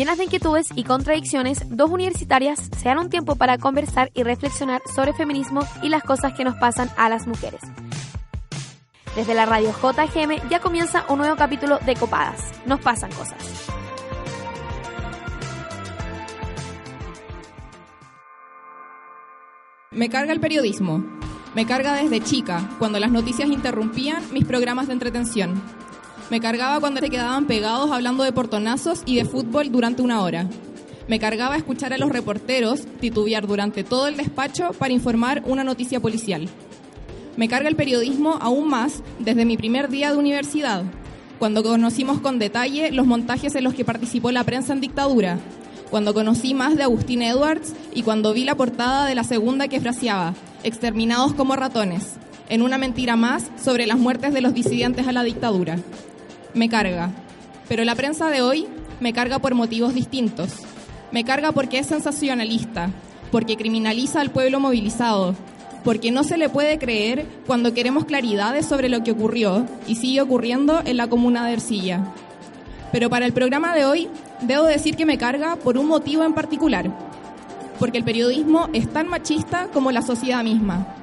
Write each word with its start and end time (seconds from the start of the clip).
Llenas 0.00 0.16
de 0.16 0.24
inquietudes 0.24 0.68
y 0.74 0.84
contradicciones, 0.84 1.62
dos 1.68 1.90
universitarias 1.90 2.70
se 2.74 2.88
dan 2.88 3.00
un 3.00 3.10
tiempo 3.10 3.36
para 3.36 3.58
conversar 3.58 4.10
y 4.14 4.22
reflexionar 4.22 4.80
sobre 4.96 5.12
feminismo 5.12 5.60
y 5.82 5.90
las 5.90 6.02
cosas 6.02 6.32
que 6.32 6.42
nos 6.42 6.54
pasan 6.54 6.88
a 6.96 7.10
las 7.10 7.26
mujeres. 7.26 7.60
Desde 9.14 9.34
la 9.34 9.44
radio 9.44 9.72
JGM 9.72 10.48
ya 10.48 10.60
comienza 10.60 11.04
un 11.10 11.18
nuevo 11.18 11.36
capítulo 11.36 11.78
de 11.84 11.96
Copadas. 11.96 12.50
Nos 12.64 12.80
pasan 12.80 13.12
cosas. 13.12 13.66
Me 19.90 20.08
carga 20.08 20.32
el 20.32 20.40
periodismo. 20.40 21.04
Me 21.54 21.66
carga 21.66 21.92
desde 21.92 22.22
chica, 22.22 22.70
cuando 22.78 22.98
las 23.00 23.10
noticias 23.10 23.50
interrumpían 23.50 24.22
mis 24.32 24.46
programas 24.46 24.86
de 24.86 24.94
entretención. 24.94 25.60
Me 26.30 26.40
cargaba 26.40 26.78
cuando 26.78 27.00
se 27.00 27.10
quedaban 27.10 27.46
pegados 27.46 27.90
hablando 27.90 28.22
de 28.22 28.30
portonazos 28.30 29.02
y 29.04 29.16
de 29.16 29.24
fútbol 29.24 29.72
durante 29.72 30.00
una 30.00 30.22
hora. 30.22 30.46
Me 31.08 31.18
cargaba 31.18 31.56
escuchar 31.56 31.92
a 31.92 31.98
los 31.98 32.10
reporteros 32.10 32.82
titubear 33.00 33.48
durante 33.48 33.82
todo 33.82 34.06
el 34.06 34.16
despacho 34.16 34.70
para 34.78 34.92
informar 34.92 35.42
una 35.44 35.64
noticia 35.64 35.98
policial. 35.98 36.48
Me 37.36 37.48
carga 37.48 37.68
el 37.68 37.74
periodismo 37.74 38.38
aún 38.40 38.68
más 38.68 39.02
desde 39.18 39.44
mi 39.44 39.56
primer 39.56 39.88
día 39.88 40.12
de 40.12 40.18
universidad, 40.18 40.84
cuando 41.40 41.64
conocimos 41.64 42.20
con 42.20 42.38
detalle 42.38 42.92
los 42.92 43.06
montajes 43.06 43.56
en 43.56 43.64
los 43.64 43.74
que 43.74 43.84
participó 43.84 44.30
la 44.30 44.44
prensa 44.44 44.72
en 44.72 44.80
dictadura, 44.80 45.38
cuando 45.90 46.14
conocí 46.14 46.54
más 46.54 46.76
de 46.76 46.84
Agustín 46.84 47.22
Edwards 47.22 47.74
y 47.92 48.04
cuando 48.04 48.32
vi 48.32 48.44
la 48.44 48.54
portada 48.54 49.04
de 49.06 49.16
la 49.16 49.24
segunda 49.24 49.66
que 49.66 49.80
fraseaba, 49.80 50.34
exterminados 50.62 51.34
como 51.34 51.56
ratones, 51.56 52.18
en 52.48 52.62
una 52.62 52.78
mentira 52.78 53.16
más 53.16 53.50
sobre 53.60 53.88
las 53.88 53.98
muertes 53.98 54.32
de 54.32 54.42
los 54.42 54.54
disidentes 54.54 55.08
a 55.08 55.12
la 55.12 55.24
dictadura. 55.24 55.78
Me 56.54 56.68
carga. 56.68 57.10
Pero 57.68 57.84
la 57.84 57.94
prensa 57.94 58.28
de 58.28 58.42
hoy 58.42 58.66
me 58.98 59.12
carga 59.12 59.38
por 59.38 59.54
motivos 59.54 59.94
distintos. 59.94 60.50
Me 61.12 61.24
carga 61.24 61.52
porque 61.52 61.78
es 61.78 61.86
sensacionalista, 61.86 62.90
porque 63.30 63.56
criminaliza 63.56 64.20
al 64.20 64.30
pueblo 64.30 64.58
movilizado, 64.58 65.34
porque 65.84 66.10
no 66.10 66.24
se 66.24 66.36
le 66.36 66.48
puede 66.48 66.78
creer 66.78 67.26
cuando 67.46 67.72
queremos 67.72 68.04
claridades 68.04 68.66
sobre 68.66 68.88
lo 68.88 69.02
que 69.02 69.12
ocurrió 69.12 69.66
y 69.86 69.96
sigue 69.96 70.20
ocurriendo 70.20 70.82
en 70.84 70.96
la 70.96 71.08
comuna 71.08 71.46
de 71.46 71.54
Ercilla. 71.54 72.12
Pero 72.92 73.08
para 73.08 73.26
el 73.26 73.32
programa 73.32 73.74
de 73.74 73.84
hoy, 73.84 74.08
debo 74.40 74.64
decir 74.64 74.96
que 74.96 75.06
me 75.06 75.18
carga 75.18 75.56
por 75.56 75.78
un 75.78 75.86
motivo 75.86 76.24
en 76.24 76.34
particular, 76.34 76.90
porque 77.78 77.98
el 77.98 78.04
periodismo 78.04 78.68
es 78.72 78.92
tan 78.92 79.06
machista 79.08 79.68
como 79.72 79.92
la 79.92 80.02
sociedad 80.02 80.42
misma. 80.42 80.96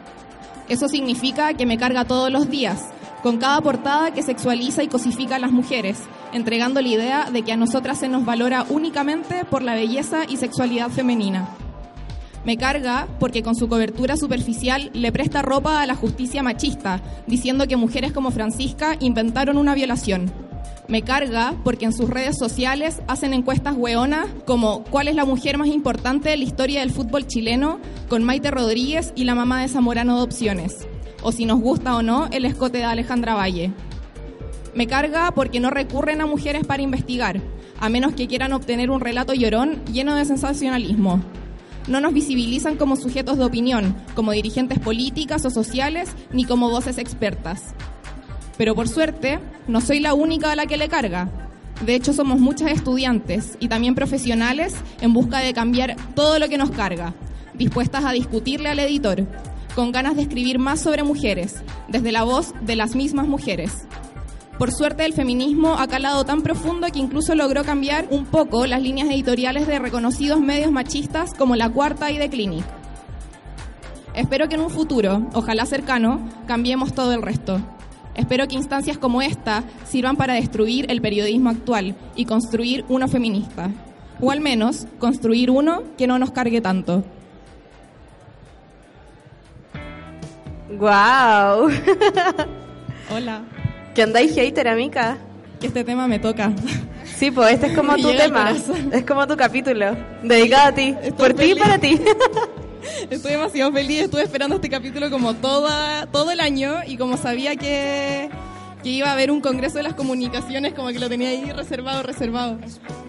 Eso 0.67 0.89
significa 0.89 1.53
que 1.53 1.66
me 1.66 1.77
carga 1.77 2.03
todos 2.03 2.30
los 2.31 2.49
días, 2.49 2.83
con 3.23 3.37
cada 3.37 3.61
portada 3.61 4.11
que 4.11 4.23
sexualiza 4.23 4.83
y 4.83 4.87
cosifica 4.87 5.35
a 5.35 5.39
las 5.39 5.51
mujeres, 5.51 5.99
entregando 6.33 6.81
la 6.81 6.87
idea 6.87 7.31
de 7.31 7.41
que 7.41 7.51
a 7.51 7.57
nosotras 7.57 7.99
se 7.99 8.07
nos 8.07 8.25
valora 8.25 8.65
únicamente 8.69 9.43
por 9.45 9.61
la 9.61 9.73
belleza 9.73 10.19
y 10.27 10.37
sexualidad 10.37 10.89
femenina. 10.89 11.49
Me 12.45 12.57
carga 12.57 13.07
porque 13.19 13.43
con 13.43 13.55
su 13.55 13.67
cobertura 13.67 14.15
superficial 14.15 14.89
le 14.93 15.11
presta 15.11 15.41
ropa 15.41 15.81
a 15.81 15.85
la 15.85 15.95
justicia 15.95 16.43
machista, 16.43 17.01
diciendo 17.27 17.67
que 17.67 17.75
mujeres 17.75 18.13
como 18.13 18.31
Francisca 18.31 18.95
inventaron 18.99 19.57
una 19.57 19.75
violación. 19.75 20.31
Me 20.87 21.02
carga 21.02 21.53
porque 21.65 21.83
en 21.83 21.91
sus 21.91 22.09
redes 22.09 22.37
sociales 22.37 23.02
hacen 23.07 23.33
encuestas 23.33 23.75
hueonas 23.75 24.27
como 24.45 24.85
¿cuál 24.85 25.09
es 25.09 25.15
la 25.15 25.25
mujer 25.25 25.57
más 25.57 25.67
importante 25.67 26.29
de 26.29 26.37
la 26.37 26.45
historia 26.45 26.79
del 26.79 26.91
fútbol 26.91 27.27
chileno? 27.27 27.79
con 28.07 28.23
Maite 28.23 28.52
Rodríguez 28.52 29.11
y 29.15 29.25
la 29.25 29.35
mamá 29.35 29.61
de 29.61 29.67
Zamorano 29.67 30.15
de 30.15 30.23
Opciones. 30.23 30.87
O 31.21 31.31
si 31.31 31.45
nos 31.45 31.59
gusta 31.59 31.95
o 31.95 32.01
no 32.01 32.27
el 32.31 32.45
escote 32.45 32.79
de 32.79 32.83
Alejandra 32.83 33.33
Valle. 33.33 33.71
Me 34.75 34.87
carga 34.87 35.31
porque 35.31 35.59
no 35.59 35.69
recurren 35.69 36.21
a 36.21 36.27
mujeres 36.27 36.65
para 36.65 36.83
investigar, 36.83 37.41
a 37.79 37.89
menos 37.89 38.13
que 38.13 38.27
quieran 38.27 38.53
obtener 38.53 38.91
un 38.91 38.99
relato 38.99 39.33
llorón 39.33 39.83
lleno 39.85 40.15
de 40.15 40.25
sensacionalismo. 40.25 41.21
No 41.87 42.01
nos 42.01 42.13
visibilizan 42.13 42.75
como 42.75 42.95
sujetos 42.95 43.37
de 43.37 43.45
opinión, 43.45 43.95
como 44.13 44.33
dirigentes 44.33 44.79
políticas 44.79 45.45
o 45.45 45.49
sociales, 45.49 46.09
ni 46.31 46.43
como 46.43 46.69
voces 46.69 46.97
expertas. 46.97 47.73
Pero 48.58 48.75
por 48.75 48.87
suerte, 48.87 49.39
no 49.67 49.81
soy 49.81 49.99
la 49.99 50.13
única 50.13 50.52
a 50.52 50.55
la 50.55 50.65
que 50.65 50.77
le 50.77 50.89
carga. 50.89 51.30
De 51.86 51.95
hecho, 51.95 52.11
somos 52.11 52.39
muchas 52.39 52.71
estudiantes 52.71 53.58
y 53.59 53.67
también 53.67 53.95
profesionales 53.95 54.75
en 54.99 55.13
busca 55.13 55.39
de 55.39 55.53
cambiar 55.53 55.95
todo 56.15 56.39
lo 56.39 56.49
que 56.49 56.58
nos 56.58 56.71
carga, 56.71 57.13
dispuestas 57.53 58.03
a 58.03 58.11
discutirle 58.11 58.69
al 58.69 58.80
editor, 58.80 59.25
con 59.77 59.92
ganas 59.92 60.15
de 60.15 60.23
escribir 60.23 60.58
más 60.58 60.80
sobre 60.80 61.04
mujeres, 61.04 61.61
desde 61.88 62.11
la 62.11 62.23
voz 62.23 62.52
de 62.61 62.76
las 62.76 62.95
mismas 62.95 63.27
mujeres. 63.27 63.86
Por 64.58 64.71
suerte, 64.71 65.05
el 65.05 65.14
feminismo 65.14 65.76
ha 65.77 65.86
calado 65.86 66.26
tan 66.26 66.42
profundo 66.42 66.88
que 66.92 66.98
incluso 66.98 67.36
logró 67.36 67.64
cambiar 67.64 68.08
un 68.10 68.26
poco 68.26 68.66
las 68.66 68.82
líneas 68.82 69.08
editoriales 69.08 69.67
de 69.67 69.77
reconocidos 69.77 70.39
medios 70.39 70.71
machistas 70.71 71.36
como 71.36 71.55
La 71.55 71.70
Cuarta 71.70 72.10
y 72.10 72.17
The 72.17 72.27
Clinic. 72.27 72.66
Espero 74.16 74.49
que 74.49 74.55
en 74.55 74.61
un 74.61 74.71
futuro, 74.71 75.27
ojalá 75.33 75.67
cercano, 75.67 76.27
cambiemos 76.48 76.95
todo 76.95 77.14
el 77.14 77.21
resto. 77.21 77.61
Espero 78.16 78.48
que 78.48 78.55
instancias 78.55 78.98
como 78.98 79.21
esta 79.21 79.64
sirvan 79.86 80.16
para 80.16 80.33
destruir 80.33 80.89
el 80.89 81.02
periodismo 81.02 81.52
actual 81.52 81.95
y 82.16 82.26
construir 82.26 82.83
uno 82.89 83.08
feminista. 83.08 83.70
O 84.20 84.32
al 84.32 84.42
menos 84.42 84.87
construir 84.98 85.52
uno 85.52 85.83
que 85.99 86.08
no 86.08 86.17
nos 86.17 86.32
cargue 86.32 86.61
tanto. 86.61 87.04
¡Guau! 90.77 91.70
Hola. 93.10 93.42
¿Qué 93.95 94.04
andáis 94.04 94.36
hater, 94.36 94.67
amiga? 94.67 95.17
Que 95.60 95.67
este 95.67 95.83
tema 95.83 96.08
me 96.08 96.20
toca. 96.20 96.52
Sí, 97.04 97.32
pues 97.32 97.54
este 97.54 97.67
es 97.67 97.73
como 97.73 97.93
Me 97.98 98.02
tu 98.02 98.11
tema. 98.11 98.54
Es 98.92 99.04
como 99.04 99.26
tu 99.26 99.36
capítulo. 99.36 99.95
Dedicado 100.21 100.67
a 100.67 100.71
ti. 100.73 100.95
Estoy 101.02 101.11
Por 101.14 101.33
ti 101.33 101.52
y 101.52 101.55
para 101.55 101.80
ti. 101.80 101.99
Estoy 103.10 103.32
demasiado 103.32 103.71
feliz, 103.73 104.04
estuve 104.04 104.23
esperando 104.23 104.55
este 104.55 104.70
capítulo 104.70 105.10
como 105.10 105.33
toda, 105.33 106.05
todo 106.08 106.32
el 106.32 106.39
año 106.39 106.77
y 106.86 106.98
como 106.98 107.17
sabía 107.17 107.55
que, 107.55 108.30
que 108.82 108.89
iba 108.89 109.10
a 109.10 109.11
haber 109.14 109.30
un 109.30 109.42
congreso 109.42 109.77
de 109.77 109.83
las 109.83 109.93
comunicaciones, 109.93 110.73
como 110.73 110.89
que 110.89 110.99
lo 110.99 111.10
tenía 111.10 111.30
ahí 111.30 111.52
reservado, 111.52 112.02
reservado. 112.04 112.58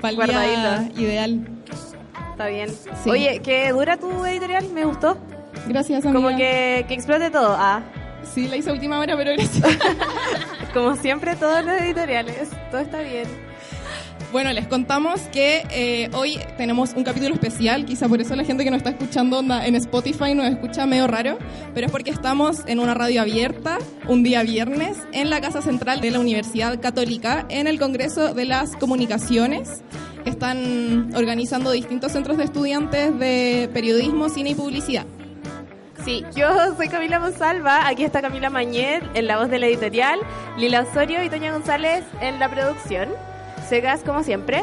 Para 0.01 0.11
el 0.11 0.27
día 0.27 0.91
ideal. 0.97 1.49
Está 2.33 2.49
bien. 2.49 2.71
Sí. 3.05 3.11
Oye, 3.11 3.41
¿qué 3.43 3.71
dura 3.71 3.99
tu 3.99 4.25
editorial? 4.25 4.69
Me 4.71 4.85
gustó. 4.85 5.17
Gracias, 5.67 6.05
amiga. 6.05 6.21
Como 6.21 6.37
que, 6.37 6.85
que 6.89 6.95
explote 6.95 7.31
todo. 7.31 7.57
Ah, 7.59 7.83
Sí, 8.35 8.47
la 8.49 8.57
hice 8.57 8.71
a 8.71 8.73
última 8.73 8.99
hora, 8.99 9.17
pero 9.17 9.33
gracias. 9.33 9.79
como 10.75 10.97
siempre, 10.97 11.37
todos 11.37 11.65
los 11.65 11.81
editoriales. 11.81 12.49
Todo 12.71 12.81
está 12.81 13.01
bien. 13.01 13.27
Bueno, 14.31 14.53
les 14.53 14.67
contamos 14.67 15.23
que 15.33 15.67
eh, 15.71 16.11
hoy 16.13 16.39
tenemos 16.59 16.93
un 16.93 17.03
capítulo 17.03 17.35
especial, 17.35 17.87
quizá 17.87 18.09
por 18.09 18.21
eso 18.21 18.37
la 18.37 18.45
gente 18.45 18.63
que 18.63 18.71
nos 18.71 18.79
está 18.79 18.91
escuchando 18.91 19.39
onda, 19.39 19.67
en 19.67 19.75
Spotify 19.77 20.35
nos 20.35 20.47
escucha 20.47 20.85
medio 20.85 21.07
raro, 21.07 21.39
pero 21.73 21.87
es 21.87 21.93
porque 21.93 22.11
estamos 22.11 22.59
en 22.67 22.79
una 22.79 22.93
radio 22.93 23.23
abierta 23.23 23.79
un 24.07 24.23
día 24.23 24.43
viernes 24.43 24.99
en 25.13 25.31
la 25.31 25.41
Casa 25.41 25.63
Central 25.63 26.03
de 26.03 26.11
la 26.11 26.21
Universidad 26.21 26.79
Católica 26.79 27.47
en 27.49 27.67
el 27.67 27.79
Congreso 27.79 28.35
de 28.35 28.45
las 28.45 28.77
Comunicaciones. 28.77 29.83
Están 30.27 31.11
organizando 31.17 31.71
distintos 31.71 32.13
centros 32.13 32.37
de 32.37 32.45
estudiantes 32.45 33.19
de 33.19 33.71
periodismo, 33.73 34.29
cine 34.29 34.51
y 34.51 34.55
publicidad. 34.55 35.07
Sí, 36.09 36.25
yo 36.35 36.75
soy 36.75 36.89
Camila 36.89 37.21
Monsalva, 37.21 37.87
aquí 37.87 38.03
está 38.03 38.23
Camila 38.23 38.49
Mañet 38.49 39.05
en 39.13 39.27
la 39.27 39.37
voz 39.37 39.51
de 39.51 39.59
la 39.59 39.67
editorial, 39.67 40.19
Lila 40.57 40.81
Osorio 40.81 41.23
y 41.23 41.29
Toña 41.29 41.53
González 41.53 42.03
en 42.23 42.39
la 42.39 42.49
producción, 42.49 43.11
Segas 43.69 44.01
como 44.01 44.23
siempre. 44.23 44.63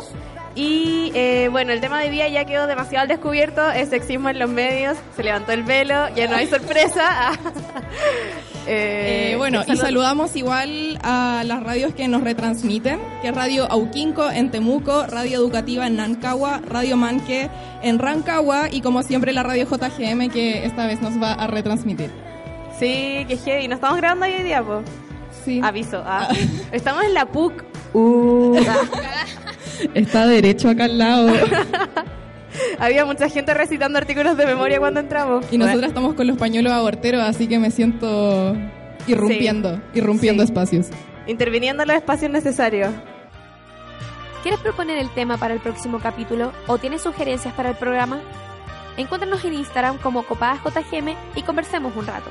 Y 0.56 1.12
eh, 1.14 1.50
bueno, 1.52 1.72
el 1.72 1.82
tema 1.82 2.00
de 2.00 2.10
día 2.10 2.28
ya 2.30 2.46
quedó 2.46 2.66
demasiado 2.66 3.04
al 3.04 3.10
descubierto, 3.10 3.70
es 3.70 3.90
sexismo 3.90 4.30
en 4.30 4.40
los 4.40 4.50
medios, 4.50 4.98
se 5.16 5.22
levantó 5.22 5.52
el 5.52 5.62
velo, 5.62 6.10
ya 6.16 6.28
no 6.28 6.36
hay 6.36 6.48
sorpresa. 6.48 7.34
Eh, 8.68 9.31
Eh, 9.34 9.36
bueno, 9.38 9.62
y 9.64 9.68
salud- 9.68 9.81
saludamos 9.81 10.36
igual 10.36 10.98
a 11.03 11.44
las 11.46 11.62
radios 11.64 11.94
que 11.94 12.08
nos 12.08 12.24
retransmiten, 12.24 13.00
que 13.22 13.28
es 13.30 13.36
Radio 13.36 13.70
Auquinco 13.72 14.30
en 14.31 14.50
Temuco, 14.52 15.06
Radio 15.08 15.38
Educativa 15.38 15.86
en 15.88 15.98
Nancagua, 15.98 16.62
Radio 16.67 16.97
Manque 16.97 17.50
en 17.84 18.00
Rancagua 18.00 18.70
y 18.72 18.82
como 18.82 19.03
siempre 19.03 19.34
la 19.34 19.44
Radio 19.44 19.66
JGM 19.67 20.29
que 20.29 20.66
esta 20.66 20.88
vez 20.88 21.02
nos 21.02 21.22
va 21.22 21.34
a 21.34 21.47
retransmitir. 21.47 22.09
Sí, 22.79 23.26
que 23.28 23.38
heavy, 23.46 23.67
nos 23.67 23.78
estamos 23.78 23.97
grabando 23.97 24.26
hoy 24.26 24.44
día, 24.44 24.64
po. 24.64 24.82
Sí. 25.46 25.62
Aviso, 25.64 26.02
ah. 26.06 26.28
estamos 26.72 27.03
en 27.03 27.14
la 27.14 27.26
PUC. 27.28 27.64
Uh, 27.94 28.58
Está 29.94 30.26
derecho 30.28 30.70
acá 30.70 30.85
al 30.85 30.97
lado. 30.97 31.32
había 32.79 33.05
mucha 33.05 33.29
gente 33.29 33.53
recitando 33.53 33.97
artículos 33.97 34.37
de 34.37 34.46
memoria 34.46 34.79
cuando 34.79 34.99
entramos. 34.99 35.46
Y 35.52 35.57
nosotras 35.57 35.90
estamos 35.90 36.13
con 36.13 36.28
los 36.28 36.37
pañuelos 36.37 36.73
aborteros, 36.73 37.22
así 37.23 37.47
que 37.47 37.59
me 37.59 37.72
siento 37.72 38.55
irrumpiendo, 39.07 39.81
irrumpiendo 39.93 40.43
Sí. 40.43 40.52
espacios. 40.52 40.87
Interviniendo 41.28 41.84
en 41.84 41.87
los 41.87 41.97
espacios 41.97 42.31
necesarios. 42.31 42.91
¿Quieres 44.43 44.59
proponer 44.59 44.99
el 44.99 45.09
tema 45.09 45.37
para 45.37 45.55
el 45.55 45.59
próximo 45.59 45.99
capítulo 45.99 46.52
o 46.67 46.78
tienes 46.78 47.02
sugerencias 47.02 47.53
para 47.55 47.69
el 47.69 47.75
programa? 47.75 48.22
Encuéntranos 48.97 49.43
en 49.43 49.55
Instagram 49.55 49.97
como 49.97 50.23
copadasjgm 50.23 51.16
y 51.35 51.41
conversemos 51.41 51.96
un 51.96 52.05
rato. 52.05 52.29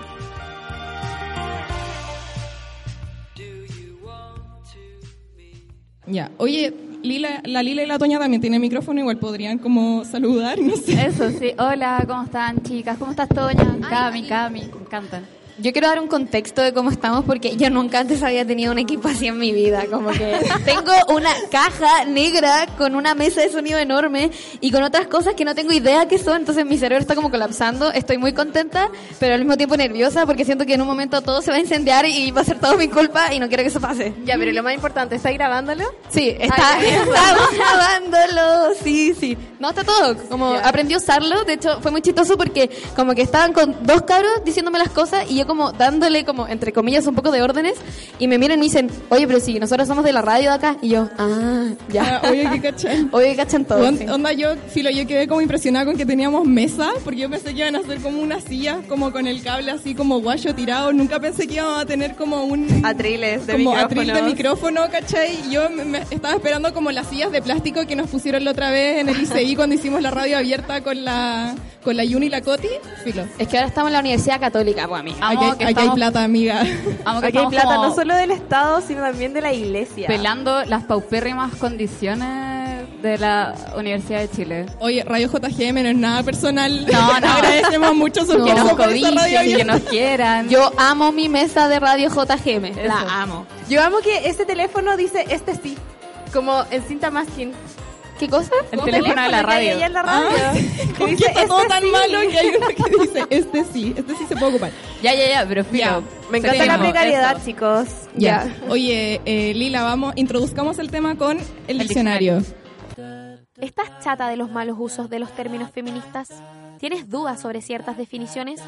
Ya, 6.06 6.30
oye, 6.36 6.72
Lila, 7.04 7.42
la 7.44 7.62
Lila 7.62 7.82
y 7.82 7.86
la 7.86 7.98
Toña 7.98 8.18
también 8.18 8.40
tienen 8.40 8.62
micrófono, 8.62 8.98
igual 8.98 9.18
podrían 9.18 9.58
como 9.58 10.06
saludar, 10.06 10.58
no 10.62 10.74
sé. 10.74 11.06
Eso 11.06 11.30
sí. 11.30 11.52
Hola, 11.58 12.02
¿cómo 12.08 12.24
están, 12.24 12.62
chicas? 12.62 12.96
¿Cómo 12.98 13.10
estás, 13.10 13.28
Toña? 13.28 13.76
Cami, 13.90 14.22
Cami, 14.26 14.60
me 14.60 14.80
encantan. 14.80 15.26
Yo 15.56 15.72
quiero 15.72 15.86
dar 15.86 16.00
un 16.00 16.08
contexto 16.08 16.62
de 16.62 16.72
cómo 16.72 16.90
estamos 16.90 17.24
porque 17.24 17.56
yo 17.56 17.70
nunca 17.70 18.00
antes 18.00 18.22
había 18.24 18.44
tenido 18.44 18.72
un 18.72 18.78
equipo 18.78 19.06
así 19.06 19.28
en 19.28 19.38
mi 19.38 19.52
vida. 19.52 19.84
Como 19.88 20.10
que 20.10 20.36
tengo 20.64 20.92
una 21.08 21.30
caja 21.50 22.04
negra 22.06 22.66
con 22.76 22.96
una 22.96 23.14
mesa 23.14 23.40
de 23.40 23.50
sonido 23.50 23.78
enorme 23.78 24.32
y 24.60 24.72
con 24.72 24.82
otras 24.82 25.06
cosas 25.06 25.34
que 25.34 25.44
no 25.44 25.54
tengo 25.54 25.72
idea 25.72 26.08
qué 26.08 26.18
son. 26.18 26.38
Entonces 26.38 26.66
mi 26.66 26.76
cerebro 26.76 27.00
está 27.00 27.14
como 27.14 27.30
colapsando. 27.30 27.92
Estoy 27.92 28.18
muy 28.18 28.32
contenta, 28.32 28.90
pero 29.20 29.34
al 29.34 29.40
mismo 29.42 29.56
tiempo 29.56 29.76
nerviosa 29.76 30.26
porque 30.26 30.44
siento 30.44 30.66
que 30.66 30.74
en 30.74 30.80
un 30.80 30.88
momento 30.88 31.22
todo 31.22 31.40
se 31.40 31.52
va 31.52 31.56
a 31.56 31.60
incendiar 31.60 32.04
y 32.06 32.32
va 32.32 32.40
a 32.40 32.44
ser 32.44 32.58
todo 32.58 32.76
mi 32.76 32.88
culpa 32.88 33.32
y 33.32 33.38
no 33.38 33.46
quiero 33.46 33.62
que 33.62 33.68
eso 33.68 33.80
pase. 33.80 34.12
Ya, 34.24 34.34
pero 34.36 34.50
lo 34.50 34.62
más 34.64 34.74
importante, 34.74 35.14
¿está 35.14 35.30
grabándolo? 35.30 35.84
Sí, 36.08 36.30
está, 36.36 36.78
estamos 36.84 37.48
grabándolo. 37.56 38.74
Sí, 38.82 39.14
sí. 39.18 39.38
No, 39.60 39.70
está 39.70 39.84
todo. 39.84 40.16
Como 40.28 40.54
Ya. 40.54 40.68
aprendí 40.68 40.94
a 40.94 40.98
usarlo. 40.98 41.44
De 41.44 41.54
hecho, 41.54 41.80
fue 41.80 41.90
muy 41.90 42.02
chistoso 42.02 42.36
porque 42.36 42.70
como 42.96 43.14
que 43.14 43.22
estaban 43.22 43.52
con 43.52 43.76
dos 43.86 44.02
cabros 44.02 44.44
diciéndome 44.44 44.78
las 44.78 44.90
cosas 44.90 45.30
y 45.30 45.36
yo 45.36 45.43
como 45.46 45.72
dándole 45.72 46.24
como, 46.24 46.46
entre 46.48 46.72
comillas, 46.72 47.06
un 47.06 47.14
poco 47.14 47.30
de 47.30 47.42
órdenes 47.42 47.74
y 48.18 48.28
me 48.28 48.38
miran 48.38 48.58
y 48.58 48.60
me 48.60 48.64
dicen, 48.64 48.90
oye, 49.10 49.26
pero 49.26 49.40
si 49.40 49.58
nosotros 49.58 49.86
somos 49.88 50.04
de 50.04 50.12
la 50.12 50.22
radio 50.22 50.50
de 50.50 50.54
acá. 50.56 50.76
Y 50.82 50.90
yo, 50.90 51.08
ah, 51.18 51.66
ya. 51.88 52.20
Ah, 52.22 52.30
oye, 52.30 52.48
qué 52.52 52.60
cachan. 52.60 53.08
Oye, 53.12 53.36
cachan 53.36 53.64
todo. 53.64 53.86
Onda, 53.86 54.04
sí. 54.04 54.10
onda, 54.10 54.32
yo, 54.32 54.54
filo, 54.68 54.90
yo 54.90 55.06
quedé 55.06 55.26
como 55.28 55.40
impresionada 55.40 55.84
con 55.86 55.96
que 55.96 56.06
teníamos 56.06 56.44
mesa, 56.46 56.90
porque 57.04 57.20
yo 57.20 57.30
pensé 57.30 57.52
que 57.54 57.60
iban 57.60 57.76
a 57.76 57.80
hacer 57.80 57.98
como 58.00 58.20
unas 58.20 58.44
sillas, 58.44 58.78
como 58.88 59.12
con 59.12 59.26
el 59.26 59.42
cable 59.42 59.70
así 59.70 59.94
como 59.94 60.20
guayo 60.20 60.54
tirado. 60.54 60.92
Nunca 60.92 61.20
pensé 61.20 61.46
que 61.46 61.54
íbamos 61.54 61.80
a 61.80 61.86
tener 61.86 62.14
como 62.14 62.44
un... 62.44 62.84
Atriles 62.84 63.46
de 63.46 63.52
como 63.54 63.70
micrófonos. 63.72 63.84
atril 63.84 64.12
de 64.14 64.22
micrófono, 64.22 64.80
¿cachai? 64.90 65.38
Y 65.48 65.50
Yo 65.52 65.70
me, 65.70 65.84
me- 65.84 66.02
estaba 66.10 66.34
esperando 66.34 66.72
como 66.74 66.90
las 66.90 67.08
sillas 67.08 67.30
de 67.32 67.40
plástico 67.42 67.86
que 67.86 67.96
nos 67.96 68.08
pusieron 68.08 68.44
la 68.44 68.50
otra 68.52 68.70
vez 68.70 69.00
en 69.00 69.08
el 69.08 69.20
ICI 69.22 69.56
cuando 69.56 69.74
hicimos 69.74 70.00
la 70.02 70.10
radio 70.10 70.38
abierta 70.38 70.80
con 70.82 71.04
la 71.04 71.54
con 71.82 71.96
la 71.98 72.04
Yuni 72.04 72.26
y 72.26 72.30
la 72.30 72.40
Coti. 72.40 72.68
Filo. 73.04 73.24
Es 73.38 73.46
que 73.46 73.58
ahora 73.58 73.68
estamos 73.68 73.88
en 73.90 73.92
la 73.92 74.00
Universidad 74.00 74.40
Católica, 74.40 74.88
pues, 74.88 75.00
amiga. 75.00 75.18
Aquí, 75.36 75.44
hay- 75.44 75.50
que 75.50 75.54
aquí 75.54 75.62
hay 75.64 75.70
estamos- 75.70 75.94
plata, 75.94 76.24
amiga. 76.24 76.62
Que 76.62 77.26
Aquí 77.26 77.38
hay 77.38 77.46
plata 77.46 77.64
como 77.76 77.86
no 77.88 77.94
solo 77.94 78.14
del 78.14 78.30
Estado, 78.30 78.80
sino 78.80 79.02
también 79.02 79.32
de 79.32 79.40
la 79.40 79.52
Iglesia. 79.52 80.06
pelando 80.08 80.64
las 80.64 80.84
paupérrimas 80.84 81.54
condiciones 81.56 82.84
de 83.02 83.18
la 83.18 83.54
Universidad 83.76 84.20
de 84.20 84.30
Chile. 84.30 84.66
Oye, 84.80 85.04
Radio 85.04 85.28
JGM 85.28 85.82
no 85.82 85.88
es 85.90 85.96
nada 85.96 86.22
personal. 86.22 86.86
No, 86.90 87.20
no. 87.20 87.26
Agradecemos 87.32 87.94
mucho 87.94 88.24
su 88.24 88.42
que 88.44 88.50
esfuerzo 88.50 89.10
nos 89.14 89.24
que 89.26 89.64
nos 89.64 89.80
quieran. 89.90 90.48
Yo 90.48 90.72
amo 90.78 91.12
mi 91.12 91.28
mesa 91.28 91.68
de 91.68 91.80
radio 91.80 92.08
JGM. 92.08 92.64
Eso. 92.66 92.80
La 92.86 93.22
amo. 93.22 93.46
Yo 93.68 93.82
amo 93.82 93.98
que 93.98 94.28
este 94.28 94.44
teléfono 94.46 94.96
dice 94.96 95.24
este 95.28 95.54
sí, 95.54 95.76
como 96.32 96.64
en 96.70 96.82
cinta 96.82 97.10
masking. 97.10 97.52
¿Qué 98.18 98.28
cosa? 98.28 98.52
El 98.70 98.80
teléfono 98.82 99.22
de 99.22 99.28
la 99.28 99.28
que 99.28 99.34
hay 99.36 99.42
radio. 99.42 99.72
allá 99.76 99.86
en 99.86 99.92
la 99.92 100.02
radio. 100.02 100.28
Ah, 100.44 100.52
que 100.54 100.94
¿Con 100.98 101.10
dice, 101.10 101.24
qué 101.24 101.30
está 101.32 101.46
todo 101.48 101.58
"Este 101.62 101.68
tan 101.68 101.82
sí". 101.82 101.90
malo 101.90 102.20
que 102.30 102.38
hay 102.38 102.48
uno 102.56 102.66
que 102.68 103.02
dice, 103.02 103.26
este 103.30 103.64
sí, 103.64 103.94
este 103.96 104.14
sí 104.16 104.24
se 104.28 104.36
puede 104.36 104.52
ocupar? 104.52 104.70
Ya, 105.02 105.14
ya, 105.14 105.28
ya, 105.28 105.46
pero. 105.48 105.64
Ya. 105.72 106.00
Me 106.30 106.38
encanta 106.38 106.56
la 106.58 106.64
Seguimos, 106.64 106.78
precariedad, 106.78 107.36
eso. 107.36 107.44
chicos. 107.44 107.88
Ya. 108.14 108.54
Oye, 108.68 109.20
eh, 109.24 109.52
Lila, 109.54 109.82
vamos, 109.82 110.12
introduzcamos 110.16 110.78
el 110.78 110.90
tema 110.90 111.16
con 111.16 111.38
el, 111.66 111.78
diccionario. 111.78 112.40
¿Estás 113.60 113.86
chata 114.02 114.28
de 114.28 114.36
los 114.36 114.50
malos 114.50 114.76
usos 114.78 115.10
de 115.10 115.18
los 115.18 115.30
términos 115.32 115.70
feministas? 115.70 116.28
¿Tienes 116.78 117.08
dudas 117.08 117.40
sobre 117.40 117.62
ciertas 117.62 117.96
definiciones? 117.96 118.60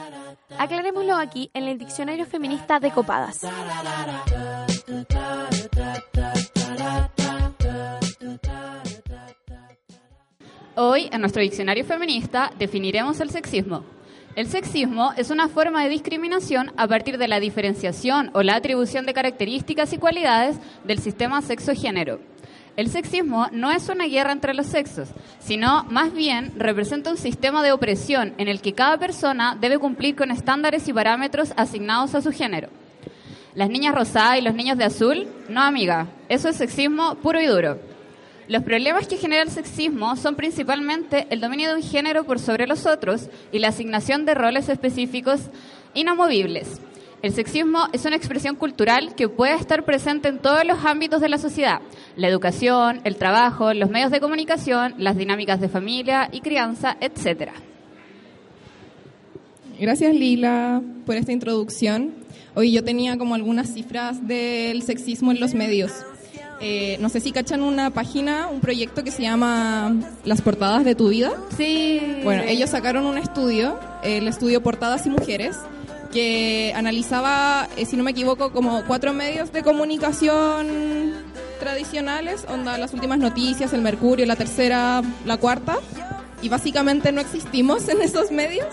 Aclarémoslo 0.58 1.16
aquí 1.16 1.50
en 1.54 1.64
el 1.69 1.76
Diccionario 1.78 2.25
Feminista 2.25 2.78
de 2.81 2.90
Copadas. 2.90 3.40
Hoy, 10.78 11.08
en 11.11 11.23
nuestro 11.23 11.40
diccionario 11.40 11.87
feminista, 11.87 12.52
definiremos 12.58 13.19
el 13.20 13.31
sexismo. 13.31 13.82
El 14.34 14.46
sexismo 14.46 15.14
es 15.17 15.31
una 15.31 15.49
forma 15.49 15.82
de 15.82 15.88
discriminación 15.88 16.70
a 16.76 16.87
partir 16.87 17.17
de 17.17 17.28
la 17.28 17.40
diferenciación 17.40 18.31
o 18.34 18.43
la 18.43 18.56
atribución 18.56 19.06
de 19.06 19.14
características 19.14 19.94
y 19.94 19.96
cualidades 19.96 20.58
del 20.84 20.99
sistema 20.99 21.40
sexo-género. 21.40 22.20
El 22.76 22.90
sexismo 22.90 23.46
no 23.52 23.70
es 23.70 23.88
una 23.88 24.05
guerra 24.05 24.32
entre 24.32 24.52
los 24.52 24.67
sexos, 24.67 25.08
sino 25.38 25.84
más 25.84 26.12
bien 26.12 26.52
representa 26.58 27.11
un 27.11 27.17
sistema 27.17 27.62
de 27.62 27.73
opresión 27.73 28.34
en 28.37 28.49
el 28.49 28.61
que 28.61 28.75
cada 28.75 28.99
persona 28.99 29.56
debe 29.58 29.78
cumplir 29.78 30.14
con 30.14 30.31
estándares 30.31 30.87
y 30.88 30.93
parámetros 30.93 31.55
asignados 31.56 32.14
a 32.14 32.20
su 32.20 32.32
género. 32.32 32.69
Las 33.55 33.70
niñas 33.70 33.94
rosadas 33.94 34.40
y 34.40 34.43
los 34.43 34.55
niños 34.55 34.76
de 34.76 34.84
azul, 34.84 35.26
no 35.49 35.62
amiga, 35.62 36.08
eso 36.28 36.50
es 36.50 36.56
sexismo 36.56 37.14
puro 37.14 37.40
y 37.40 37.46
duro. 37.46 37.95
Los 38.48 38.62
problemas 38.62 39.08
que 39.08 39.16
genera 39.16 39.43
el 39.43 39.50
sexismo 39.50 40.14
son 40.14 40.37
principalmente 40.37 41.26
el 41.31 41.40
dominio 41.40 41.69
de 41.69 41.76
un 41.76 41.82
género 41.82 42.25
por 42.25 42.38
sobre 42.38 42.69
los 42.69 42.87
otros 42.87 43.28
y 43.50 43.58
la 43.58 43.69
asignación 43.69 44.25
de 44.25 44.34
roles 44.34 44.69
específicos 44.69 45.40
inamovibles. 45.94 46.81
El 47.22 47.32
sexismo 47.32 47.88
es 47.93 48.04
una 48.04 48.14
expresión 48.14 48.54
cultural 48.54 49.16
que 49.16 49.28
puede 49.28 49.54
estar 49.54 49.84
presente 49.84 50.28
en 50.28 50.38
todos 50.38 50.64
los 50.64 50.84
ámbitos 50.84 51.20
de 51.20 51.28
la 51.28 51.38
sociedad, 51.38 51.81
la 52.14 52.28
educación, 52.28 53.00
el 53.02 53.16
trabajo, 53.16 53.75
los 53.75 53.90
medios 53.90 54.12
de 54.12 54.20
comunicación, 54.20 54.94
las 54.99 55.16
dinámicas 55.16 55.60
de 55.60 55.69
familia 55.69 56.28
y 56.31 56.40
crianza, 56.40 56.96
etc. 57.00 57.50
Gracias, 59.81 60.14
Lila, 60.14 60.82
por 61.04 61.16
esta 61.16 61.32
introducción. 61.32 62.14
Hoy 62.54 62.70
yo 62.70 62.84
tenía 62.84 63.19
como 63.19 63.34
algunas 63.34 63.75
cifras 63.75 64.26
del 64.28 64.82
sexismo 64.82 65.32
en 65.32 65.40
los 65.40 65.54
medios. 65.54 65.92
Eh, 66.60 66.96
no 67.00 67.08
sé 67.08 67.20
si 67.20 67.32
cachan 67.32 67.62
una 67.62 67.90
página, 67.90 68.48
un 68.48 68.60
proyecto 68.60 69.04
que 69.04 69.10
se 69.10 69.22
llama 69.22 69.94
Las 70.24 70.40
portadas 70.40 70.84
de 70.84 70.94
tu 70.94 71.10
vida. 71.10 71.32
Sí. 71.56 72.20
Bueno, 72.24 72.44
ellos 72.46 72.70
sacaron 72.70 73.04
un 73.04 73.18
estudio, 73.18 73.78
el 74.02 74.26
estudio 74.26 74.62
Portadas 74.62 75.04
y 75.06 75.10
Mujeres, 75.10 75.56
que 76.12 76.72
analizaba, 76.74 77.68
eh, 77.76 77.84
si 77.84 77.96
no 77.96 78.04
me 78.04 78.12
equivoco, 78.12 78.52
como 78.52 78.84
cuatro 78.86 79.12
medios 79.12 79.52
de 79.52 79.62
comunicación 79.62 81.12
tradicionales, 81.60 82.46
onda 82.48 82.78
las 82.78 82.94
últimas 82.94 83.18
noticias, 83.18 83.72
el 83.72 83.82
Mercurio, 83.82 84.24
la 84.24 84.36
tercera, 84.36 85.02
la 85.24 85.36
cuarta, 85.36 85.76
y 86.40 86.48
básicamente 86.48 87.12
no 87.12 87.20
existimos 87.20 87.88
en 87.88 88.00
esos 88.00 88.30
medios. 88.30 88.66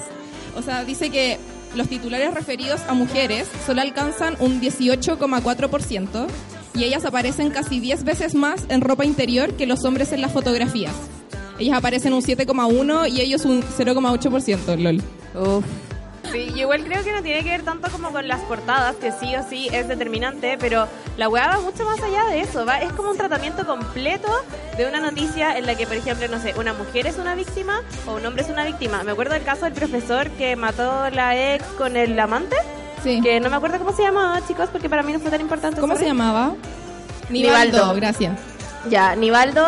O 0.55 0.61
sea, 0.61 0.85
dice 0.85 1.09
que 1.09 1.37
los 1.75 1.87
titulares 1.87 2.33
referidos 2.33 2.81
a 2.87 2.93
mujeres 2.93 3.47
solo 3.65 3.81
alcanzan 3.81 4.35
un 4.39 4.61
18,4% 4.61 6.27
y 6.73 6.83
ellas 6.83 7.05
aparecen 7.05 7.51
casi 7.51 7.79
10 7.79 8.03
veces 8.03 8.35
más 8.35 8.65
en 8.69 8.81
ropa 8.81 9.05
interior 9.05 9.53
que 9.53 9.65
los 9.65 9.83
hombres 9.85 10.11
en 10.11 10.21
las 10.21 10.31
fotografías. 10.31 10.93
Ellas 11.59 11.77
aparecen 11.77 12.13
un 12.13 12.21
7,1 12.21 13.09
y 13.09 13.21
ellos 13.21 13.45
un 13.45 13.61
0,8%, 13.61 14.77
lol. 14.77 15.01
Uf. 15.35 15.65
Sí, 16.31 16.47
yo 16.51 16.61
igual 16.61 16.83
creo 16.83 17.03
que 17.03 17.11
no 17.11 17.21
tiene 17.21 17.43
que 17.43 17.49
ver 17.49 17.61
tanto 17.61 17.91
como 17.91 18.11
con 18.11 18.27
las 18.27 18.39
portadas, 18.41 18.95
que 18.95 19.11
sí 19.11 19.35
o 19.35 19.47
sí 19.47 19.67
es 19.71 19.87
determinante, 19.87 20.57
pero 20.59 20.87
la 21.15 21.29
weá 21.29 21.47
va 21.47 21.59
mucho 21.59 21.85
más 21.85 22.01
allá 22.01 22.25
de 22.25 22.41
eso, 22.41 22.65
va 22.65 22.79
es 22.79 22.91
como 22.93 23.11
un 23.11 23.17
tratamiento 23.17 23.67
completo 23.67 24.29
de 24.75 24.87
una 24.87 24.99
noticia 24.99 25.55
en 25.57 25.67
la 25.67 25.75
que, 25.75 25.85
por 25.85 25.95
ejemplo, 25.95 26.27
no 26.29 26.41
sé, 26.41 26.55
una 26.57 26.73
mujer 26.73 27.05
es 27.05 27.17
una 27.17 27.35
víctima 27.35 27.83
o 28.07 28.15
un 28.15 28.25
hombre 28.25 28.41
es 28.41 28.49
una 28.49 28.65
víctima. 28.65 29.03
Me 29.03 29.11
acuerdo 29.11 29.33
del 29.33 29.43
caso 29.43 29.65
del 29.65 29.73
profesor 29.73 30.31
que 30.31 30.55
mató 30.55 31.07
la 31.11 31.53
ex 31.53 31.63
con 31.77 31.97
el 31.97 32.19
amante, 32.19 32.55
Sí. 33.03 33.21
que 33.21 33.39
no 33.39 33.49
me 33.49 33.55
acuerdo 33.57 33.77
cómo 33.79 33.91
se 33.93 34.01
llamaba, 34.03 34.39
chicos, 34.47 34.69
porque 34.71 34.89
para 34.89 35.03
mí 35.03 35.11
no 35.13 35.19
fue 35.19 35.29
tan 35.29 35.41
importante. 35.41 35.79
¿Cómo 35.81 35.95
se 35.97 36.05
llamaba? 36.05 36.53
Nivaldo. 37.29 37.93
gracias. 37.95 38.39
Ya, 38.89 39.15
Nivaldo, 39.15 39.65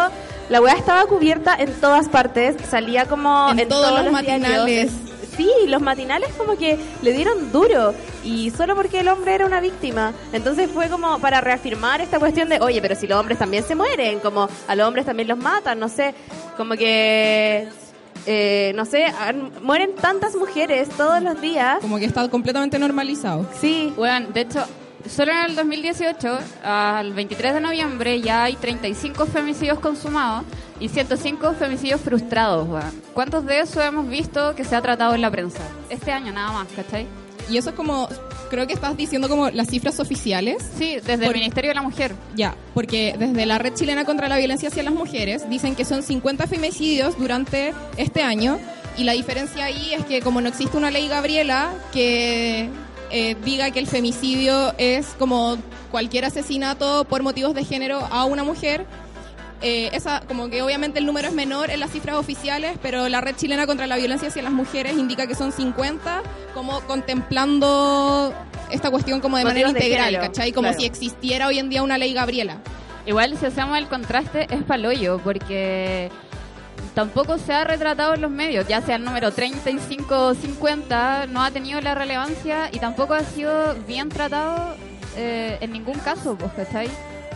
la 0.49 0.61
weá 0.61 0.73
estaba 0.75 1.05
cubierta 1.05 1.55
en 1.57 1.71
todas 1.79 2.09
partes, 2.09 2.55
salía 2.69 3.05
como 3.05 3.49
En 3.57 3.67
todos 3.67 3.91
los 3.91 4.11
diarios. 4.11 4.13
matinales. 4.13 4.91
Sí, 5.37 5.49
los 5.67 5.81
matinales 5.81 6.29
como 6.37 6.55
que 6.57 6.79
le 7.01 7.11
dieron 7.11 7.51
duro 7.51 7.93
y 8.23 8.51
solo 8.51 8.73
porque 8.73 9.01
el 9.01 9.09
hombre 9.09 9.35
era 9.35 9.45
una 9.45 9.59
víctima. 9.59 10.13
Entonces 10.31 10.69
fue 10.73 10.87
como 10.87 11.19
para 11.19 11.41
reafirmar 11.41 11.99
esta 11.99 12.19
cuestión 12.19 12.47
de, 12.47 12.59
oye, 12.61 12.81
pero 12.81 12.95
si 12.95 13.05
los 13.05 13.19
hombres 13.19 13.37
también 13.37 13.63
se 13.65 13.75
mueren, 13.75 14.19
como 14.21 14.47
a 14.67 14.75
los 14.75 14.87
hombres 14.87 15.05
también 15.05 15.27
los 15.27 15.37
matan, 15.37 15.77
no 15.77 15.89
sé, 15.89 16.15
como 16.55 16.75
que, 16.75 17.67
eh, 18.25 18.71
no 18.75 18.85
sé, 18.85 19.05
han- 19.05 19.51
mueren 19.61 19.95
tantas 19.95 20.35
mujeres 20.35 20.89
todos 20.89 21.21
los 21.21 21.39
días. 21.41 21.79
Como 21.81 21.97
que 21.97 22.05
está 22.05 22.27
completamente 22.29 22.79
normalizado. 22.79 23.45
Sí, 23.59 23.93
Bueno, 23.95 24.27
de 24.33 24.41
hecho, 24.41 24.63
solo 25.07 25.31
en 25.31 25.37
el 25.45 25.55
2018, 25.55 26.39
al 26.63 27.13
23 27.13 27.53
de 27.53 27.61
noviembre, 27.61 28.21
ya 28.21 28.43
hay 28.43 28.55
35 28.55 29.25
femicidios 29.27 29.79
consumados 29.79 30.43
y 30.79 30.89
105 30.89 31.53
femicidios 31.53 32.01
frustrados. 32.01 32.67
weón. 32.67 32.91
¿Cuántos 33.13 33.45
de 33.45 33.59
esos 33.59 33.83
hemos 33.83 34.07
visto 34.09 34.55
que 34.55 34.63
se 34.63 34.75
ha 34.75 34.81
tratado 34.81 35.13
en 35.15 35.21
la 35.21 35.31
prensa? 35.31 35.61
Este 35.89 36.11
año 36.11 36.31
nada 36.33 36.51
más, 36.51 36.67
¿cachai? 36.75 37.07
Y 37.49 37.57
eso 37.57 37.69
es 37.69 37.75
como, 37.75 38.07
creo 38.49 38.65
que 38.67 38.73
estás 38.73 38.97
diciendo 38.97 39.29
como 39.29 39.49
las 39.49 39.67
cifras 39.67 39.99
oficiales. 39.99 40.57
Sí, 40.77 40.95
desde 40.95 41.25
Por- 41.25 41.35
el 41.35 41.41
Ministerio 41.41 41.69
de 41.69 41.75
la 41.75 41.81
Mujer. 41.81 42.13
Ya, 42.35 42.55
porque 42.73 43.15
desde 43.19 43.45
la 43.45 43.57
Red 43.57 43.73
Chilena 43.75 44.03
contra 44.05 44.27
la 44.27 44.37
Violencia 44.37 44.69
hacia 44.69 44.83
las 44.83 44.93
Mujeres 44.93 45.49
dicen 45.49 45.75
que 45.75 45.85
son 45.85 46.01
50 46.03 46.47
femicidios 46.47 47.17
durante 47.17 47.73
este 47.97 48.23
año 48.23 48.57
y 48.97 49.03
la 49.03 49.11
diferencia 49.13 49.65
ahí 49.65 49.93
es 49.93 50.05
que 50.05 50.21
como 50.21 50.41
no 50.41 50.47
existe 50.49 50.77
una 50.77 50.89
ley 50.89 51.07
Gabriela 51.07 51.73
que 51.93 52.69
eh, 53.11 53.35
diga 53.43 53.69
que 53.71 53.79
el 53.79 53.87
femicidio 53.87 54.73
es 54.77 55.07
como 55.19 55.57
cualquier 55.91 56.25
asesinato 56.25 57.05
por 57.05 57.21
motivos 57.21 57.53
de 57.53 57.63
género 57.63 57.99
a 58.11 58.25
una 58.25 58.43
mujer, 58.43 58.85
eh, 59.67 59.89
esa, 59.93 60.21
como 60.27 60.47
que 60.47 60.61
obviamente 60.61 60.99
el 60.99 61.07
número 61.07 61.27
es 61.27 61.33
menor 61.33 61.71
en 61.71 61.79
las 61.79 61.89
cifras 61.89 62.17
oficiales, 62.17 62.77
pero 62.83 63.09
la 63.09 63.19
red 63.19 63.35
chilena 63.35 63.65
contra 63.65 63.87
la 63.87 63.95
violencia 63.97 64.27
hacia 64.27 64.43
las 64.43 64.51
mujeres 64.51 64.95
indica 64.95 65.25
que 65.25 65.33
son 65.33 65.51
50, 65.51 66.21
como 66.53 66.81
contemplando 66.81 68.31
esta 68.69 68.91
cuestión 68.91 69.21
como 69.21 69.37
de 69.37 69.43
Motivos 69.43 69.71
manera 69.73 69.79
de 69.79 69.85
integral, 69.85 70.13
género, 70.13 70.27
¿cachai? 70.27 70.51
Como 70.51 70.67
claro. 70.67 70.79
si 70.79 70.85
existiera 70.85 71.47
hoy 71.47 71.57
en 71.57 71.69
día 71.69 71.81
una 71.81 71.97
ley 71.97 72.13
Gabriela. 72.13 72.59
Igual 73.07 73.39
si 73.39 73.47
hacemos 73.47 73.75
el 73.79 73.87
contraste 73.87 74.45
es 74.53 74.61
paloyo, 74.61 75.19
porque 75.23 76.11
tampoco 76.93 77.39
se 77.39 77.51
ha 77.51 77.63
retratado 77.63 78.13
en 78.13 78.21
los 78.21 78.29
medios, 78.29 78.67
ya 78.67 78.83
sea 78.83 78.97
el 78.97 79.03
número 79.03 79.31
35 79.31 80.27
o 80.27 80.35
50, 80.35 81.25
no 81.25 81.43
ha 81.43 81.49
tenido 81.49 81.81
la 81.81 81.95
relevancia 81.95 82.69
y 82.71 82.77
tampoco 82.77 83.15
ha 83.15 83.23
sido 83.23 83.73
bien 83.87 84.09
tratado 84.09 84.75
eh, 85.17 85.57
en 85.59 85.71
ningún 85.71 85.97
caso, 85.97 86.37
pues, 86.37 86.51
¿cachai? 86.53 86.87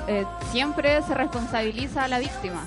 Eh, 0.10 0.25
siempre 0.51 1.04
se 1.04 1.13
responsabiliza 1.13 2.06
a 2.06 2.08
la 2.08 2.18
víctima. 2.18 2.66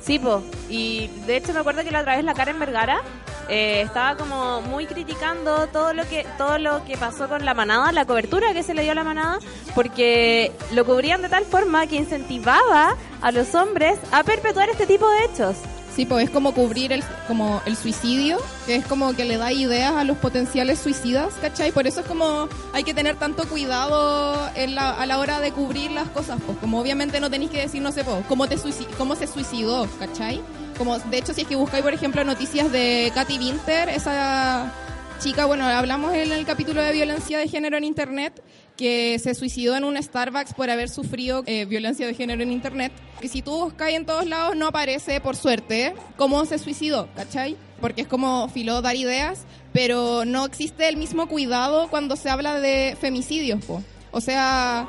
Sí, 0.00 0.20
po. 0.20 0.40
Y 0.68 1.08
de 1.26 1.36
hecho 1.36 1.52
me 1.52 1.58
acuerdo 1.58 1.82
que 1.82 1.90
la 1.90 2.02
otra 2.02 2.14
vez 2.14 2.24
la 2.24 2.32
Karen 2.32 2.60
Vergara 2.60 3.00
eh, 3.48 3.80
estaba 3.80 4.16
como 4.16 4.60
muy 4.60 4.86
criticando 4.86 5.66
todo 5.66 5.92
lo 5.92 6.04
que 6.04 6.24
todo 6.38 6.58
lo 6.58 6.84
que 6.84 6.96
pasó 6.96 7.28
con 7.28 7.44
la 7.44 7.54
manada, 7.54 7.90
la 7.90 8.04
cobertura 8.04 8.52
que 8.52 8.62
se 8.62 8.72
le 8.72 8.82
dio 8.82 8.92
a 8.92 8.94
la 8.94 9.02
manada, 9.02 9.40
porque 9.74 10.52
lo 10.72 10.84
cubrían 10.84 11.22
de 11.22 11.28
tal 11.28 11.44
forma 11.44 11.88
que 11.88 11.96
incentivaba 11.96 12.96
a 13.20 13.32
los 13.32 13.52
hombres 13.56 13.98
a 14.12 14.22
perpetuar 14.22 14.70
este 14.70 14.86
tipo 14.86 15.10
de 15.10 15.24
hechos. 15.24 15.56
Sí, 15.94 16.06
pues 16.06 16.24
es 16.24 16.30
como 16.30 16.52
cubrir 16.54 16.92
el, 16.92 17.04
como 17.28 17.62
el 17.66 17.76
suicidio, 17.76 18.38
que 18.66 18.74
es 18.74 18.84
como 18.84 19.14
que 19.14 19.24
le 19.24 19.36
da 19.36 19.52
ideas 19.52 19.92
a 19.92 20.02
los 20.02 20.16
potenciales 20.16 20.80
suicidas, 20.80 21.34
¿cachai? 21.40 21.70
Por 21.70 21.86
eso 21.86 22.00
es 22.00 22.06
como 22.06 22.48
hay 22.72 22.82
que 22.82 22.94
tener 22.94 23.14
tanto 23.14 23.46
cuidado 23.48 24.50
en 24.56 24.74
la, 24.74 24.90
a 24.90 25.06
la 25.06 25.18
hora 25.18 25.38
de 25.38 25.52
cubrir 25.52 25.92
las 25.92 26.08
cosas, 26.08 26.40
pues 26.44 26.58
como 26.58 26.80
obviamente 26.80 27.20
no 27.20 27.30
tenéis 27.30 27.52
que 27.52 27.60
decir, 27.60 27.80
no 27.80 27.92
sé, 27.92 28.02
pues, 28.02 28.24
cómo, 28.26 28.48
te 28.48 28.56
cómo 28.98 29.14
se 29.14 29.28
suicidó, 29.28 29.86
¿cachai? 30.00 30.40
Como, 30.76 30.98
de 30.98 31.18
hecho, 31.18 31.32
si 31.32 31.42
es 31.42 31.46
que 31.46 31.54
buscáis, 31.54 31.84
por 31.84 31.94
ejemplo, 31.94 32.24
noticias 32.24 32.72
de 32.72 33.12
Katy 33.14 33.38
Winter, 33.38 33.88
esa 33.88 34.72
chica, 35.20 35.44
bueno, 35.44 35.64
hablamos 35.64 36.12
en 36.14 36.32
el 36.32 36.44
capítulo 36.44 36.82
de 36.82 36.92
violencia 36.92 37.38
de 37.38 37.46
género 37.46 37.76
en 37.76 37.84
Internet, 37.84 38.42
que 38.76 39.18
se 39.20 39.34
suicidó 39.34 39.76
en 39.76 39.84
un 39.84 40.00
Starbucks 40.02 40.54
por 40.54 40.68
haber 40.70 40.88
sufrido 40.88 41.42
eh, 41.46 41.64
violencia 41.64 42.06
de 42.06 42.14
género 42.14 42.42
en 42.42 42.50
Internet. 42.50 42.92
Que 43.20 43.28
si 43.28 43.40
tú 43.42 43.52
buscas 43.52 43.90
en 43.90 44.04
todos 44.06 44.26
lados 44.26 44.56
no 44.56 44.66
aparece, 44.68 45.20
por 45.20 45.36
suerte, 45.36 45.94
cómo 46.16 46.44
se 46.44 46.58
suicidó, 46.58 47.08
¿cachai? 47.14 47.56
Porque 47.80 48.02
es 48.02 48.08
como 48.08 48.48
filó 48.48 48.82
dar 48.82 48.96
ideas, 48.96 49.42
pero 49.72 50.24
no 50.24 50.44
existe 50.44 50.88
el 50.88 50.96
mismo 50.96 51.28
cuidado 51.28 51.88
cuando 51.88 52.16
se 52.16 52.30
habla 52.30 52.58
de 52.60 52.96
femicidios, 53.00 53.64
po. 53.64 53.82
O 54.10 54.20
sea, 54.20 54.88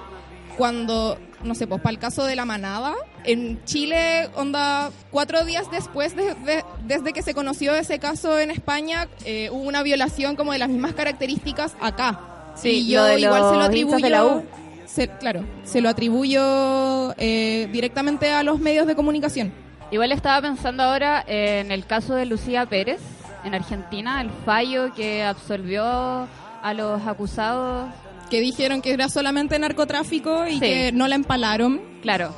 cuando, 0.58 1.18
no 1.44 1.54
sé, 1.56 1.68
pues 1.68 1.82
para 1.82 1.92
el 1.92 2.00
caso 2.00 2.24
de 2.26 2.36
la 2.36 2.46
manada, 2.46 2.94
en 3.24 3.64
Chile, 3.66 4.30
onda, 4.36 4.92
cuatro 5.12 5.44
días 5.46 5.70
después 5.72 6.16
de, 6.16 6.34
de- 6.36 6.64
desde 6.86 7.12
que 7.14 7.22
se 7.22 7.34
conoció 7.34 7.76
ese 7.76 8.00
caso 8.00 8.40
en 8.40 8.52
España, 8.52 9.08
eh, 9.26 9.50
hubo 9.52 9.64
una 9.64 9.84
violación 9.84 10.36
como 10.36 10.54
de 10.54 10.60
las 10.60 10.70
mismas 10.70 10.94
características 10.94 11.76
acá. 11.82 12.32
Sí, 12.56 12.70
y 12.70 12.94
lo 12.94 13.02
yo 13.02 13.04
de 13.06 13.20
igual 13.20 13.42
se 13.50 13.56
lo 13.56 13.62
atribuyo. 13.62 13.98
de 14.06 14.10
la 14.10 14.26
U. 14.26 14.44
se- 14.86 15.10
claro, 15.10 15.44
se 15.64 15.82
lo 15.82 15.90
atribuyo 15.90 17.14
eh, 17.18 17.68
directamente 17.72 18.32
a 18.32 18.44
los 18.44 18.60
medios 18.60 18.88
de 18.88 18.96
comunicación. 18.96 19.54
Igual 19.92 20.12
estaba 20.12 20.42
pensando 20.42 20.84
ahora 20.84 21.24
en 21.28 21.72
el 21.72 21.86
caso 21.86 22.16
de 22.16 22.26
Lucía 22.26 22.66
Pérez 22.66 23.00
en 23.44 23.54
Argentina, 23.54 24.22
el 24.22 24.30
fallo 24.46 24.94
que 24.94 25.24
absolvió 25.24 25.84
a 25.86 26.74
los 26.76 27.06
acusados 27.06 27.90
Que 28.32 28.40
dijeron 28.42 28.82
que 28.82 28.92
era 28.94 29.08
solamente 29.08 29.60
narcotráfico 29.60 30.48
y 30.48 30.54
Sí. 30.54 30.60
que 30.60 30.92
no 30.92 31.08
la 31.08 31.14
empalaron. 31.16 31.80
Claro. 32.02 32.34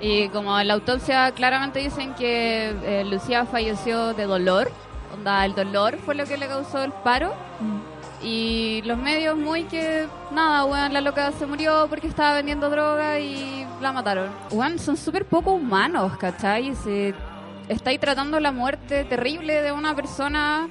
Y 0.00 0.28
como 0.28 0.58
en 0.60 0.68
la 0.68 0.74
autopsia 0.74 1.32
claramente 1.32 1.80
dicen 1.80 2.14
que 2.14 2.68
eh, 2.84 3.04
Lucía 3.04 3.44
falleció 3.46 4.14
de 4.14 4.24
dolor, 4.24 4.70
onda, 5.12 5.44
el 5.44 5.54
dolor 5.56 5.98
fue 6.04 6.14
lo 6.14 6.24
que 6.26 6.36
le 6.36 6.46
causó 6.46 6.84
el 6.84 6.92
paro. 6.92 7.34
Y 8.22 8.82
los 8.84 8.98
medios 8.98 9.36
muy 9.36 9.64
que, 9.64 10.06
nada, 10.32 10.64
weón, 10.64 10.92
la 10.92 11.00
loca 11.00 11.32
se 11.32 11.46
murió 11.46 11.86
porque 11.88 12.06
estaba 12.06 12.34
vendiendo 12.34 12.70
droga 12.70 13.18
y 13.18 13.66
la 13.80 13.92
mataron. 13.92 14.30
Weón, 14.50 14.78
son 14.78 14.96
súper 14.96 15.26
poco 15.26 15.52
humanos, 15.52 16.16
¿cachai? 16.16 16.74
Se 16.76 17.14
estáis 17.68 18.00
tratando 18.00 18.40
la 18.40 18.52
muerte 18.52 19.04
terrible 19.04 19.62
de 19.62 19.72
una 19.72 19.94
persona 19.94 20.68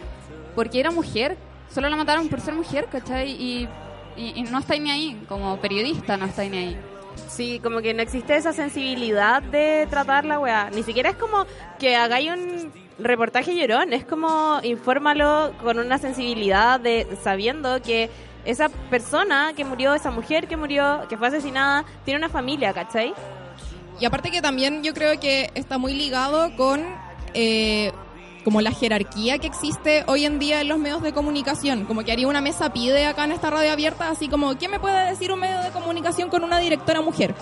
porque 0.56 0.80
era 0.80 0.92
mujer. 0.92 1.38
Solo 1.70 1.90
la 1.90 1.96
mataron 1.96 2.28
por 2.30 2.42
ser 2.42 2.54
mujer, 2.54 2.88
¿cachai? 2.92 3.32
Y, 3.32 3.70
y, 4.16 4.40
y 4.40 4.44
no 4.44 4.60
estáis 4.60 4.82
ni 4.82 4.92
ahí, 4.92 5.22
como 5.28 5.58
periodista 5.58 6.18
no 6.18 6.26
estáis 6.26 6.50
ni 6.50 6.58
ahí. 6.58 6.78
Sí, 7.28 7.60
como 7.60 7.82
que 7.82 7.94
no 7.94 8.02
existe 8.02 8.36
esa 8.36 8.54
sensibilidad 8.54 9.42
de 9.42 9.88
tratar 9.90 10.26
la 10.26 10.40
weá. 10.40 10.70
Ni 10.74 10.84
siquiera 10.84 11.10
es 11.10 11.16
como 11.16 11.46
que 11.80 11.96
hagáis 11.96 12.32
un 12.32 12.72
reportaje 12.98 13.56
llorón, 13.56 13.94
es 13.94 14.06
como 14.06 14.60
infórmalo 14.64 15.54
con 15.62 15.80
una 15.80 15.98
sensibilidad 15.98 16.80
de 16.80 17.08
sabiendo 17.24 17.82
que 17.82 18.10
esa 18.46 18.70
persona 18.70 19.54
que 19.56 19.66
murió, 19.66 19.94
esa 19.94 20.12
mujer 20.12 20.48
que 20.48 20.56
murió, 20.56 21.06
que 21.10 21.18
fue 21.18 21.28
asesinada, 21.28 21.84
tiene 22.06 22.20
una 22.20 22.30
familia, 22.30 22.74
¿cachai? 22.74 23.14
Y 24.00 24.06
aparte 24.06 24.30
que 24.32 24.42
también 24.42 24.84
yo 24.84 24.94
creo 24.94 25.20
que 25.20 25.50
está 25.56 25.78
muy 25.78 25.94
ligado 25.94 26.56
con 26.56 26.86
eh, 27.34 27.92
como 28.46 28.62
la 28.62 28.72
jerarquía 28.72 29.40
que 29.40 29.48
existe 29.48 30.06
hoy 30.08 30.24
en 30.24 30.40
día 30.40 30.62
en 30.62 30.70
los 30.70 30.78
medios 30.78 31.02
de 31.02 31.12
comunicación. 31.12 31.84
Como 31.86 32.04
que 32.04 32.12
haría 32.14 32.28
una 32.28 32.40
mesa 32.42 32.72
pide 32.72 33.06
acá 33.08 33.26
en 33.26 33.32
esta 33.34 33.50
radio 33.50 33.72
abierta, 33.74 34.10
así 34.10 34.30
como, 34.30 34.56
¿qué 34.58 34.70
me 34.70 34.80
puede 34.80 35.10
decir 35.10 35.32
un 35.34 35.40
medio 35.40 35.60
de 35.62 35.72
comunicación 35.72 36.30
con 36.30 36.44
una 36.44 36.60
directora 36.60 37.02
mujer? 37.02 37.34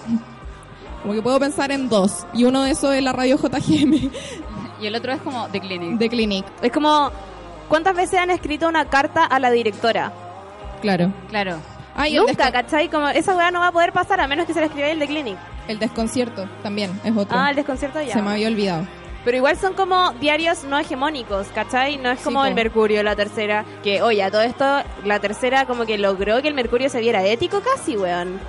Como 1.02 1.14
que 1.14 1.22
puedo 1.22 1.38
pensar 1.40 1.72
en 1.72 1.90
dos. 1.90 2.26
Y 2.34 2.46
uno 2.46 2.64
de 2.64 2.72
esos 2.72 2.96
es 2.96 3.04
la 3.04 3.12
radio 3.12 3.38
JGM 3.38 4.10
Y 4.82 4.86
el 4.88 4.96
otro 4.96 5.12
es 5.12 5.22
como 5.22 5.48
The 5.50 5.60
Clinic. 5.60 5.98
de 6.00 6.10
Clinic. 6.10 6.46
Es 6.62 6.72
como, 6.72 7.12
¿cuántas 7.68 7.96
veces 7.96 8.20
han 8.20 8.32
escrito 8.32 8.68
una 8.70 8.86
carta 8.86 9.26
a 9.26 9.40
la 9.40 9.52
directora? 9.52 10.14
Claro. 10.82 11.12
Claro. 11.30 11.58
Ah, 11.96 12.06
Nunca, 12.10 12.52
¿cachai? 12.52 12.90
Como 12.90 13.10
esa 13.10 13.36
weá 13.36 13.52
no 13.52 13.60
va 13.60 13.68
a 13.68 13.72
poder 13.74 13.92
pasar 13.92 14.20
a 14.22 14.28
menos 14.28 14.48
que 14.48 14.54
se 14.54 14.62
la 14.62 14.66
escriba 14.68 14.88
el 14.88 15.00
de 15.00 15.08
Clinic. 15.08 15.38
el 15.68 15.78
desconcierto 15.80 16.48
también 16.64 16.98
es 17.04 17.16
otro. 17.16 17.38
Ah, 17.38 17.50
el 17.50 17.56
desconcierto 17.58 18.02
ya. 18.02 18.14
Se 18.14 18.22
me 18.22 18.32
había 18.32 18.48
olvidado. 18.48 18.88
Pero 19.26 19.38
igual 19.38 19.58
son 19.58 19.74
como 19.74 20.12
diarios 20.20 20.64
no 20.66 20.78
hegemónicos, 20.78 21.48
¿cachai? 21.56 21.98
No 21.98 22.12
es 22.12 22.20
como 22.20 22.44
el 22.46 22.54
Mercurio, 22.54 23.04
la 23.04 23.16
tercera. 23.16 23.64
Que, 23.82 24.02
oye, 24.02 24.22
a 24.22 24.30
todo 24.30 24.42
esto, 24.42 24.66
la 25.06 25.20
tercera 25.20 25.66
como 25.66 25.86
que 25.86 25.98
logró 25.98 26.42
que 26.42 26.50
el 26.50 26.54
Mercurio 26.54 26.90
se 26.90 27.00
viera 27.00 27.26
ético 27.26 27.62
casi, 27.62 27.96
weón. 27.96 28.40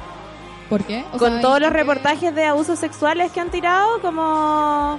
¿Por 0.69 0.83
qué? 0.83 1.05
O 1.13 1.19
Con 1.19 1.31
sea, 1.33 1.41
todos 1.43 1.61
los 1.61 1.73
reportajes 1.73 2.35
de 2.35 2.45
abusos 2.45 2.79
sexuales 2.79 3.31
que 3.31 3.39
han 3.41 3.51
tirado, 3.51 4.01
como... 4.01 4.99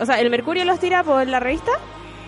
O 0.00 0.06
sea, 0.06 0.18
el 0.20 0.30
Mercurio 0.30 0.64
los 0.64 0.78
tira 0.78 1.02
por 1.04 1.26
la 1.26 1.38
revista, 1.40 1.72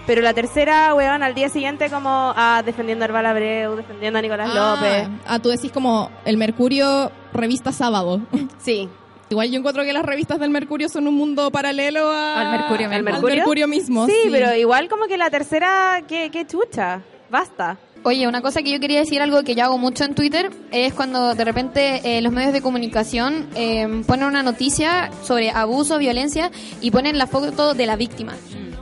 pero 0.06 0.20
la 0.20 0.34
tercera, 0.34 0.92
weón, 0.92 1.22
al 1.22 1.32
día 1.34 1.48
siguiente 1.48 1.88
como 1.88 2.34
ah, 2.36 2.62
defendiendo 2.62 3.04
a 3.04 3.08
Herbal 3.08 3.24
Abreu, 3.24 3.76
defendiendo 3.76 4.18
a 4.18 4.22
Nicolás 4.22 4.50
Ah, 4.52 4.76
López. 4.76 5.08
ah, 5.26 5.38
tú 5.38 5.48
decís 5.48 5.72
como 5.72 6.10
el 6.26 6.36
Mercurio, 6.36 7.10
revista 7.32 7.72
sábado. 7.72 8.20
Sí. 8.58 8.90
Igual 9.32 9.50
yo 9.50 9.58
encuentro 9.60 9.82
que 9.82 9.94
las 9.94 10.04
revistas 10.04 10.38
del 10.38 10.50
Mercurio 10.50 10.90
son 10.90 11.08
un 11.08 11.14
mundo 11.14 11.50
paralelo 11.50 12.10
a- 12.12 12.38
Al 12.38 12.50
Mercurio 12.58 12.88
mismo. 12.90 12.96
al 12.96 13.02
¿Mercurio? 13.02 13.36
Mercurio 13.36 13.66
mismo. 13.68 14.06
Sí, 14.06 14.12
pero 14.30 14.54
igual 14.54 14.88
como 14.90 15.06
que 15.06 15.16
la 15.16 15.30
tercera, 15.30 16.02
qué, 16.06 16.28
qué 16.30 16.46
chucha. 16.46 17.00
Basta. 17.30 17.78
Oye, 18.04 18.26
una 18.28 18.42
cosa 18.42 18.62
que 18.62 18.70
yo 18.70 18.78
quería 18.78 18.98
decir, 18.98 19.22
algo 19.22 19.42
que 19.42 19.54
yo 19.54 19.64
hago 19.64 19.78
mucho 19.78 20.04
en 20.04 20.14
Twitter, 20.14 20.50
es 20.70 20.92
cuando 20.92 21.34
de 21.34 21.44
repente 21.46 22.00
eh, 22.04 22.20
los 22.20 22.30
medios 22.30 22.52
de 22.52 22.60
comunicación 22.60 23.46
eh, 23.54 24.02
ponen 24.06 24.26
una 24.26 24.42
noticia 24.42 25.10
sobre 25.22 25.50
abuso, 25.50 25.96
violencia 25.96 26.50
y 26.82 26.90
ponen 26.90 27.16
la 27.16 27.26
foto 27.26 27.72
de 27.72 27.86
la 27.86 27.96
víctima. 27.96 28.34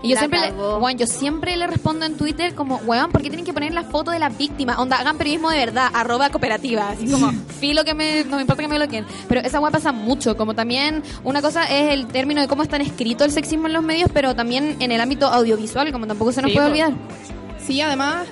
Y 0.03 0.09
yo 0.09 0.15
La 0.15 0.21
siempre, 0.21 0.41
le, 0.41 0.53
weón, 0.53 0.97
yo 0.97 1.07
siempre 1.07 1.57
le 1.57 1.67
respondo 1.67 2.07
en 2.07 2.17
Twitter 2.17 2.55
como, 2.55 2.77
weón, 2.87 3.11
¿por 3.11 3.21
qué 3.23 3.29
tienen 3.29 3.45
que 3.45 3.53
poner 3.53 3.75
la 3.75 3.85
foto 3.85 4.11
de 4.11 4.19
la 4.19 4.31
víctima? 4.31 4.79
Onda, 4.79 4.97
hagan 4.99 5.19
periodismo 5.19 5.51
de 5.51 5.59
verdad, 5.59 5.91
arroba 5.93 6.31
cooperativa. 6.31 6.91
Así 6.91 7.11
como, 7.11 7.33
filo 7.61 7.85
que 7.85 7.95
me, 7.95 8.25
no 8.25 8.37
me 8.37 8.43
importa 8.43 8.63
que 8.63 8.69
me 8.69 8.77
bloqueen. 8.77 9.05
Pero 9.29 9.41
esa 9.43 9.61
weá 9.61 9.71
pasa 9.71 9.93
mucho. 9.93 10.37
Como 10.37 10.55
también, 10.55 11.03
una 11.23 11.43
cosa 11.43 11.65
es 11.65 11.93
el 11.93 12.07
término 12.07 12.41
de 12.41 12.49
cómo 12.49 12.63
están 12.63 12.81
escrito 12.81 13.25
el 13.25 13.33
sexismo 13.33 13.67
en 13.67 13.75
los 13.75 13.83
medios, 13.83 14.11
pero 14.13 14.35
también 14.35 14.77
en 14.81 14.91
el 14.93 15.01
ámbito 15.01 15.27
audiovisual, 15.27 15.93
como 15.93 16.07
tampoco 16.07 16.33
se 16.33 16.41
nos 16.43 16.51
Sí, 16.51 16.57
puede 16.57 16.69
olvidar. 16.69 16.93
Sí, 17.67 17.81
además, 17.83 18.27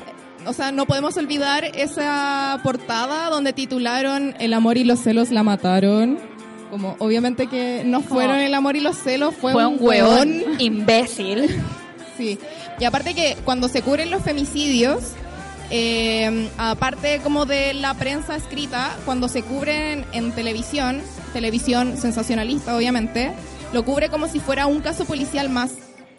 o 0.47 0.53
sea, 0.55 0.73
no 0.73 0.87
podemos 0.87 1.17
olvidar 1.19 1.65
esa 1.65 2.61
portada 2.63 3.29
donde 3.29 3.53
titularon 3.53 4.35
El 4.39 4.55
amor 4.55 4.79
y 4.79 4.85
los 4.85 5.01
celos 5.01 5.31
la 5.31 5.43
mataron. 5.43 6.19
Como 6.71 6.97
obviamente 6.99 7.47
que 7.47 7.83
no 7.85 8.01
fueron 8.03 8.37
el 8.39 8.53
amor 8.55 8.77
y 8.77 8.81
los 8.81 8.97
celos, 8.97 9.35
fue, 9.35 9.53
Fue 9.53 9.67
un 9.67 9.75
un 9.75 9.79
hueón. 9.81 10.29
hueón. 10.29 10.61
Imbécil. 10.61 11.63
Sí. 12.17 12.37
Y 12.81 12.85
aparte 12.85 13.15
que 13.15 13.37
cuando 13.45 13.69
se 13.69 13.81
cubren 13.81 14.11
los 14.11 14.25
femicidios, 14.25 15.13
eh, 15.71 16.49
aparte 16.59 17.21
como 17.23 17.47
de 17.47 17.75
la 17.75 17.95
prensa 17.95 18.35
escrita, 18.35 18.97
cuando 19.05 19.29
se 19.29 19.43
cubren 19.45 20.05
en 20.11 20.33
televisión, 20.33 21.01
televisión 21.33 21.97
sensacionalista 21.97 22.77
obviamente, 22.77 23.31
lo 23.73 23.85
cubre 23.85 24.09
como 24.09 24.27
si 24.27 24.41
fuera 24.41 24.67
un 24.67 24.81
caso 24.81 25.05
policial 25.05 25.49
más. 25.49 25.71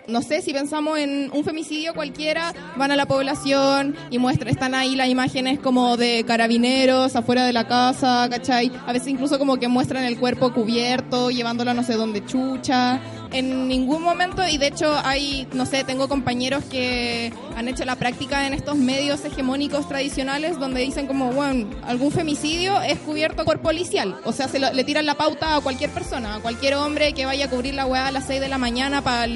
No 0.10 0.22
sé, 0.22 0.42
si 0.42 0.54
pensamos 0.54 0.98
en 0.98 1.30
un 1.34 1.44
femicidio 1.44 1.94
cualquiera, 1.94 2.54
van 2.78 2.92
a 2.92 2.96
la 2.96 3.06
población 3.06 3.96
y 4.10 4.20
muestran, 4.20 4.50
están 4.50 4.76
ahí 4.76 4.96
las 4.96 5.08
imágenes 5.08 5.60
como 5.60 5.98
de 5.98 6.24
carabineros 6.26 7.16
afuera 7.16 7.46
de 7.46 7.54
la 7.54 7.68
casa, 7.68 8.28
¿cachai? 8.30 8.72
A 8.86 8.94
veces 8.94 9.10
incluso 9.10 9.40
como 9.40 9.58
que 9.58 9.68
muestran 9.68 10.04
el 10.04 10.18
cuerpo 10.18 10.54
cubierto, 10.54 11.30
llevándolo 11.30 11.74
no 11.74 11.84
sé 11.84 11.94
dónde 11.94 12.26
chucha. 12.26 13.00
En 13.32 13.68
ningún 13.68 14.02
momento, 14.02 14.48
y 14.48 14.58
de 14.58 14.68
hecho 14.68 14.92
hay, 15.04 15.48
no 15.54 15.68
sé, 15.68 15.84
tengo 15.84 16.10
compañeros 16.10 16.64
que 16.64 17.32
han 17.56 17.68
hecho 17.68 17.86
la 17.86 17.96
práctica 17.96 18.48
en 18.48 18.54
estos 18.54 18.76
medios 18.76 19.24
hegemónicos 19.24 19.88
tradicionales 19.88 20.58
donde 20.60 20.82
dicen 20.82 21.06
como, 21.06 21.32
bueno, 21.32 21.70
algún 21.86 22.12
femicidio 22.12 22.82
es 22.82 22.98
cubierto 23.00 23.46
por 23.46 23.60
policial. 23.60 24.20
O 24.26 24.32
sea, 24.32 24.48
se 24.48 24.60
le 24.60 24.84
tiran 24.84 25.06
la 25.06 25.14
pauta 25.14 25.56
a 25.56 25.62
cualquier 25.62 25.92
persona, 25.92 26.36
a 26.36 26.40
cualquier 26.40 26.74
hombre 26.76 27.14
que 27.14 27.26
vaya 27.28 27.46
a 27.46 27.50
cubrir 27.50 27.76
la 27.76 27.86
weá 27.86 28.08
a 28.08 28.12
las 28.12 28.26
6 28.26 28.42
de 28.42 28.50
la 28.50 28.58
mañana 28.58 29.04
para 29.04 29.28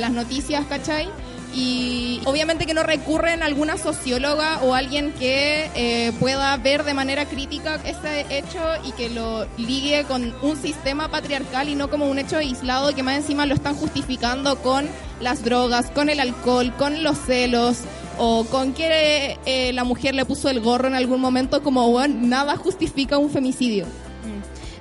las 0.00 0.12
noticias, 0.12 0.64
¿cachai? 0.66 1.08
y 1.54 2.20
obviamente 2.24 2.66
que 2.66 2.74
no 2.74 2.82
recurren 2.82 3.42
a 3.42 3.46
alguna 3.46 3.76
socióloga 3.76 4.60
o 4.62 4.74
alguien 4.74 5.12
que 5.12 5.70
eh, 5.74 6.12
pueda 6.18 6.56
ver 6.56 6.84
de 6.84 6.94
manera 6.94 7.26
crítica 7.26 7.78
ese 7.84 8.26
hecho 8.30 8.58
y 8.84 8.92
que 8.92 9.10
lo 9.10 9.46
ligue 9.58 10.04
con 10.04 10.34
un 10.42 10.56
sistema 10.56 11.08
patriarcal 11.08 11.68
y 11.68 11.74
no 11.74 11.90
como 11.90 12.08
un 12.08 12.18
hecho 12.18 12.38
aislado 12.38 12.94
que 12.94 13.02
más 13.02 13.16
encima 13.16 13.46
lo 13.46 13.54
están 13.54 13.74
justificando 13.74 14.56
con 14.62 14.88
las 15.20 15.44
drogas, 15.44 15.90
con 15.90 16.08
el 16.08 16.20
alcohol, 16.20 16.72
con 16.78 17.02
los 17.02 17.18
celos 17.18 17.80
o 18.18 18.44
con 18.44 18.72
que 18.72 19.38
eh, 19.44 19.72
la 19.72 19.84
mujer 19.84 20.14
le 20.14 20.24
puso 20.24 20.48
el 20.48 20.60
gorro 20.60 20.88
en 20.88 20.94
algún 20.94 21.20
momento 21.20 21.62
como 21.62 21.90
bueno, 21.90 22.16
nada 22.20 22.56
justifica 22.56 23.18
un 23.18 23.30
femicidio. 23.30 23.86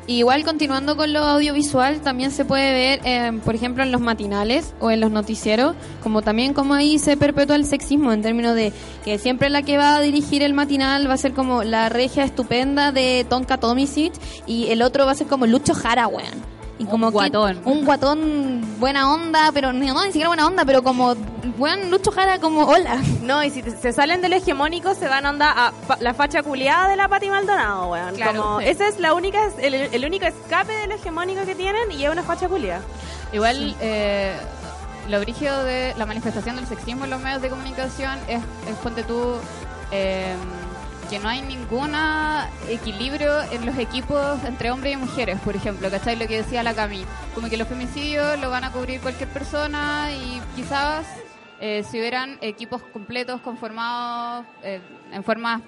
Igual 0.07 0.43
continuando 0.43 0.97
con 0.97 1.13
lo 1.13 1.19
audiovisual, 1.19 2.01
también 2.01 2.31
se 2.31 2.43
puede 2.43 2.73
ver, 2.73 3.01
eh, 3.05 3.39
por 3.45 3.53
ejemplo, 3.53 3.83
en 3.83 3.91
los 3.91 4.01
matinales 4.01 4.73
o 4.79 4.89
en 4.89 4.99
los 4.99 5.11
noticieros, 5.11 5.75
como 6.01 6.21
también 6.21 6.53
como 6.53 6.73
ahí 6.73 6.97
se 6.97 7.17
perpetúa 7.17 7.55
el 7.55 7.65
sexismo 7.65 8.11
en 8.11 8.21
términos 8.21 8.55
de 8.55 8.73
que 9.05 9.19
siempre 9.19 9.49
la 9.49 9.61
que 9.61 9.77
va 9.77 9.95
a 9.95 10.01
dirigir 10.01 10.41
el 10.41 10.53
matinal 10.53 11.07
va 11.07 11.13
a 11.13 11.17
ser 11.17 11.33
como 11.33 11.63
la 11.63 11.87
regia 11.89 12.23
estupenda 12.23 12.91
de 12.91 13.25
Tonka 13.29 13.57
Tomisic 13.57 14.13
y 14.47 14.67
el 14.67 14.81
otro 14.81 15.05
va 15.05 15.11
a 15.11 15.15
ser 15.15 15.27
como 15.27 15.45
Lucho 15.45 15.75
Jara. 15.75 16.09
Y 16.81 16.85
como 16.85 17.07
un 17.07 17.13
guatón. 17.13 17.61
un 17.63 17.85
guatón 17.85 18.79
buena 18.79 19.13
onda, 19.13 19.51
pero 19.53 19.71
no, 19.71 20.01
ni 20.01 20.07
siquiera 20.07 20.29
buena 20.29 20.47
onda, 20.47 20.65
pero 20.65 20.81
como 20.81 21.15
buen 21.57 21.91
Lucho 21.91 22.11
Jara 22.11 22.39
como 22.39 22.63
hola. 22.63 22.99
No, 23.21 23.43
y 23.43 23.51
si 23.51 23.61
se 23.61 23.93
salen 23.93 24.21
del 24.21 24.33
hegemónico 24.33 24.95
se 24.95 25.07
van 25.07 25.27
onda 25.27 25.53
a 25.55 25.73
la 25.99 26.15
facha 26.15 26.41
culiada 26.41 26.89
de 26.89 26.95
la 26.95 27.07
Pati 27.07 27.29
Maldonado, 27.29 27.91
weón. 27.91 28.15
Claro, 28.15 28.59
Esa 28.59 28.87
es 28.87 28.99
la 28.99 29.13
única, 29.13 29.39
el, 29.61 30.05
único 30.05 30.25
escape 30.25 30.73
del 30.73 30.93
hegemónico 30.93 31.45
que 31.45 31.53
tienen 31.53 31.91
y 31.91 32.03
es 32.03 32.11
una 32.11 32.23
facha 32.23 32.49
culiada. 32.49 32.81
Igual, 33.31 33.75
eh, 33.79 34.35
lo 35.07 35.19
brígido 35.19 35.63
de 35.63 35.93
la 35.97 36.07
manifestación 36.07 36.55
del 36.55 36.65
sexismo 36.65 37.05
en 37.05 37.11
los 37.11 37.21
medios 37.21 37.43
de 37.43 37.49
comunicación 37.49 38.17
es, 38.27 38.41
es 38.67 38.75
ponte 38.81 39.03
tú... 39.03 39.35
Eh, 39.91 40.33
que 41.11 41.19
no 41.19 41.27
hay 41.27 41.41
ningún 41.41 41.93
equilibrio 42.69 43.41
en 43.51 43.65
los 43.65 43.77
equipos 43.77 44.41
entre 44.45 44.71
hombres 44.71 44.93
y 44.93 44.95
mujeres, 44.95 45.37
por 45.41 45.57
ejemplo, 45.57 45.91
¿cachai? 45.91 46.15
Lo 46.15 46.25
que 46.25 46.37
decía 46.37 46.63
la 46.63 46.73
Cami, 46.73 47.03
como 47.35 47.49
que 47.49 47.57
los 47.57 47.67
femicidios 47.67 48.39
lo 48.39 48.49
van 48.49 48.63
a 48.63 48.71
cubrir 48.71 49.01
cualquier 49.01 49.27
persona 49.27 50.09
y 50.13 50.41
quizás 50.55 51.05
eh, 51.59 51.83
si 51.83 51.99
hubieran 51.99 52.37
equipos 52.39 52.81
completos 52.81 53.41
conformados 53.41 54.45
eh, 54.63 54.79
en 55.11 55.21
forma 55.25 55.61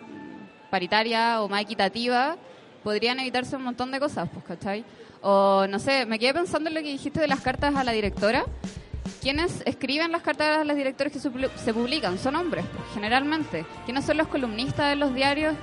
paritaria 0.72 1.42
o 1.42 1.50
más 1.50 1.62
equitativa, 1.64 2.38
podrían 2.82 3.20
evitarse 3.20 3.58
un 3.58 3.64
montón 3.64 3.92
de 3.92 4.00
cosas, 4.00 4.30
pues, 4.32 4.46
¿cachai? 4.46 4.86
O 5.22 5.68
no 5.70 5.78
sé, 5.78 6.06
me 6.06 6.20
quedé 6.20 6.34
pensando 6.34 6.70
en 6.70 6.76
lo 6.76 6.82
que 6.82 6.88
dijiste 6.88 7.20
de 7.20 7.28
las 7.28 7.42
cartas 7.42 7.76
a 7.76 7.84
la 7.84 7.92
directora. 7.92 8.46
¿Quiénes 9.22 9.64
escriben 9.66 10.12
las 10.12 10.22
cartas 10.22 10.60
a 10.60 10.64
los 10.64 10.76
directores 10.76 11.14
que 11.14 11.20
se 11.20 11.74
publican? 11.74 12.18
Son 12.18 12.36
hombres, 12.36 12.66
generalmente. 12.94 13.66
¿Quiénes 13.86 14.06
son 14.06 14.18
los 14.18 14.28
columnistas 14.28 14.90
de 14.90 14.96
los 14.96 15.14
diarios? 15.14 15.56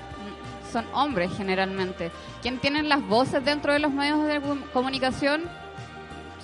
Son 0.73 0.85
hombres, 0.95 1.31
generalmente. 1.37 2.11
¿Quién 2.43 2.59
tienen 2.59 2.89
las 2.89 3.07
voces 3.07 3.45
dentro 3.45 3.73
de 3.73 3.81
los 3.81 3.93
medios 3.93 4.27
de 4.27 4.41
comunicación? 4.73 5.43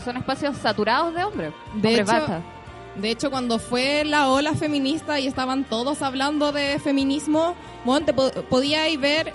Son 0.05 0.17
espacios 0.17 0.57
saturados 0.57 1.15
de 1.15 1.25
hombres. 1.25 1.53
De 1.75 2.01
hecho, 2.01 2.43
de 2.97 3.11
hecho, 3.11 3.31
cuando 3.31 3.59
fue 3.59 4.05
la 4.05 4.29
ola 4.29 4.55
feminista 4.55 5.21
y 5.21 5.27
estaban 5.27 5.65
todos 5.65 6.03
hablando 6.03 6.53
de 6.53 6.79
feminismo, 6.79 7.55
bueno, 7.85 8.07
te 8.07 8.13
podíais 8.15 8.99
ver 8.99 9.33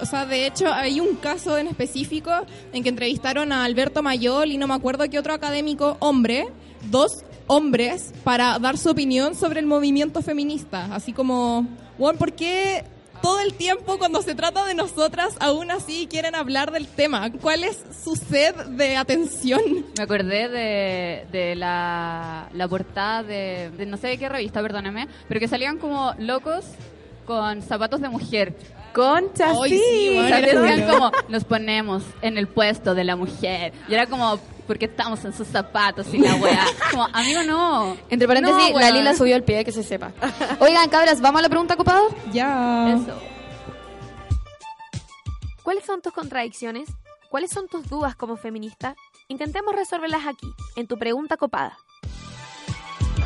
o 0.00 0.06
sea, 0.06 0.24
de 0.24 0.46
hecho 0.46 0.72
hay 0.72 0.98
un 0.98 1.16
caso 1.16 1.58
en 1.58 1.66
específico 1.66 2.30
en 2.72 2.82
que 2.82 2.88
entrevistaron 2.88 3.52
a 3.52 3.64
Alberto 3.64 4.02
Mayol 4.02 4.50
y 4.50 4.56
no 4.56 4.66
me 4.66 4.74
acuerdo 4.74 5.08
qué 5.10 5.18
otro 5.18 5.34
académico 5.34 5.98
hombre 6.00 6.48
dos 6.84 7.24
hombres 7.46 8.12
para 8.24 8.58
dar 8.58 8.78
su 8.78 8.90
opinión 8.90 9.34
sobre 9.34 9.60
el 9.60 9.66
movimiento 9.66 10.22
feminista. 10.22 10.88
Así 10.94 11.12
como, 11.12 11.66
bueno, 11.98 12.18
¿por 12.18 12.32
qué 12.32 12.84
todo 13.20 13.40
el 13.40 13.52
tiempo 13.54 13.98
cuando 13.98 14.22
se 14.22 14.34
trata 14.34 14.64
de 14.64 14.74
nosotras 14.74 15.34
aún 15.40 15.70
así 15.70 16.06
quieren 16.08 16.34
hablar 16.34 16.70
del 16.70 16.86
tema? 16.86 17.30
¿Cuál 17.40 17.64
es 17.64 17.78
su 18.04 18.16
sed 18.16 18.54
de 18.54 18.96
atención? 18.96 19.60
Me 19.96 20.04
acordé 20.04 20.48
de, 20.48 21.26
de 21.30 21.54
la, 21.56 22.48
la 22.54 22.68
portada 22.68 23.22
de, 23.22 23.70
de 23.76 23.86
no 23.86 23.96
sé 23.96 24.08
de 24.08 24.18
qué 24.18 24.28
revista, 24.28 24.62
perdóname, 24.62 25.08
pero 25.28 25.40
que 25.40 25.48
salían 25.48 25.78
como 25.78 26.14
locos 26.18 26.64
con 27.26 27.62
zapatos 27.62 28.00
de 28.00 28.08
mujer. 28.08 28.56
Concha, 28.92 29.52
sí. 29.68 30.18
como, 30.90 31.12
nos 31.28 31.44
ponemos 31.44 32.02
en 32.22 32.38
el 32.38 32.48
puesto 32.48 32.94
de 32.94 33.04
la 33.04 33.14
mujer. 33.14 33.72
Y 33.88 33.94
era 33.94 34.06
como, 34.06 34.40
porque 34.70 34.84
estamos 34.84 35.24
en 35.24 35.32
sus 35.32 35.48
zapatos 35.48 36.14
y 36.14 36.18
la 36.18 36.36
weá. 36.36 36.64
Como, 36.92 37.04
amigo, 37.12 37.42
no. 37.42 37.96
Entre 38.08 38.28
paréntesis, 38.28 38.72
la 38.72 38.92
Lila 38.92 39.16
subió 39.16 39.34
el 39.34 39.42
pie, 39.42 39.64
que 39.64 39.72
se 39.72 39.82
sepa. 39.82 40.12
Oigan, 40.60 40.88
cabras, 40.88 41.20
¿vamos 41.20 41.40
a 41.40 41.42
la 41.42 41.48
pregunta, 41.48 41.74
ocupado? 41.74 42.06
Ya. 42.32 42.94
Eso. 42.94 43.20
¿Cuáles 45.64 45.84
son 45.84 46.00
tus 46.02 46.12
contradicciones? 46.12 46.88
¿Cuáles 47.30 47.50
son 47.50 47.66
tus 47.66 47.88
dudas 47.88 48.14
como 48.14 48.36
feminista? 48.36 48.94
Intentemos 49.26 49.74
resolverlas 49.74 50.24
aquí, 50.24 50.46
en 50.76 50.86
tu 50.86 50.96
pregunta 50.96 51.36
copada. 51.36 51.76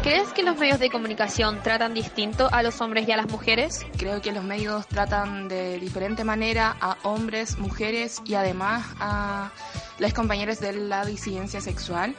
¿Crees 0.04 0.34
que 0.34 0.42
los 0.42 0.58
medios 0.58 0.78
de 0.80 0.90
comunicación 0.90 1.62
tratan 1.62 1.94
distinto 1.94 2.50
a 2.52 2.62
los 2.62 2.82
hombres 2.82 3.08
y 3.08 3.12
a 3.12 3.16
las 3.16 3.26
mujeres? 3.30 3.86
Creo 3.96 4.20
que 4.20 4.32
los 4.32 4.44
medios 4.44 4.86
tratan 4.86 5.48
de 5.48 5.78
diferente 5.78 6.24
manera 6.24 6.76
a 6.78 6.98
hombres, 7.04 7.56
mujeres 7.56 8.20
y 8.26 8.34
además 8.34 8.84
a 9.00 9.50
las 9.98 10.12
compañeras 10.12 10.60
de 10.60 10.74
la 10.74 11.06
disidencia 11.06 11.62
sexual, 11.62 12.14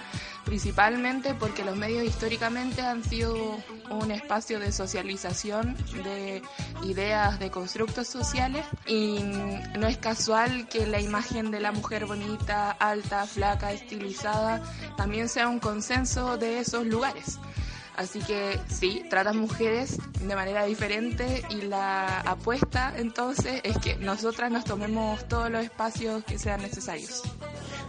principalmente 0.45 1.35
porque 1.35 1.63
los 1.63 1.75
medios 1.75 2.03
históricamente 2.05 2.81
han 2.81 3.03
sido 3.03 3.35
un 3.91 4.09
espacio 4.09 4.59
de 4.59 4.71
socialización 4.71 5.77
de 6.03 6.41
ideas 6.85 7.37
de 7.37 7.51
constructos 7.51 8.07
sociales 8.07 8.65
y 8.87 9.19
no 9.77 9.85
es 9.85 9.99
casual 9.99 10.67
que 10.69 10.87
la 10.87 11.01
imagen 11.01 11.51
de 11.51 11.59
la 11.59 11.71
mujer 11.71 12.07
bonita, 12.07 12.71
alta, 12.71 13.27
flaca, 13.27 13.71
estilizada 13.73 14.63
también 14.97 15.29
sea 15.29 15.47
un 15.49 15.59
consenso 15.59 16.39
de 16.39 16.57
esos 16.57 16.87
lugares. 16.87 17.37
Así 17.97 18.19
que 18.19 18.59
sí, 18.67 19.05
tratan 19.09 19.37
mujeres 19.37 19.97
de 20.19 20.35
manera 20.35 20.65
diferente 20.65 21.43
y 21.49 21.61
la 21.61 22.19
apuesta 22.21 22.93
entonces 22.97 23.61
es 23.63 23.77
que 23.77 23.95
nosotras 23.95 24.51
nos 24.51 24.65
tomemos 24.65 25.25
todos 25.27 25.49
los 25.49 25.63
espacios 25.63 26.23
que 26.25 26.37
sean 26.37 26.61
necesarios. 26.61 27.23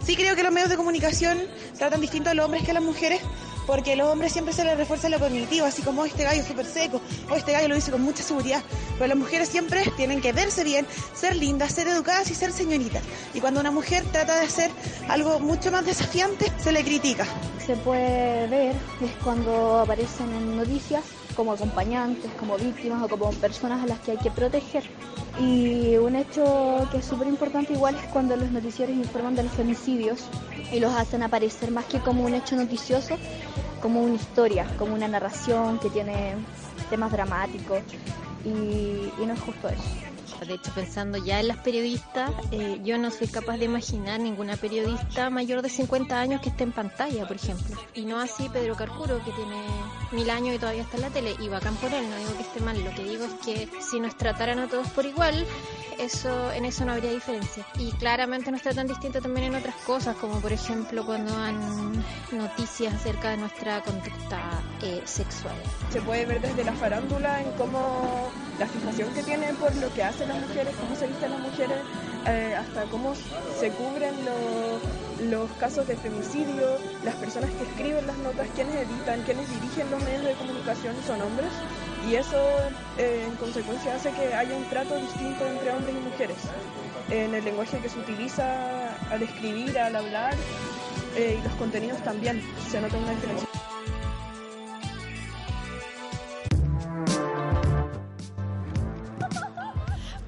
Sí 0.03 0.15
creo 0.15 0.35
que 0.35 0.43
los 0.43 0.53
medios 0.53 0.69
de 0.69 0.77
comunicación 0.77 1.37
tratan 1.77 1.99
distinto 1.99 2.29
a 2.29 2.33
los 2.33 2.45
hombres 2.45 2.63
que 2.63 2.71
a 2.71 2.75
las 2.75 2.83
mujeres, 2.83 3.21
porque 3.67 3.95
los 3.95 4.07
hombres 4.07 4.31
siempre 4.31 4.53
se 4.53 4.63
les 4.63 4.77
refuerza 4.77 5.09
lo 5.09 5.19
cognitivo, 5.19 5.65
así 5.65 5.83
como 5.83 6.01
oh, 6.01 6.05
este 6.05 6.23
gallo 6.23 6.41
es 6.41 6.47
súper 6.47 6.65
seco, 6.65 7.01
o 7.29 7.35
este 7.35 7.51
gallo 7.51 7.67
lo 7.67 7.75
dice 7.75 7.91
con 7.91 8.01
mucha 8.01 8.23
seguridad. 8.23 8.63
Pero 8.97 9.07
las 9.07 9.17
mujeres 9.17 9.49
siempre 9.49 9.83
tienen 9.97 10.21
que 10.21 10.31
verse 10.31 10.63
bien, 10.63 10.87
ser 11.13 11.35
lindas, 11.35 11.73
ser 11.73 11.87
educadas 11.87 12.31
y 12.31 12.35
ser 12.35 12.51
señoritas. 12.51 13.03
Y 13.33 13.41
cuando 13.41 13.59
una 13.59 13.69
mujer 13.69 14.03
trata 14.11 14.39
de 14.39 14.45
hacer 14.45 14.71
algo 15.09 15.39
mucho 15.39 15.69
más 15.71 15.85
desafiante, 15.85 16.51
se 16.57 16.71
le 16.71 16.83
critica. 16.83 17.25
Se 17.63 17.75
puede 17.75 18.47
ver 18.47 18.75
es 19.01 19.11
cuando 19.23 19.79
aparecen 19.79 20.31
en 20.33 20.57
noticias 20.57 21.03
como 21.37 21.53
acompañantes, 21.53 22.31
como 22.39 22.57
víctimas 22.57 23.03
o 23.03 23.07
como 23.07 23.29
personas 23.33 23.83
a 23.83 23.85
las 23.85 23.99
que 23.99 24.11
hay 24.11 24.17
que 24.17 24.31
proteger. 24.31 24.83
Y 25.39 25.95
un 25.97 26.15
hecho 26.15 26.87
que 26.91 26.97
es 26.97 27.05
súper 27.05 27.27
importante 27.27 27.73
igual 27.73 27.95
es 27.95 28.07
cuando 28.07 28.35
los 28.35 28.49
noticieros 28.51 28.95
informan 28.95 29.35
de 29.35 29.43
los 29.43 29.51
femicidios 29.51 30.25
y 30.73 30.79
los 30.79 30.91
hacen 30.95 31.21
aparecer 31.21 31.69
más 31.69 31.85
que 31.85 31.99
como 31.99 32.23
un 32.23 32.33
hecho 32.33 32.55
noticioso, 32.55 33.17
como 33.83 34.01
una 34.01 34.15
historia, 34.15 34.65
como 34.79 34.95
una 34.95 35.07
narración 35.07 35.77
que 35.77 35.91
tiene 35.91 36.33
temas 36.89 37.11
dramáticos 37.11 37.83
y, 38.43 39.23
no 39.23 39.33
es 39.33 39.39
justo 39.39 39.69
eso. 39.69 40.16
De 40.45 40.53
hecho, 40.53 40.71
pensando 40.73 41.17
ya 41.17 41.39
en 41.39 41.47
las 41.47 41.57
periodistas, 41.57 42.31
eh, 42.51 42.79
yo 42.83 42.97
no 42.97 43.11
soy 43.11 43.27
capaz 43.27 43.57
de 43.57 43.65
imaginar 43.65 44.19
ninguna 44.19 44.55
periodista 44.55 45.29
mayor 45.29 45.61
de 45.61 45.69
50 45.69 46.19
años 46.19 46.41
que 46.41 46.49
esté 46.49 46.63
en 46.63 46.71
pantalla, 46.71 47.27
por 47.27 47.35
ejemplo. 47.35 47.75
Y 47.93 48.05
no 48.05 48.19
así 48.19 48.47
Pedro 48.49 48.75
Carcuro, 48.75 49.17
que 49.23 49.31
tiene 49.31 49.55
mil 50.11 50.29
años 50.29 50.55
y 50.55 50.59
todavía 50.59 50.83
está 50.83 50.97
en 50.97 51.01
la 51.01 51.09
tele, 51.09 51.35
y 51.39 51.49
bacán 51.49 51.75
por 51.75 51.93
él, 51.93 52.09
no 52.09 52.15
digo 52.17 52.35
que 52.35 52.43
esté 52.43 52.59
mal. 52.61 52.83
Lo 52.83 52.91
que 52.91 53.03
digo 53.03 53.25
es 53.25 53.33
que 53.45 53.69
si 53.81 53.99
nos 53.99 54.15
trataran 54.15 54.59
a 54.59 54.67
todos 54.67 54.87
por 54.89 55.05
igual, 55.05 55.45
eso 55.99 56.51
en 56.51 56.65
eso 56.65 56.85
no 56.85 56.93
habría 56.93 57.11
diferencia. 57.11 57.65
Y 57.79 57.91
claramente 57.93 58.51
nos 58.51 58.61
tratan 58.61 58.87
distinto 58.87 59.21
también 59.21 59.47
en 59.47 59.55
otras 59.55 59.75
cosas, 59.77 60.15
como 60.17 60.39
por 60.39 60.53
ejemplo 60.53 61.05
cuando 61.05 61.31
dan 61.33 62.03
noticias 62.31 62.93
acerca 62.93 63.31
de 63.31 63.37
nuestra 63.37 63.81
conducta 63.81 64.61
eh, 64.81 65.01
sexual. 65.05 65.55
Se 65.91 66.01
puede 66.01 66.25
ver 66.25 66.41
desde 66.41 66.63
la 66.63 66.73
farándula 66.73 67.41
en 67.41 67.51
cómo 67.53 68.31
la 68.59 68.67
fijación 68.67 69.13
que 69.13 69.23
tienen 69.23 69.55
por 69.55 69.75
lo 69.75 69.93
que 69.93 70.03
hacen 70.03 70.29
las 70.29 70.39
mujeres, 70.39 70.75
cómo 70.79 70.95
se 70.95 71.07
visten 71.07 71.31
las 71.31 71.39
mujeres, 71.39 71.77
eh, 72.25 72.55
hasta 72.57 72.83
cómo 72.85 73.13
se 73.59 73.69
cubren 73.71 74.13
los, 74.25 75.29
los 75.29 75.51
casos 75.59 75.87
de 75.87 75.95
femicidio, 75.95 76.77
las 77.03 77.15
personas 77.15 77.49
que 77.51 77.63
escriben 77.63 78.07
las 78.07 78.17
notas, 78.17 78.47
quienes 78.55 78.75
editan, 78.75 79.21
quienes 79.23 79.49
dirigen 79.49 79.91
los 79.91 80.03
medios 80.03 80.23
de 80.23 80.33
comunicación 80.33 80.95
son 81.05 81.21
hombres 81.21 81.51
y 82.09 82.15
eso 82.15 82.37
eh, 82.97 83.25
en 83.27 83.35
consecuencia 83.35 83.95
hace 83.95 84.11
que 84.11 84.33
haya 84.33 84.55
un 84.55 84.65
trato 84.69 84.95
distinto 84.95 85.45
entre 85.45 85.71
hombres 85.71 85.95
y 85.95 85.99
mujeres 85.99 86.37
en 87.09 87.33
el 87.35 87.45
lenguaje 87.45 87.79
que 87.79 87.89
se 87.89 87.99
utiliza 87.99 88.95
al 89.09 89.21
escribir, 89.21 89.77
al 89.77 89.95
hablar 89.95 90.33
eh, 91.15 91.37
y 91.39 91.43
los 91.43 91.53
contenidos 91.53 92.01
también 92.03 92.41
se 92.69 92.81
nota 92.81 92.97
una 92.97 93.11
diferencia. 93.11 93.47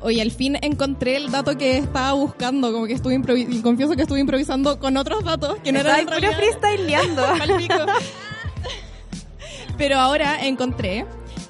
Oye, 0.01 0.21
al 0.21 0.31
fin 0.31 0.57
encontré 0.61 1.17
el 1.17 1.29
dato 1.29 1.57
que 1.57 1.77
estaba 1.77 2.13
buscando, 2.13 2.71
como 2.71 2.85
que 2.85 2.93
estuve 2.93 3.15
improvisando, 3.15 3.61
confieso 3.61 3.95
que 3.95 4.03
estuve 4.03 4.19
improvisando 4.19 4.79
con 4.79 4.95
otros 4.95 5.23
datos 5.23 5.57
que 5.63 5.71
no 5.71 5.79
eran 5.79 6.05
puro 6.05 6.19
realidad. 6.19 6.37
freestyleando. 6.37 7.23
Pero 9.77 9.97
ahora 9.99 10.45
encontré 10.45 11.05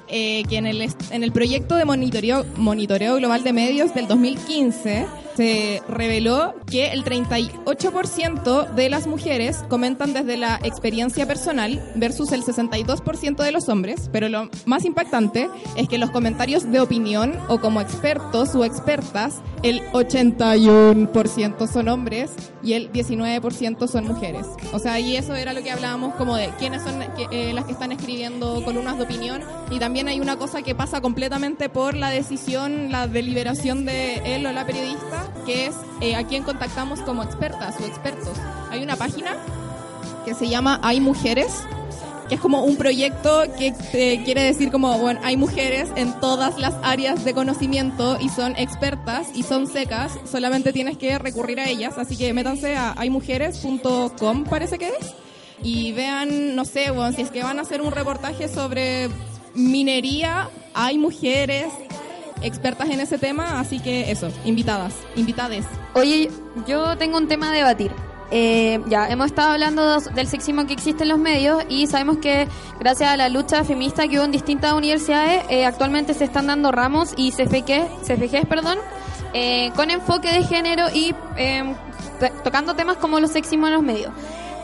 eh, 0.08 0.42
que 0.48 0.56
en 0.56 0.66
el, 0.66 0.82
en 1.10 1.22
el 1.22 1.32
proyecto 1.32 1.76
de 1.76 1.84
monitoreo, 1.84 2.44
monitoreo 2.56 3.16
global 3.16 3.44
de 3.44 3.52
medios 3.52 3.94
del 3.94 4.08
2015 4.08 5.06
se 5.40 5.82
reveló 5.88 6.54
que 6.66 6.88
el 6.88 7.02
38% 7.02 8.74
de 8.74 8.90
las 8.90 9.06
mujeres 9.06 9.64
comentan 9.70 10.12
desde 10.12 10.36
la 10.36 10.60
experiencia 10.62 11.26
personal 11.26 11.82
versus 11.94 12.32
el 12.32 12.44
62% 12.44 13.42
de 13.42 13.50
los 13.50 13.70
hombres, 13.70 14.10
pero 14.12 14.28
lo 14.28 14.50
más 14.66 14.84
impactante 14.84 15.48
es 15.76 15.88
que 15.88 15.96
los 15.96 16.10
comentarios 16.10 16.70
de 16.70 16.78
opinión 16.80 17.38
o 17.48 17.58
como 17.58 17.80
expertos 17.80 18.54
o 18.54 18.66
expertas, 18.66 19.40
el 19.62 19.80
81% 19.92 21.66
son 21.66 21.88
hombres 21.88 22.32
y 22.62 22.74
el 22.74 22.92
19% 22.92 23.88
son 23.88 24.06
mujeres. 24.06 24.46
O 24.74 24.78
sea, 24.78 25.00
y 25.00 25.16
eso 25.16 25.34
era 25.34 25.54
lo 25.54 25.62
que 25.62 25.70
hablábamos 25.70 26.16
como 26.16 26.36
de 26.36 26.50
quiénes 26.58 26.82
son 26.82 27.02
eh, 27.30 27.52
las 27.54 27.64
que 27.64 27.72
están 27.72 27.92
escribiendo 27.92 28.62
columnas 28.62 28.98
de 28.98 29.04
opinión 29.04 29.42
y 29.70 29.78
también 29.78 30.08
hay 30.08 30.20
una 30.20 30.36
cosa 30.36 30.60
que 30.60 30.74
pasa 30.74 31.00
completamente 31.00 31.70
por 31.70 31.94
la 31.94 32.10
decisión, 32.10 32.92
la 32.92 33.06
deliberación 33.06 33.86
de 33.86 34.36
él 34.36 34.44
o 34.44 34.52
la 34.52 34.66
periodista, 34.66 35.29
que 35.46 35.66
es 35.66 35.74
eh, 36.00 36.16
a 36.16 36.26
quién 36.26 36.42
contactamos 36.42 37.00
como 37.00 37.22
expertas 37.22 37.76
o 37.80 37.84
expertos. 37.84 38.36
Hay 38.70 38.82
una 38.82 38.96
página 38.96 39.36
que 40.24 40.34
se 40.34 40.48
llama 40.48 40.80
Hay 40.82 41.00
Mujeres, 41.00 41.64
que 42.28 42.36
es 42.36 42.40
como 42.40 42.62
un 42.64 42.76
proyecto 42.76 43.42
que 43.58 43.74
quiere 44.24 44.42
decir 44.42 44.70
como, 44.70 44.96
bueno, 44.98 45.20
hay 45.24 45.36
mujeres 45.36 45.90
en 45.96 46.12
todas 46.20 46.58
las 46.58 46.74
áreas 46.82 47.24
de 47.24 47.34
conocimiento 47.34 48.18
y 48.20 48.28
son 48.28 48.54
expertas 48.56 49.28
y 49.34 49.42
son 49.42 49.66
secas, 49.66 50.16
solamente 50.30 50.72
tienes 50.72 50.96
que 50.96 51.18
recurrir 51.18 51.58
a 51.58 51.68
ellas, 51.68 51.98
así 51.98 52.16
que 52.16 52.32
métanse 52.32 52.76
a 52.76 52.94
haymujeres.com 52.96 54.44
parece 54.44 54.78
que 54.78 54.88
es, 54.88 55.14
y 55.62 55.92
vean, 55.92 56.54
no 56.54 56.64
sé, 56.64 56.90
bueno, 56.90 57.12
si 57.12 57.22
es 57.22 57.30
que 57.30 57.42
van 57.42 57.58
a 57.58 57.62
hacer 57.62 57.82
un 57.82 57.90
reportaje 57.90 58.48
sobre 58.48 59.08
minería, 59.54 60.48
hay 60.72 60.98
mujeres 60.98 61.66
expertas 62.42 62.88
en 62.90 63.00
ese 63.00 63.18
tema, 63.18 63.60
así 63.60 63.80
que 63.80 64.10
eso, 64.10 64.28
invitadas, 64.44 64.94
invitades. 65.16 65.66
Oye, 65.94 66.30
yo 66.66 66.96
tengo 66.98 67.16
un 67.18 67.28
tema 67.28 67.50
a 67.50 67.52
debatir. 67.52 67.92
Eh, 68.32 68.80
ya, 68.86 69.08
hemos 69.08 69.26
estado 69.26 69.50
hablando 69.52 69.98
del 70.00 70.28
sexismo 70.28 70.64
que 70.64 70.72
existe 70.72 71.02
en 71.02 71.08
los 71.08 71.18
medios 71.18 71.64
y 71.68 71.88
sabemos 71.88 72.18
que 72.18 72.46
gracias 72.78 73.10
a 73.10 73.16
la 73.16 73.28
lucha 73.28 73.64
feminista 73.64 74.06
que 74.06 74.18
hubo 74.18 74.24
en 74.24 74.30
distintas 74.30 74.72
universidades, 74.72 75.42
eh, 75.48 75.64
actualmente 75.66 76.14
se 76.14 76.24
están 76.24 76.46
dando 76.46 76.70
ramos 76.70 77.12
y 77.16 77.32
CFG, 77.32 77.88
CFGs, 78.06 78.46
perdón, 78.48 78.78
eh, 79.34 79.72
con 79.74 79.90
enfoque 79.90 80.32
de 80.32 80.44
género 80.44 80.86
y 80.94 81.12
t- 82.20 82.32
tocando 82.44 82.74
temas 82.74 82.98
como 82.98 83.18
los 83.18 83.32
sexismos 83.32 83.68
en 83.68 83.74
los 83.74 83.82
medios. 83.82 84.12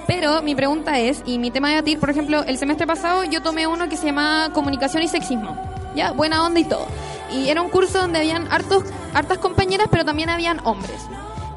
Pero 0.06 0.40
mi 0.42 0.54
pregunta 0.54 1.00
es, 1.00 1.22
y 1.26 1.38
mi 1.38 1.50
tema 1.50 1.68
de 1.68 1.74
debatir, 1.74 1.98
por 1.98 2.10
ejemplo, 2.10 2.44
el 2.44 2.58
semestre 2.58 2.86
pasado 2.86 3.24
yo 3.24 3.42
tomé 3.42 3.66
uno 3.66 3.88
que 3.88 3.96
se 3.96 4.06
llama 4.06 4.50
Comunicación 4.52 5.02
y 5.02 5.08
Sexismo. 5.08 5.56
Ya, 5.96 6.12
buena 6.12 6.44
onda 6.44 6.60
y 6.60 6.64
todo. 6.64 6.86
Y 7.30 7.48
era 7.48 7.62
un 7.62 7.70
curso 7.70 7.98
donde 7.98 8.18
habían 8.18 8.50
hartos, 8.52 8.84
hartas 9.14 9.38
compañeras, 9.38 9.88
pero 9.90 10.04
también 10.04 10.30
habían 10.30 10.60
hombres. 10.64 11.00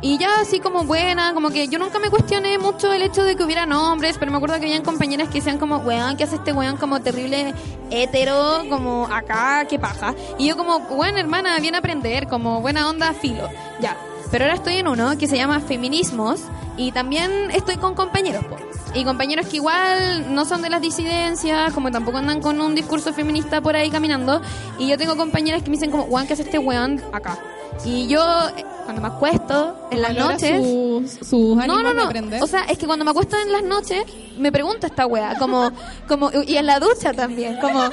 Y 0.02 0.18
ya 0.18 0.40
así 0.40 0.62
como 0.62 0.86
buena, 0.86 1.34
como 1.34 1.50
que 1.50 1.68
yo 1.68 1.78
nunca 1.78 2.00
me 2.00 2.10
cuestioné 2.10 2.58
mucho 2.58 2.94
el 2.94 3.02
hecho 3.02 3.24
de 3.24 3.36
que 3.36 3.44
hubieran 3.44 3.74
hombres, 3.74 4.18
pero 4.18 4.32
me 4.32 4.38
acuerdo 4.38 4.58
que 4.58 4.66
habían 4.66 4.84
compañeras 4.84 5.28
que 5.28 5.36
decían 5.36 5.58
como, 5.58 5.78
weón, 5.80 6.16
¿qué 6.16 6.24
hace 6.24 6.38
este 6.38 6.54
weón 6.54 6.78
como 6.78 7.02
terrible 7.02 7.54
hetero, 7.92 8.64
como 8.70 9.08
acá, 9.08 9.66
qué 9.70 9.78
paja? 9.78 10.16
Y 10.38 10.48
yo 10.48 10.56
como, 10.56 10.78
weón, 10.78 11.18
hermana, 11.18 11.60
viene 11.60 11.78
a 11.78 11.80
aprender, 11.80 12.28
como 12.28 12.62
buena 12.62 12.88
onda, 12.90 13.14
filo. 13.14 13.50
Ya. 13.82 13.98
Pero 14.32 14.46
ahora 14.46 14.56
estoy 14.56 14.78
en 14.78 14.88
uno 14.88 15.18
que 15.18 15.28
se 15.28 15.36
llama 15.36 15.60
Feminismos 15.60 16.44
y 16.78 16.94
también 16.94 17.52
estoy 17.52 17.76
con 17.76 17.94
compañeros, 17.94 18.46
po. 18.46 18.69
Y 18.96 19.04
compañeros 19.04 19.48
que 19.48 19.58
igual 19.58 20.34
no 20.34 20.46
son 20.46 20.62
de 20.62 20.70
las 20.70 20.82
disidencias, 20.82 21.74
como 21.74 21.92
tampoco 21.92 22.18
andan 22.18 22.42
con 22.42 22.60
un 22.60 22.74
discurso 22.74 23.14
feminista 23.14 23.62
por 23.62 23.76
ahí 23.76 23.90
caminando. 23.90 24.42
Y 24.80 24.88
yo 24.88 24.98
tengo 24.98 25.16
compañeras 25.16 25.62
que 25.62 25.70
me 25.70 25.76
dicen 25.76 25.92
como, 25.92 26.06
weón, 26.06 26.26
¿qué 26.26 26.34
hace 26.34 26.44
este 26.44 26.58
weón 26.58 27.02
acá? 27.14 27.38
Y 27.86 28.08
yo, 28.08 28.22
eh, 28.58 28.66
cuando 28.84 29.02
me 29.02 29.08
acuesto 29.08 29.88
en 29.92 30.02
las 30.02 30.16
noches... 30.16 30.62
sus, 30.66 31.28
sus 31.28 31.56
No, 31.56 31.84
no, 31.84 31.94
no. 31.94 32.10
O 32.42 32.48
sea, 32.48 32.64
es 32.64 32.78
que 32.78 32.88
cuando 32.88 33.06
me 33.06 33.12
acuesto 33.12 33.38
en 33.40 33.52
las 33.52 33.64
noches, 33.64 34.04
me 34.38 34.52
pregunta 34.52 34.88
esta 34.88 35.06
wea, 35.06 35.36
como, 35.38 35.72
como, 36.08 36.32
y 36.46 36.58
en 36.58 36.66
la 36.66 36.80
ducha 36.80 37.14
también, 37.14 37.58
como, 37.62 37.90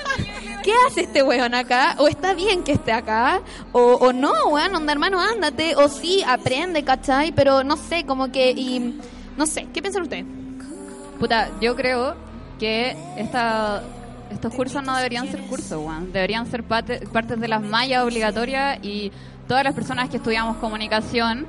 ¿qué 0.64 0.72
hace 0.86 1.02
este 1.02 1.22
weón 1.22 1.54
acá? 1.54 1.94
¿O 1.98 2.08
está 2.08 2.34
bien 2.34 2.64
que 2.64 2.72
esté 2.72 2.92
acá? 2.92 3.42
¿O, 3.72 3.80
o 3.80 4.12
no, 4.12 4.32
weón, 4.48 4.74
onda 4.74 4.92
hermano, 4.92 5.20
ándate? 5.20 5.76
¿O 5.76 5.88
sí, 5.88 6.24
aprende, 6.26 6.82
cachai? 6.82 7.32
Pero 7.32 7.62
no 7.62 7.76
sé, 7.76 8.04
como 8.06 8.32
que, 8.32 8.50
y, 8.50 8.98
no 9.36 9.46
sé, 9.46 9.68
¿qué 9.72 9.82
piensan 9.82 10.02
ustedes? 10.02 10.24
Puta, 11.18 11.50
yo 11.60 11.74
creo 11.74 12.14
que 12.58 12.96
esta, 13.16 13.82
estos 14.30 14.54
cursos 14.54 14.82
no 14.82 14.96
deberían 14.96 15.30
ser 15.30 15.40
cursos, 15.42 15.78
weón. 15.78 16.12
Deberían 16.12 16.46
ser 16.46 16.62
parte, 16.64 17.06
partes 17.12 17.40
de 17.40 17.48
las 17.48 17.62
mallas 17.62 18.04
obligatorias 18.04 18.78
y 18.82 19.12
todas 19.48 19.64
las 19.64 19.74
personas 19.74 20.08
que 20.08 20.18
estudiamos 20.18 20.56
comunicación 20.58 21.46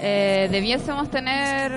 eh, 0.00 0.48
debiésemos 0.50 1.10
tener 1.10 1.72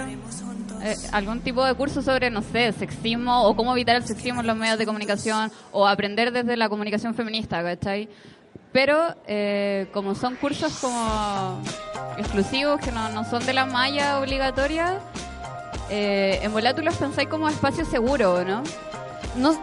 eh, 0.84 0.96
algún 1.12 1.42
tipo 1.42 1.64
de 1.64 1.74
curso 1.76 2.02
sobre, 2.02 2.30
no 2.30 2.42
sé, 2.42 2.72
sexismo 2.72 3.44
o 3.44 3.56
cómo 3.56 3.74
evitar 3.74 3.96
el 3.96 4.06
sexismo 4.06 4.42
en 4.42 4.48
los 4.48 4.58
medios 4.58 4.78
de 4.78 4.86
comunicación 4.86 5.52
o 5.72 5.88
aprender 5.88 6.32
desde 6.32 6.58
la 6.58 6.70
comunicación 6.70 7.14
feminista, 7.14 7.64
¿cachai? 7.64 8.10
Pero 8.72 9.16
eh, 9.28 9.88
como 9.94 10.14
son 10.14 10.36
cursos 10.36 10.78
como 10.80 11.62
exclusivos 12.18 12.80
que 12.80 12.92
no, 12.92 13.10
no 13.10 13.24
son 13.24 13.46
de 13.46 13.54
la 13.54 13.66
malla 13.66 14.20
obligatoria, 14.20 15.00
eh, 15.90 16.40
en 16.42 16.52
volar 16.52 16.76
tú 16.76 16.82
los 16.82 16.96
pensáis 16.96 17.28
como 17.30 17.48
espacio 17.50 17.86
seguro, 17.86 18.44
¿no? 18.44 18.64
No, 19.36 19.54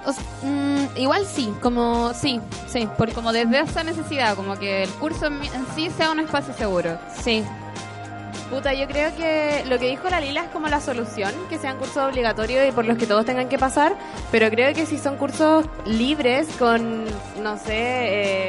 mm, 0.43 0.97
igual 0.97 1.27
sí, 1.27 1.53
como, 1.61 2.15
sí, 2.15 2.41
sí, 2.69 2.89
Por, 2.97 3.13
como 3.13 3.33
desde 3.33 3.61
esa 3.61 3.83
necesidad, 3.83 4.37
como 4.37 4.57
que 4.57 4.85
el 4.85 4.91
curso 4.91 5.27
en, 5.27 5.43
en 5.43 5.67
sí 5.75 5.91
sea 5.91 6.13
un 6.13 6.21
espacio 6.21 6.55
seguro. 6.55 6.99
sí. 7.23 7.45
Puta, 8.55 8.73
yo 8.73 8.87
creo 8.87 9.15
que 9.17 9.65
lo 9.69 9.81
que 9.81 9.89
dijo 9.89 10.09
la 10.09 10.21
Lila 10.21 10.45
es 10.45 10.51
como 10.51 10.69
la 10.69 10.81
solución, 10.81 11.33
que 11.51 11.59
sean 11.59 11.77
cursos 11.77 11.97
obligatorios 11.97 12.69
y 12.69 12.71
por 12.71 12.85
los 12.85 12.97
que 12.97 13.05
todos 13.05 13.25
tengan 13.27 13.49
que 13.49 13.59
pasar, 13.59 13.97
pero 14.31 14.49
creo 14.49 14.73
que 14.75 14.87
si 14.87 14.97
son 14.97 15.17
cursos 15.17 15.67
libres 15.87 16.47
con, 16.57 17.05
no 17.43 17.59
sé, 17.59 17.73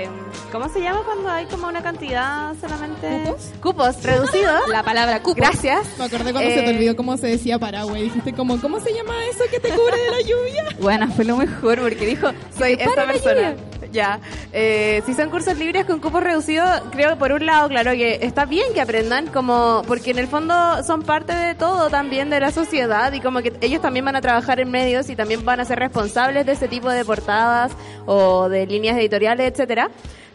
eh, 0.03 0.09
¿cómo 0.51 0.69
se 0.69 0.81
llama 0.81 1.01
cuando 1.05 1.27
hay 1.31 1.47
como 1.47 1.67
una 1.67 1.81
cantidad 1.81 2.53
solamente? 2.61 3.23
¿Cupos? 3.25 3.51
Cupos 3.61 4.03
reducidos. 4.03 4.61
La 4.69 4.83
palabra 4.83 5.23
cupo. 5.23 5.37
Gracias. 5.37 5.87
Me 5.97 6.05
acordé 6.05 6.31
cuando 6.33 6.51
se 6.51 6.61
te 6.61 6.65
Eh, 6.69 6.75
olvidó 6.75 6.95
cómo 6.95 7.17
se 7.17 7.25
decía 7.25 7.57
Paraguay. 7.57 8.03
Dijiste 8.03 8.33
como, 8.33 8.61
¿cómo 8.61 8.79
se 8.79 8.93
llama 8.93 9.13
eso 9.25 9.43
que 9.49 9.59
te 9.59 9.69
cubre 9.69 9.97
de 9.99 10.11
la 10.11 10.21
lluvia? 10.21 10.65
Bueno, 10.79 11.07
fue 11.15 11.25
lo 11.25 11.37
mejor 11.37 11.79
porque 11.81 12.05
dijo, 12.05 12.29
Soy 12.55 12.73
esta 12.73 13.07
persona. 13.07 13.55
Ya. 13.95 14.19
Eh, 14.51 15.01
si 15.05 15.13
son 15.13 15.29
cursos 15.29 15.57
libres 15.57 15.85
con 15.85 16.01
cupos 16.01 16.21
reducidos, 16.21 16.69
creo 16.91 17.11
que 17.11 17.15
por 17.15 17.31
un 17.31 17.45
lado, 17.45 17.69
claro, 17.69 17.91
que 17.93 18.19
está 18.21 18.43
bien 18.43 18.73
que 18.73 18.81
aprendan, 18.81 19.27
como 19.27 19.83
porque 19.87 20.11
en 20.11 20.19
el 20.19 20.27
fondo 20.27 20.83
son 20.83 21.01
parte 21.03 21.33
de 21.33 21.55
todo 21.55 21.89
también 21.89 22.29
de 22.29 22.41
la 22.41 22.51
sociedad 22.51 23.13
y 23.13 23.21
como 23.21 23.41
que 23.41 23.53
ellos 23.61 23.81
también 23.81 24.03
van 24.03 24.17
a 24.17 24.21
trabajar 24.21 24.59
en 24.59 24.69
medios 24.69 25.09
y 25.09 25.15
también 25.15 25.45
van 25.45 25.61
a 25.61 25.65
ser 25.65 25.79
responsables 25.79 26.45
de 26.45 26.51
ese 26.51 26.67
tipo 26.67 26.89
de 26.89 27.05
portadas 27.05 27.71
o 28.05 28.49
de 28.49 28.67
líneas 28.67 28.97
editoriales, 28.97 29.49
etcétera. 29.49 29.89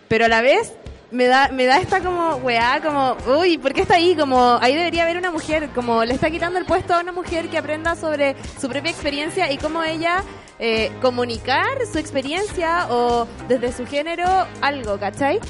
Pero 0.09 0.25
a 0.25 0.29
la 0.29 0.41
vez 0.41 0.73
me 1.11 1.27
da, 1.27 1.49
me 1.49 1.67
da 1.67 1.81
esta 1.81 2.01
como 2.01 2.37
weá, 2.37 2.81
como, 2.81 3.15
uy, 3.39 3.59
¿por 3.59 3.75
qué 3.75 3.83
está 3.83 3.97
ahí? 3.97 4.17
Como, 4.17 4.59
ahí 4.63 4.75
debería 4.75 5.03
haber 5.03 5.19
una 5.19 5.31
mujer, 5.31 5.69
como 5.75 6.03
le 6.03 6.15
está 6.15 6.31
quitando 6.31 6.59
el 6.59 6.65
puesto 6.65 6.95
a 6.95 7.01
una 7.01 7.13
mujer 7.13 7.51
que 7.51 7.59
aprenda 7.59 7.95
sobre 7.95 8.37
su 8.59 8.71
propia 8.71 8.91
experiencia 8.91 9.53
y 9.53 9.59
cómo 9.59 9.83
ella 9.83 10.25
eh, 10.61 10.93
comunicar 11.01 11.79
su 11.91 11.99
experiencia 11.99 12.87
o 12.91 13.27
desde 13.49 13.73
su 13.73 13.87
género 13.87 14.27
algo, 14.61 14.99
¿cachai? 14.99 15.41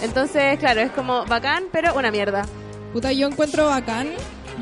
Entonces, 0.00 0.58
claro, 0.60 0.80
es 0.80 0.92
como 0.92 1.26
bacán, 1.26 1.64
pero 1.72 1.94
una 1.96 2.12
mierda. 2.12 2.46
Puta, 2.92 3.12
yo 3.12 3.26
encuentro 3.26 3.66
bacán, 3.66 4.10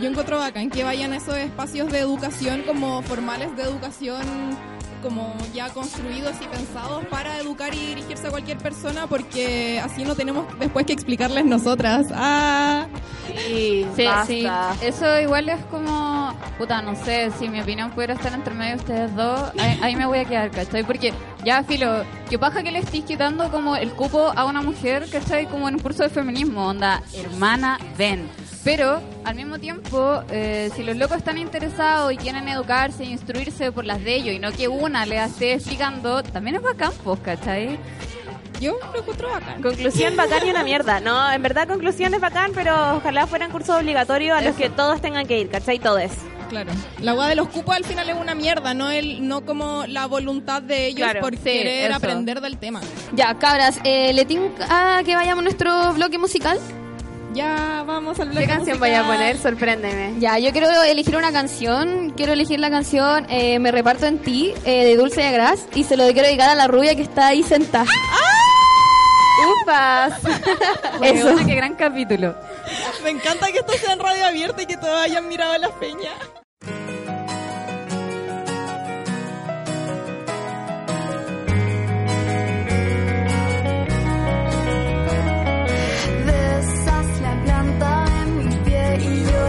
yo 0.01 0.09
encuentro 0.09 0.38
bacán 0.38 0.71
que 0.71 0.83
vayan 0.83 1.12
a 1.12 1.18
esos 1.18 1.37
espacios 1.37 1.92
de 1.92 1.99
educación 1.99 2.62
como 2.62 3.03
formales 3.03 3.55
de 3.57 3.64
educación 3.64 4.23
como 5.02 5.37
ya 5.54 5.68
construidos 5.70 6.37
y 6.40 6.46
pensados 6.46 7.04
para 7.06 7.38
educar 7.38 7.74
y 7.74 7.78
dirigirse 7.78 8.26
a 8.26 8.30
cualquier 8.30 8.58
persona 8.58 9.06
porque 9.06 9.80
así 9.80 10.04
no 10.04 10.14
tenemos 10.14 10.46
después 10.58 10.87
que 10.87 10.92
explicarles 10.92 11.44
nosotras. 11.44 12.06
Ah. 12.14 12.87
Sí, 13.46 13.87
Sí, 13.94 14.06
sí. 14.26 14.46
Eso 14.82 15.20
igual 15.20 15.48
es 15.48 15.62
como, 15.66 16.34
puta, 16.56 16.80
no 16.82 16.94
sé, 17.04 17.30
si 17.38 17.48
mi 17.48 17.61
opinión 17.61 17.90
pudiera 17.90 18.14
estar 18.14 18.32
entre 18.32 18.54
medio 18.54 18.76
de 18.76 18.80
ustedes 18.80 19.16
dos, 19.16 19.52
ahí, 19.58 19.78
ahí 19.82 19.96
me 19.96 20.06
voy 20.06 20.18
a 20.20 20.24
quedar, 20.24 20.50
¿cachai? 20.50 20.82
Porque 20.84 21.12
ya, 21.44 21.62
filo, 21.62 22.04
que 22.28 22.38
paja 22.38 22.62
que 22.62 22.70
le 22.70 22.80
estéis 22.80 23.04
quitando 23.04 23.50
como 23.50 23.76
el 23.76 23.90
cupo 23.92 24.32
a 24.34 24.44
una 24.44 24.62
mujer, 24.62 25.08
¿cachai? 25.11 25.46
Como 25.46 25.68
en 25.68 25.74
un 25.76 25.80
curso 25.80 26.02
de 26.02 26.08
feminismo, 26.08 26.66
onda, 26.66 27.02
hermana, 27.14 27.78
ven. 27.96 28.28
Pero, 28.64 29.00
al 29.24 29.34
mismo 29.34 29.58
tiempo, 29.58 30.22
eh, 30.30 30.70
si 30.74 30.82
los 30.82 30.96
locos 30.96 31.18
están 31.18 31.38
interesados 31.38 32.12
y 32.12 32.16
quieren 32.16 32.48
educarse 32.48 33.04
e 33.04 33.06
instruirse 33.06 33.72
por 33.72 33.84
las 33.84 34.02
de 34.02 34.16
ellos 34.16 34.34
y 34.34 34.38
no 34.38 34.52
que 34.52 34.68
una 34.68 34.88
le 34.88 35.22
esté 35.24 35.55
explicando, 35.55 36.22
también 36.22 36.57
es 36.57 36.62
bacán, 36.62 36.92
pues, 37.05 37.20
¿cachai? 37.20 37.79
Yo 38.61 38.77
lo 38.92 39.01
encuentro 39.01 39.29
bacán. 39.31 39.62
Conclusión 39.62 40.16
bacán 40.16 40.46
y 40.46 40.51
una 40.51 40.64
mierda. 40.64 40.98
No, 41.01 41.31
en 41.31 41.42
verdad 41.42 41.68
conclusión 41.68 42.12
es 42.14 42.20
bacán, 42.20 42.51
pero 42.55 42.96
ojalá 42.96 43.27
fueran 43.27 43.51
cursos 43.53 43.77
obligatorios 43.77 44.37
a 44.37 44.40
los 44.40 44.57
que 44.57 44.68
todos 44.68 45.01
tengan 45.01 45.27
que 45.27 45.38
ir, 45.38 45.48
¿cachai? 45.48 45.79
Todos. 45.79 46.11
Claro. 46.48 46.70
La 47.01 47.11
agua 47.12 47.29
de 47.29 47.35
los 47.37 47.48
cupos 47.48 47.77
al 47.77 47.85
final 47.85 48.09
es 48.09 48.16
una 48.16 48.35
mierda, 48.35 48.72
no 48.72 48.90
el 48.90 49.29
no 49.29 49.44
como 49.44 49.85
la 49.87 50.07
voluntad 50.07 50.62
de 50.62 50.87
ellos 50.87 51.05
Claro, 51.05 51.20
por 51.20 51.37
sí, 51.37 51.42
querer 51.42 51.90
eso. 51.90 51.98
aprender 51.98 52.40
del 52.40 52.57
tema. 52.57 52.81
Ya, 53.12 53.35
cabras, 53.38 53.79
eh, 53.85 54.12
¿le 54.14 54.24
tinca 54.24 55.03
que 55.05 55.14
vayamos 55.14 55.40
a 55.40 55.44
nuestro 55.44 55.92
bloque 55.92 56.16
musical? 56.18 56.59
Ya 57.35 57.85
vamos 57.87 58.19
al 58.21 58.29
¿Qué 58.29 58.33
bloque 58.33 58.47
canción 58.47 58.79
musical. 58.79 58.81
vaya 58.81 59.01
a 59.01 59.07
poner? 59.07 59.37
Sorpréndeme. 59.38 60.14
Ya, 60.19 60.38
yo 60.38 60.51
quiero 60.53 60.71
elegir 60.83 61.17
una 61.17 61.31
canción. 61.31 62.12
Quiero 62.17 62.33
elegir 62.33 62.59
la 62.59 62.71
canción 62.71 63.27
eh, 63.29 63.59
Me 63.59 63.71
reparto 63.71 64.07
en 64.07 64.19
ti, 64.19 64.55
eh, 64.64 64.85
de 64.85 64.97
Dulce 64.97 65.21
y 65.21 65.25
Agras. 65.25 65.67
Y 65.75 65.85
se 65.85 65.97
lo 65.97 66.05
quiero 66.07 66.23
dedicar 66.27 66.49
a 66.49 66.55
la 66.55 66.67
rubia 66.69 66.95
que 66.97 67.03
está 67.03 67.29
ahí 67.29 67.43
sentada. 67.43 67.87
¡Upas! 69.62 70.14
Eso. 71.03 71.27
Weona, 71.27 71.47
qué 71.47 71.55
gran 71.55 71.75
capítulo. 71.75 72.35
Me 73.05 73.11
encanta 73.11 73.47
que 73.53 73.59
esto 73.59 73.73
sea 73.75 73.93
en 73.93 74.01
radio 74.01 74.27
abierta 74.27 74.62
y 74.62 74.67
que 74.67 74.77
todos 74.77 75.01
hayan 75.03 75.29
mirado 75.29 75.53
a 75.53 75.59
la 75.59 75.69
peña. 75.69 76.12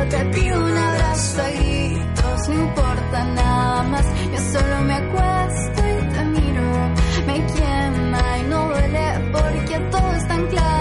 Te 0.05 0.25
pido 0.25 0.63
un 0.63 0.77
abrazo 0.77 1.41
a 1.41 1.49
gritos. 1.49 2.49
No 2.49 2.53
importa 2.53 3.23
nada 3.35 3.83
más, 3.83 4.05
yo 4.33 4.59
solo 4.59 4.81
me 4.85 4.93
acuesto 4.93 5.81
y 5.88 6.13
te 6.13 6.25
miro. 6.25 6.71
Me 7.27 7.45
quema 7.53 8.38
y 8.39 8.43
no 8.43 8.67
duele 8.69 9.07
porque 9.31 9.79
todo 9.91 10.13
es 10.15 10.27
tan 10.27 10.47
claro 10.47 10.79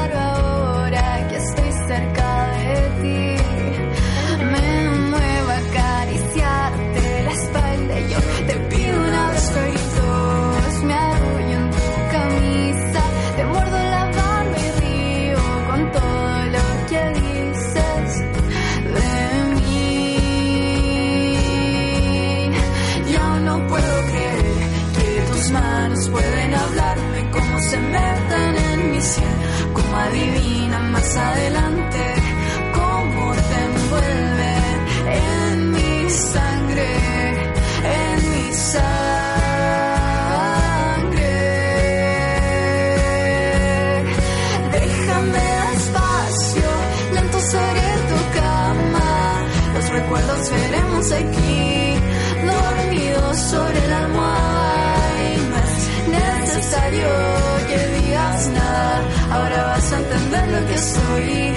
como 30.08 30.20
adivinan 30.20 30.92
más 30.92 31.16
adelante, 31.16 32.14
cómo 32.74 33.32
te 33.34 33.64
envuelven 33.64 34.86
en 35.12 35.72
mi 35.72 36.10
sangre, 36.10 36.90
en 37.84 38.30
mi 38.30 38.52
sangre. 38.52 38.88
Déjame 44.72 45.46
despacio, 45.72 46.70
lento 47.14 47.40
sobre 47.40 47.86
tu 48.10 48.18
cama. 48.40 49.10
Los 49.74 49.86
recuerdos 49.90 50.50
veremos 50.50 51.12
aquí, 51.12 51.94
dormidos 52.46 53.36
sobre 53.38 53.88
la 53.88 53.98
almohada. 54.04 54.58
No 56.08 56.16
es 56.16 56.40
necesario 56.40 57.08
que 57.68 57.78
digas 58.00 58.48
nada. 58.48 59.02
Ahora 59.30 59.77
vas 59.90 59.92
a 59.92 59.98
entender 60.00 60.48
lo 60.48 60.66
que 60.66 60.78
soy 60.78 61.52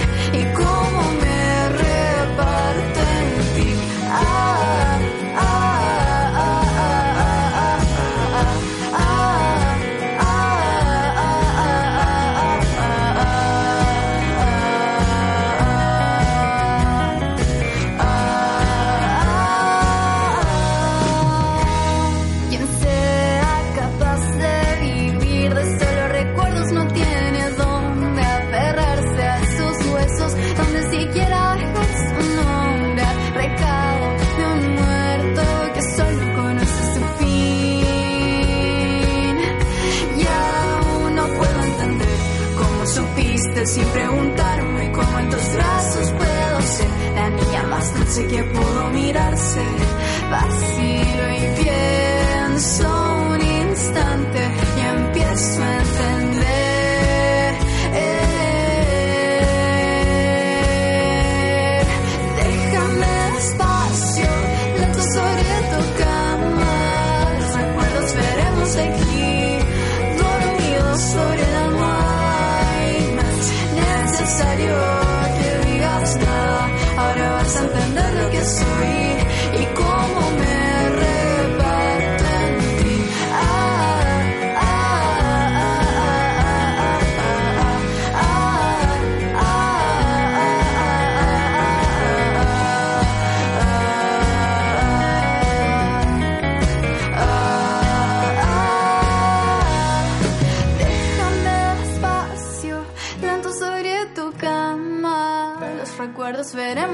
Vacilo 50.32 51.24
y 51.30 51.62
pienso 51.62 52.91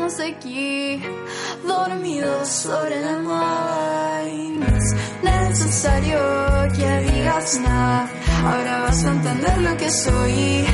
veremos 0.08 0.20
aquí, 0.20 1.02
dormidos 1.66 2.48
sobre 2.48 3.00
la. 3.00 4.22
Y 4.26 4.48
no 4.50 4.66
es 4.66 4.94
necesario 5.22 6.18
que 6.76 7.12
digas 7.12 7.60
nada. 7.60 8.08
Ahora 8.44 8.82
vas 8.82 9.04
a 9.04 9.10
entender 9.12 9.58
lo 9.58 9.76
que 9.76 9.90
soy 9.90 10.64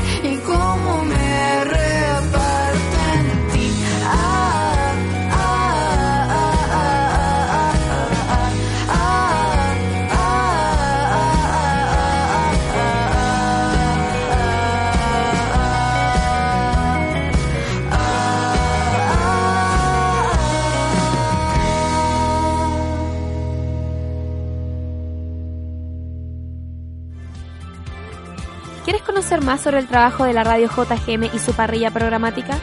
conocer 29.25 29.43
más 29.43 29.63
sobre 29.63 29.79
el 29.79 29.87
trabajo 29.87 30.25
de 30.25 30.35
la 30.35 30.45
radio 30.45 30.69
JGM 30.69 31.35
y 31.35 31.39
su 31.39 31.55
parrilla 31.55 31.91
programática? 31.91 32.59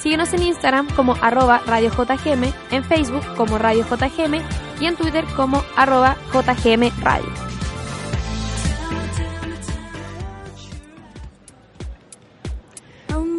Síguenos 0.00 0.32
en 0.34 0.44
Instagram 0.44 0.88
como 0.94 1.16
arroba 1.20 1.62
Radio 1.66 1.90
JGM, 1.90 2.44
en 2.70 2.84
Facebook 2.84 3.24
como 3.36 3.58
Radio 3.58 3.84
JGM 3.84 4.40
y 4.80 4.86
en 4.86 4.94
Twitter 4.94 5.24
como 5.34 5.64
arroba 5.74 6.16
JGM 6.32 6.92
Radio. 7.02 7.26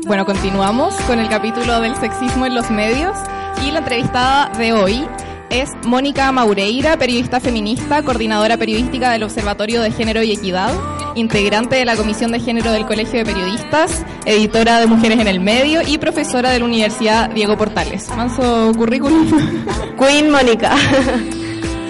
Bueno, 0.06 0.26
continuamos 0.26 0.94
con 1.02 1.20
el 1.20 1.30
capítulo 1.30 1.80
del 1.80 1.96
sexismo 1.96 2.46
en 2.46 2.54
los 2.54 2.70
medios 2.70 3.18
y 3.66 3.72
la 3.72 3.80
entrevistada 3.80 4.50
de 4.58 4.74
hoy 4.74 5.08
es 5.50 5.70
Mónica 5.86 6.30
Maureira, 6.34 6.98
periodista 6.98 7.40
feminista, 7.40 8.04
coordinadora 8.04 8.58
periodística 8.58 9.12
del 9.12 9.24
Observatorio 9.24 9.82
de 9.82 9.92
Género 9.92 10.22
y 10.22 10.34
Equidad, 10.34 10.74
integrante 11.18 11.76
de 11.76 11.86
la 11.86 11.96
Comisión 11.96 12.32
de 12.32 12.40
Género 12.40 12.72
del 12.72 12.86
Colegio 12.86 13.20
de 13.20 13.26
Periodistas, 13.26 14.06
editora 14.26 14.80
de 14.80 14.88
Mujeres 14.88 15.20
en 15.20 15.28
el 15.28 15.40
Medio 15.40 15.82
y 15.86 15.98
profesora 15.98 16.52
de 16.52 16.60
la 16.60 16.66
Universidad 16.66 17.30
Diego 17.32 17.58
Portales. 17.58 18.08
Manso 18.16 18.72
currículum. 18.76 19.28
Queen 20.00 20.30
Mónica. 20.30 20.76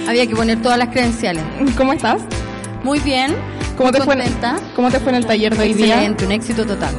Había 0.07 0.25
que 0.25 0.35
poner 0.35 0.61
todas 0.61 0.77
las 0.77 0.89
credenciales. 0.89 1.43
¿Cómo 1.75 1.93
estás? 1.93 2.21
Muy 2.83 2.99
bien. 2.99 3.35
¿Cómo 3.77 3.91
te, 3.91 4.01
fue 4.01 4.15
en, 4.15 4.21
contenta. 4.21 4.55
¿Cómo 4.75 4.89
te 4.89 4.99
fue 4.99 5.11
en 5.11 5.17
el 5.17 5.25
taller 5.25 5.55
de 5.55 5.63
hoy 5.63 5.73
día? 5.73 5.95
Excelente, 5.95 6.25
un 6.25 6.31
éxito 6.31 6.65
total. 6.65 6.95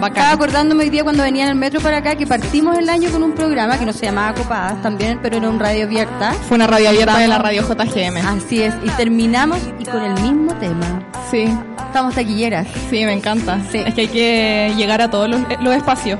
Bacán. 0.00 0.16
Estaba 0.16 0.30
acordándome 0.32 0.84
hoy 0.84 0.90
día 0.90 1.02
cuando 1.02 1.22
venía 1.22 1.44
en 1.44 1.50
el 1.50 1.56
metro 1.56 1.80
para 1.80 1.98
acá 1.98 2.14
que 2.14 2.26
partimos 2.26 2.78
el 2.78 2.88
año 2.88 3.10
con 3.10 3.22
un 3.22 3.32
programa 3.32 3.78
que 3.78 3.84
no 3.84 3.92
se 3.92 4.06
llamaba 4.06 4.34
Copadas 4.34 4.80
también, 4.80 5.18
pero 5.20 5.38
era 5.38 5.48
un 5.48 5.58
radio 5.58 5.84
abierta. 5.84 6.32
Fue 6.48 6.56
una 6.56 6.66
radio 6.66 6.90
abierta 6.90 7.18
de 7.18 7.28
la 7.28 7.38
radio 7.38 7.62
JGM. 7.62 8.26
Así 8.26 8.62
es, 8.62 8.74
y 8.84 8.90
terminamos 8.90 9.58
y 9.78 9.84
con 9.84 10.02
el 10.02 10.14
mismo 10.20 10.54
tema. 10.54 11.02
Sí, 11.30 11.48
Estamos 11.86 12.14
taquilleras. 12.14 12.66
sí, 12.90 13.04
me 13.04 13.12
encanta. 13.12 13.60
Sí. 13.70 13.78
Es 13.78 13.94
que 13.94 14.00
hay 14.02 14.08
que 14.08 14.72
llegar 14.76 15.00
a 15.00 15.10
todos 15.10 15.28
los, 15.28 15.40
los 15.60 15.74
espacios. 15.74 16.18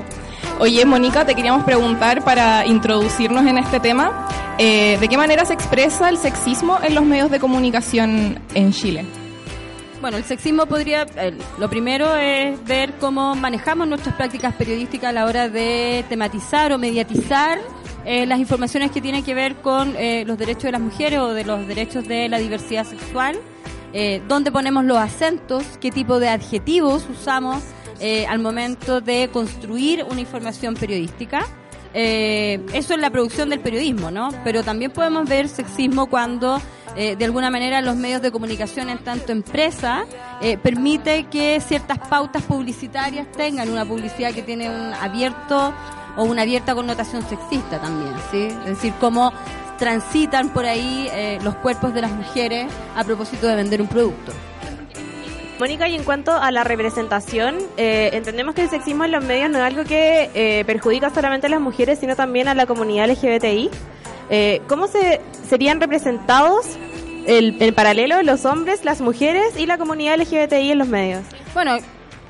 Oye, 0.59 0.85
Mónica, 0.85 1.25
te 1.25 1.35
queríamos 1.35 1.63
preguntar 1.63 2.23
para 2.23 2.65
introducirnos 2.65 3.45
en 3.45 3.57
este 3.57 3.81
tema, 3.81 4.27
eh, 4.57 4.97
¿de 4.99 5.07
qué 5.07 5.17
manera 5.17 5.43
se 5.43 5.53
expresa 5.53 6.07
el 6.09 6.17
sexismo 6.17 6.79
en 6.81 6.95
los 6.95 7.03
medios 7.03 7.29
de 7.29 7.39
comunicación 7.39 8.39
en 8.53 8.71
Chile? 8.71 9.05
Bueno, 10.05 10.19
el 10.19 10.23
sexismo 10.23 10.67
podría, 10.67 11.07
eh, 11.15 11.35
lo 11.57 11.67
primero 11.67 12.15
es 12.15 12.63
ver 12.63 12.93
cómo 12.99 13.33
manejamos 13.33 13.87
nuestras 13.87 14.13
prácticas 14.13 14.53
periodísticas 14.53 15.09
a 15.09 15.11
la 15.11 15.25
hora 15.25 15.49
de 15.49 16.05
tematizar 16.07 16.71
o 16.73 16.77
mediatizar 16.77 17.57
eh, 18.05 18.27
las 18.27 18.37
informaciones 18.37 18.91
que 18.91 19.01
tienen 19.01 19.23
que 19.23 19.33
ver 19.33 19.55
con 19.55 19.95
eh, 19.97 20.23
los 20.27 20.37
derechos 20.37 20.65
de 20.65 20.73
las 20.73 20.81
mujeres 20.81 21.17
o 21.17 21.33
de 21.33 21.43
los 21.43 21.67
derechos 21.67 22.07
de 22.07 22.29
la 22.29 22.37
diversidad 22.37 22.85
sexual, 22.85 23.35
dónde 24.27 24.51
ponemos 24.51 24.85
los 24.85 24.97
acentos, 24.97 25.65
qué 25.81 25.89
tipo 25.89 26.19
de 26.19 26.29
adjetivos 26.29 27.07
usamos 27.09 27.63
al 28.29 28.37
momento 28.37 29.01
de 29.01 29.31
construir 29.33 30.05
una 30.07 30.19
información 30.21 30.75
periodística. 30.75 31.47
Eh, 31.97 32.59
eso 32.73 32.93
es 32.93 32.99
la 32.99 33.09
producción 33.09 33.49
del 33.49 33.61
periodismo, 33.61 34.11
¿no? 34.11 34.29
Pero 34.43 34.63
también 34.63 34.91
podemos 34.91 35.29
ver 35.29 35.47
sexismo 35.47 36.07
cuando, 36.07 36.61
eh, 36.97 37.15
de 37.15 37.23
alguna 37.23 37.49
manera, 37.49 37.79
los 37.81 37.95
medios 37.95 38.21
de 38.21 38.31
comunicación, 38.31 38.89
en 38.89 38.97
tanto 38.97 39.31
empresa, 39.31 40.05
eh, 40.41 40.57
permite 40.57 41.23
que 41.27 41.61
ciertas 41.61 41.97
pautas 41.99 42.43
publicitarias 42.43 43.31
tengan 43.31 43.69
una 43.69 43.85
publicidad 43.85 44.33
que 44.33 44.43
tiene 44.43 44.69
un 44.69 44.93
abierto 44.93 45.73
o 46.17 46.23
una 46.23 46.41
abierta 46.41 46.75
connotación 46.75 47.21
sexista 47.27 47.79
también, 47.79 48.13
¿sí? 48.29 48.47
Es 48.65 48.65
decir, 48.65 48.93
cómo 48.99 49.31
transitan 49.77 50.49
por 50.49 50.65
ahí 50.65 51.07
eh, 51.11 51.39
los 51.43 51.55
cuerpos 51.55 51.93
de 51.93 52.01
las 52.01 52.11
mujeres 52.11 52.67
a 52.95 53.03
propósito 53.03 53.47
de 53.47 53.55
vender 53.55 53.81
un 53.81 53.87
producto. 53.87 54.33
Mónica, 55.59 55.87
y 55.87 55.95
en 55.95 56.03
cuanto 56.03 56.33
a 56.33 56.51
la 56.51 56.65
representación, 56.65 57.57
eh, 57.77 58.09
entendemos 58.13 58.55
que 58.55 58.63
el 58.63 58.69
sexismo 58.69 59.05
en 59.05 59.11
los 59.11 59.23
medios 59.23 59.49
no 59.49 59.57
es 59.57 59.63
algo 59.63 59.85
que 59.85 60.29
eh, 60.33 60.65
perjudica 60.65 61.09
solamente 61.11 61.47
a 61.47 61.49
las 61.49 61.61
mujeres, 61.61 61.99
sino 61.99 62.15
también 62.15 62.49
a 62.49 62.53
la 62.53 62.65
comunidad 62.65 63.09
LGBTI. 63.09 63.69
Eh, 64.29 64.61
¿Cómo 64.67 64.87
se 64.87 65.21
serían 65.47 65.79
representados 65.79 66.65
el, 67.25 67.61
en 67.61 67.73
paralelo 67.73 68.21
los 68.23 68.43
hombres, 68.43 68.83
las 68.83 68.99
mujeres 68.99 69.57
y 69.57 69.65
la 69.65 69.77
comunidad 69.77 70.19
LGBTI 70.19 70.71
en 70.71 70.77
los 70.77 70.87
medios? 70.89 71.23
Bueno, 71.53 71.77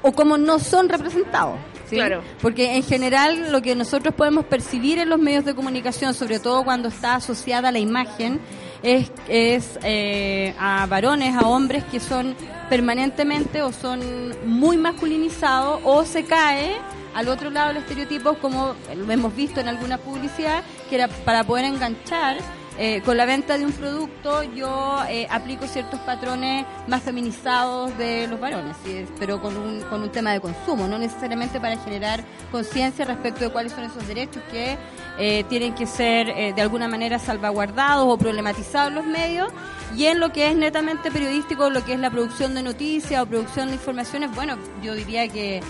o 0.03 0.11
como 0.11 0.38
no 0.38 0.59
son 0.59 0.88
representados. 0.88 1.57
¿sí? 1.89 1.95
Claro. 1.95 2.21
Porque 2.43 2.75
en 2.75 2.83
general 2.83 3.51
lo 3.51 3.63
que 3.63 3.75
nosotros 3.75 4.13
podemos 4.13 4.45
percibir 4.45 4.99
en 4.99 5.09
los 5.09 5.19
medios 5.19 5.45
de 5.45 5.55
comunicación, 5.55 6.13
sobre 6.13 6.39
todo 6.39 6.63
cuando 6.63 6.89
está 6.89 7.15
asociada 7.15 7.69
a 7.69 7.71
la 7.71 7.79
imagen, 7.79 8.39
es, 8.85 9.11
es 9.27 9.79
eh, 9.83 10.53
a 10.59 10.85
varones, 10.85 11.35
a 11.35 11.47
hombres 11.47 11.83
que 11.85 11.99
son 11.99 12.35
permanentemente 12.69 13.63
o 13.63 13.73
son 13.73 13.99
muy 14.45 14.77
masculinizados 14.77 15.81
o 15.83 16.05
se 16.05 16.23
cae 16.23 16.77
al 17.15 17.27
otro 17.27 17.49
lado 17.49 17.69
del 17.69 17.77
estereotipo 17.77 18.35
como 18.35 18.75
lo 18.95 19.11
hemos 19.11 19.35
visto 19.35 19.59
en 19.59 19.69
alguna 19.69 19.97
publicidad 19.97 20.63
que 20.87 20.95
era 20.95 21.07
para 21.07 21.43
poder 21.43 21.65
enganchar 21.65 22.37
eh, 22.77 23.01
con 23.05 23.15
la 23.15 23.25
venta 23.25 23.57
de 23.57 23.65
un 23.65 23.71
producto 23.71 24.43
yo 24.43 24.97
eh, 25.09 25.27
aplico 25.29 25.65
ciertos 25.65 25.99
patrones 26.01 26.65
más 26.88 27.01
feminizados 27.03 27.97
de 27.97 28.27
los 28.27 28.39
varones, 28.39 28.75
¿sí? 28.83 29.05
pero 29.17 29.41
con 29.41 29.55
un, 29.55 29.81
con 29.83 30.01
un 30.01 30.11
tema 30.11 30.33
de 30.33 30.41
consumo, 30.41 30.88
no 30.88 30.97
necesariamente 30.97 31.59
para 31.61 31.77
generar 31.77 32.23
conciencia 32.51 33.05
respecto 33.05 33.45
de 33.45 33.49
cuáles 33.49 33.71
son 33.71 33.85
esos 33.85 34.05
derechos 34.07 34.43
que 34.51 34.77
eh, 35.17 35.45
tienen 35.47 35.73
que 35.73 35.85
ser 35.88 36.27
eh, 36.29 36.53
de 36.53 36.61
alguna 36.61 36.88
manera 36.89 37.17
salvaguardados 37.17 38.05
o 38.07 38.17
problematizados 38.17 38.89
en 38.89 38.95
los 38.95 39.05
medios 39.05 39.49
y 39.95 40.05
en 40.07 40.19
lo 40.19 40.33
que 40.33 40.49
es 40.49 40.55
netamente 40.57 41.11
periodístico, 41.11 41.69
lo 41.69 41.85
que 41.85 41.93
es 41.93 41.99
la 41.99 42.09
producción 42.11 42.53
de 42.55 42.63
noticias 42.63 43.21
o 43.21 43.25
producción 43.25 43.67
de 43.69 43.75
informaciones, 43.75 44.35
bueno, 44.35 44.57
yo 44.83 44.93
diría 44.95 45.27
que 45.29 45.57
eh, 45.57 45.61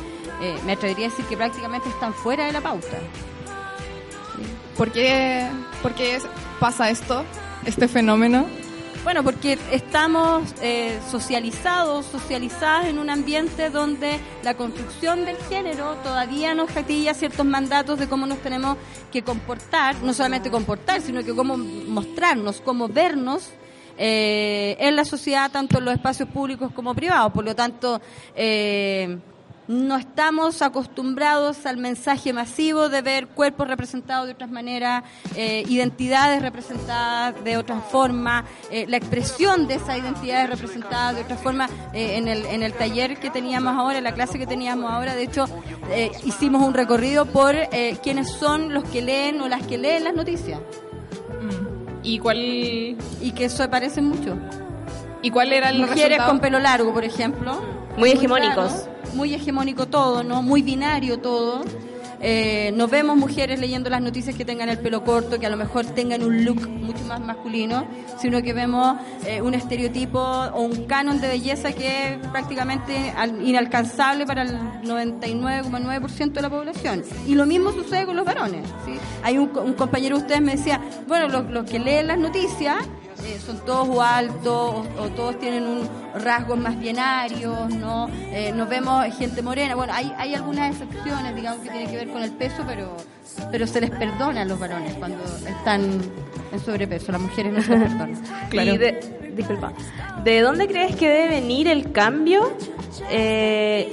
me 0.65 0.71
atrevería 0.73 1.05
a 1.07 1.09
decir 1.11 1.25
que 1.25 1.37
prácticamente 1.37 1.87
están 1.89 2.13
fuera 2.13 2.45
de 2.45 2.51
la 2.51 2.61
pauta. 2.61 2.97
¿Por 4.75 4.91
qué, 4.91 5.47
por 5.81 5.93
qué 5.93 6.15
es- 6.15 6.25
pasa 6.59 6.89
esto, 6.89 7.23
este 7.65 7.87
fenómeno? 7.87 8.45
Bueno, 9.03 9.23
porque 9.23 9.59
estamos 9.71 10.55
eh, 10.63 10.99
socializados, 11.11 12.07
socializadas 12.07 12.87
en 12.87 12.97
un 12.97 13.11
ambiente 13.11 13.69
donde 13.69 14.19
la 14.41 14.55
construcción 14.55 15.25
del 15.25 15.37
género 15.47 15.95
todavía 15.97 16.55
nos 16.55 16.73
gatilla 16.73 17.13
ciertos 17.13 17.45
mandatos 17.45 17.99
de 17.99 18.07
cómo 18.07 18.25
nos 18.25 18.39
tenemos 18.39 18.77
que 19.11 19.21
comportar, 19.21 19.95
no 20.01 20.11
solamente 20.11 20.49
comportar, 20.49 21.01
sino 21.01 21.23
que 21.23 21.35
cómo 21.35 21.55
mostrarnos, 21.55 22.61
cómo 22.61 22.87
vernos 22.87 23.51
eh, 23.97 24.75
en 24.79 24.95
la 24.95 25.05
sociedad, 25.05 25.51
tanto 25.51 25.77
en 25.77 25.85
los 25.85 25.93
espacios 25.93 26.27
públicos 26.29 26.71
como 26.73 26.95
privados. 26.95 27.31
Por 27.31 27.45
lo 27.45 27.55
tanto, 27.55 28.01
eh, 28.35 29.19
no 29.67 29.97
estamos 29.97 30.61
acostumbrados 30.61 31.65
al 31.65 31.77
mensaje 31.77 32.33
masivo 32.33 32.87
de 32.89 33.01
ver 33.01 33.27
cuerpos 33.27 33.67
representados 33.67 34.27
de 34.27 34.33
otras 34.33 34.51
maneras, 34.51 35.03
eh, 35.35 35.63
identidades 35.67 36.41
representadas 36.41 37.43
de 37.43 37.57
otra 37.57 37.79
forma, 37.79 38.45
eh, 38.69 38.85
la 38.87 38.97
expresión 38.97 39.67
de 39.67 39.75
esas 39.75 39.97
identidades 39.97 40.49
representadas 40.49 41.15
de 41.15 41.21
otra 41.23 41.37
forma. 41.37 41.67
Eh, 41.93 42.17
en, 42.17 42.27
el, 42.27 42.45
en 42.45 42.61
el 42.63 42.73
taller 42.73 43.17
que 43.19 43.29
teníamos 43.29 43.75
ahora, 43.75 43.97
en 43.97 44.03
la 44.03 44.13
clase 44.13 44.37
que 44.37 44.45
teníamos 44.47 44.91
ahora, 44.91 45.15
de 45.15 45.23
hecho, 45.23 45.45
eh, 45.89 46.11
hicimos 46.23 46.61
un 46.61 46.73
recorrido 46.73 47.25
por 47.25 47.55
eh, 47.55 47.97
quiénes 48.03 48.29
son 48.31 48.73
los 48.73 48.83
que 48.85 49.01
leen 49.01 49.41
o 49.41 49.47
las 49.47 49.65
que 49.65 49.77
leen 49.77 50.03
las 50.03 50.13
noticias. 50.13 50.59
¿Y 52.03 52.19
cuál, 52.19 52.37
Y 52.37 53.31
que 53.35 53.45
eso 53.45 53.63
aparece 53.63 53.99
mucho. 54.01 54.37
y 55.23 55.31
cuál 55.31 55.51
era 55.53 55.69
el 55.69 55.79
Mujeres 55.79 56.03
resultado? 56.03 56.29
con 56.29 56.39
pelo 56.39 56.59
largo, 56.59 56.93
por 56.93 57.03
ejemplo. 57.03 57.59
Muy 57.97 58.11
hegemónicos. 58.11 58.87
Muy 59.15 59.33
hegemónico 59.33 59.87
todo, 59.87 60.23
¿no? 60.23 60.41
Muy 60.41 60.61
binario 60.61 61.19
todo. 61.19 61.63
Eh, 62.27 62.71
no 62.75 62.87
vemos 62.87 63.17
mujeres 63.17 63.59
leyendo 63.59 63.89
las 63.89 64.01
noticias 64.01 64.35
que 64.35 64.45
tengan 64.45 64.69
el 64.69 64.79
pelo 64.79 65.03
corto, 65.03 65.37
que 65.39 65.45
a 65.45 65.49
lo 65.49 65.57
mejor 65.57 65.85
tengan 65.85 66.23
un 66.23 66.43
look 66.45 66.67
mucho 66.67 67.03
más 67.05 67.19
masculino, 67.19 67.85
sino 68.19 68.41
que 68.41 68.53
vemos 68.53 68.95
eh, 69.27 69.41
un 69.41 69.53
estereotipo 69.53 70.19
o 70.19 70.61
un 70.61 70.85
canon 70.85 71.19
de 71.21 71.27
belleza 71.27 71.73
que 71.73 72.13
es 72.13 72.27
prácticamente 72.29 73.11
al- 73.15 73.45
inalcanzable 73.47 74.25
para 74.25 74.41
el 74.43 74.57
99,9% 74.83 76.31
de 76.31 76.41
la 76.41 76.49
población. 76.49 77.03
Y 77.27 77.35
lo 77.35 77.45
mismo 77.45 77.71
sucede 77.73 78.05
con 78.05 78.15
los 78.15 78.25
varones. 78.25 78.65
¿sí? 78.85 78.93
Hay 79.23 79.37
un, 79.37 79.51
un 79.57 79.73
compañero 79.73 80.17
de 80.17 80.23
ustedes 80.23 80.41
me 80.41 80.53
decía, 80.55 80.81
bueno, 81.07 81.27
los, 81.27 81.49
los 81.51 81.69
que 81.69 81.79
leen 81.79 82.07
las 82.07 82.17
noticias 82.17 82.77
eh, 83.25 83.39
son 83.45 83.57
todos 83.65 83.99
altos 83.99 84.85
o, 84.99 85.09
todos 85.15 85.39
tienen 85.39 85.63
un 85.65 85.89
rasgos 86.15 86.57
más 86.57 86.79
binarios, 86.79 87.69
¿no? 87.75 88.07
Eh, 88.31 88.51
nos 88.55 88.69
vemos 88.69 89.03
gente 89.17 89.41
morena. 89.41 89.75
Bueno, 89.75 89.93
hay, 89.93 90.11
hay 90.17 90.33
algunas 90.35 90.71
excepciones, 90.71 91.35
digamos, 91.35 91.61
que 91.61 91.69
tienen 91.69 91.89
que 91.89 91.97
ver 91.97 92.09
con 92.09 92.23
el 92.23 92.31
peso, 92.31 92.63
pero, 92.67 92.95
pero 93.51 93.67
se 93.67 93.81
les 93.81 93.89
perdona 93.91 94.41
a 94.41 94.45
los 94.45 94.59
varones 94.59 94.93
cuando 94.95 95.23
están 95.47 95.81
en 96.51 96.59
sobrepeso. 96.59 97.11
Las 97.11 97.21
mujeres 97.21 97.53
no 97.53 97.61
se 97.61 97.77
les 97.77 97.89
perdona. 97.91 98.19
Y 98.73 98.77
de- 98.77 99.31
disculpa. 99.35 99.73
¿De 100.23 100.39
dónde 100.41 100.67
crees 100.67 100.95
que 100.95 101.09
debe 101.09 101.27
venir 101.41 101.67
el 101.67 101.91
cambio 101.91 102.53
eh, 103.09 103.91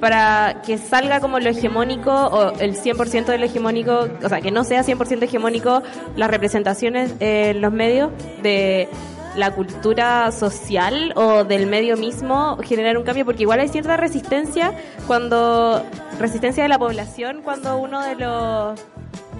para 0.00 0.62
que 0.64 0.78
salga 0.78 1.20
como 1.20 1.38
lo 1.38 1.50
hegemónico 1.50 2.12
o 2.12 2.58
el 2.58 2.76
100% 2.76 3.26
de 3.26 3.38
lo 3.38 3.46
hegemónico, 3.46 4.08
o 4.22 4.28
sea, 4.28 4.40
que 4.40 4.50
no 4.50 4.64
sea 4.64 4.82
100% 4.82 5.22
hegemónico 5.22 5.82
las 6.16 6.30
representaciones 6.30 7.14
en 7.20 7.60
los 7.60 7.72
medios 7.72 8.10
de 8.42 8.88
la 9.36 9.50
cultura 9.50 10.30
social 10.30 11.12
o 11.16 11.44
del 11.44 11.66
medio 11.66 11.96
mismo 11.96 12.56
generar 12.58 12.96
un 12.96 13.04
cambio 13.04 13.24
porque 13.24 13.42
igual 13.42 13.60
hay 13.60 13.68
cierta 13.68 13.96
resistencia 13.96 14.72
cuando 15.08 15.84
resistencia 16.20 16.62
de 16.62 16.68
la 16.68 16.78
población 16.78 17.40
cuando 17.42 17.78
uno 17.78 18.00
de 18.02 18.14
los 18.14 18.80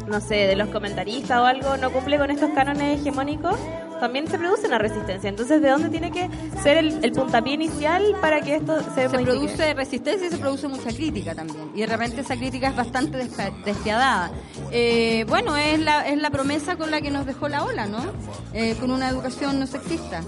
no 0.08 0.20
sé, 0.20 0.46
de 0.46 0.56
los 0.56 0.68
comentaristas 0.68 1.40
o 1.40 1.44
algo 1.44 1.76
no 1.76 1.90
cumple 1.90 2.18
con 2.18 2.30
estos 2.30 2.50
cánones 2.50 3.00
hegemónicos, 3.00 3.56
también 4.04 4.28
se 4.28 4.38
produce 4.38 4.66
una 4.66 4.76
resistencia. 4.76 5.30
Entonces, 5.30 5.62
¿de 5.62 5.70
dónde 5.70 5.88
tiene 5.88 6.10
que 6.10 6.28
ser 6.62 6.76
el, 6.76 7.02
el 7.02 7.12
puntapié 7.12 7.54
inicial 7.54 8.14
para 8.20 8.42
que 8.42 8.56
esto 8.56 8.78
se, 8.94 8.94
se 8.94 9.08
modifique? 9.08 9.24
produce 9.24 9.74
resistencia 9.74 10.26
y 10.26 10.30
se 10.30 10.36
produce 10.36 10.68
mucha 10.68 10.90
crítica 10.90 11.34
también. 11.34 11.70
Y 11.74 11.80
de 11.80 11.86
repente 11.86 12.20
esa 12.20 12.36
crítica 12.36 12.68
es 12.68 12.76
bastante 12.76 13.16
despiadada. 13.64 14.30
Eh, 14.70 15.24
bueno, 15.26 15.56
es 15.56 15.80
la, 15.80 16.06
es 16.06 16.18
la 16.18 16.28
promesa 16.28 16.76
con 16.76 16.90
la 16.90 17.00
que 17.00 17.10
nos 17.10 17.24
dejó 17.24 17.48
la 17.48 17.64
ola, 17.64 17.86
¿no? 17.86 18.04
Eh, 18.52 18.76
con 18.78 18.90
una 18.90 19.08
educación 19.08 19.58
no 19.58 19.66
sexista. 19.66 20.20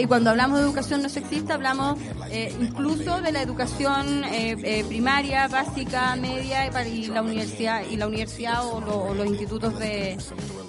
Y 0.00 0.06
cuando 0.06 0.30
hablamos 0.30 0.58
de 0.58 0.64
educación 0.64 1.02
no 1.02 1.08
sexista, 1.08 1.54
hablamos 1.54 1.98
eh, 2.30 2.54
incluso 2.60 3.20
de 3.20 3.32
la 3.32 3.42
educación 3.42 4.24
eh, 4.24 4.56
eh, 4.62 4.84
primaria, 4.88 5.46
básica, 5.48 6.16
media 6.16 6.66
y, 6.86 7.06
la 7.08 7.20
universidad 7.22 7.82
y 7.90 7.96
la 7.96 8.06
universidad 8.06 8.66
o, 8.66 8.80
lo- 8.80 9.04
o 9.04 9.14
los 9.14 9.26
institutos 9.26 9.78
de, 9.78 10.16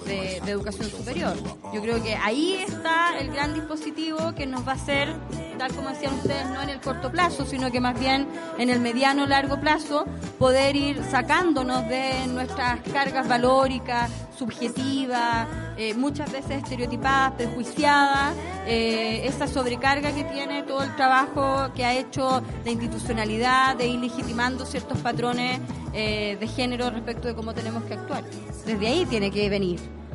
de- 0.06 0.40
de 0.44 0.50
educación 0.50 0.90
superior. 0.90 1.34
Yo 1.72 1.80
creo 1.80 2.02
que 2.02 2.14
ahí 2.14 2.54
está 2.66 3.18
el 3.18 3.30
gran 3.32 3.54
dispositivo 3.54 4.34
que 4.34 4.46
nos 4.46 4.66
va 4.68 4.72
a 4.72 4.74
hacer, 4.76 5.14
tal 5.58 5.72
como 5.74 5.88
decían 5.88 6.14
ustedes, 6.14 6.46
no 6.50 6.60
en 6.62 6.68
el 6.68 6.80
corto 6.80 7.10
plazo, 7.10 7.46
sino 7.46 7.72
que 7.72 7.80
más 7.80 7.98
bien 7.98 8.28
en 8.58 8.68
el 8.70 8.80
mediano 8.80 9.26
largo 9.26 9.58
plazo, 9.60 10.04
poder 10.38 10.76
ir 10.76 11.02
sacándonos 11.10 11.88
de 11.88 12.26
nuestras 12.28 12.80
cargas 12.92 13.26
valóricas, 13.28 14.10
subjetivas, 14.36 15.48
eh, 15.76 15.94
muchas 15.94 16.30
veces 16.30 16.62
estereotipadas, 16.62 17.32
prejuiciadas, 17.32 18.34
eh, 18.66 19.26
esa 19.26 19.46
sobrecarga 19.46 20.12
que 20.12 20.24
tiene 20.24 20.62
todo 20.62 20.82
el 20.82 20.94
trabajo 20.96 21.72
que 21.74 21.84
ha 21.84 21.94
hecho 21.94 22.42
la 22.64 22.70
institucionalidad 22.70 23.76
de 23.76 23.88
ir 23.88 24.00
legitimando 24.00 24.66
ciertos 24.66 24.98
patrones 24.98 25.60
eh, 25.92 26.36
de 26.38 26.46
género 26.48 26.90
respecto 26.90 27.28
de 27.28 27.34
cómo 27.34 27.54
tenemos 27.54 27.84
que 27.84 27.94
actuar. 27.94 28.24
Desde 28.64 28.86
ahí 28.86 29.06
tiene 29.06 29.30
que 29.30 29.48
venir. 29.48 30.05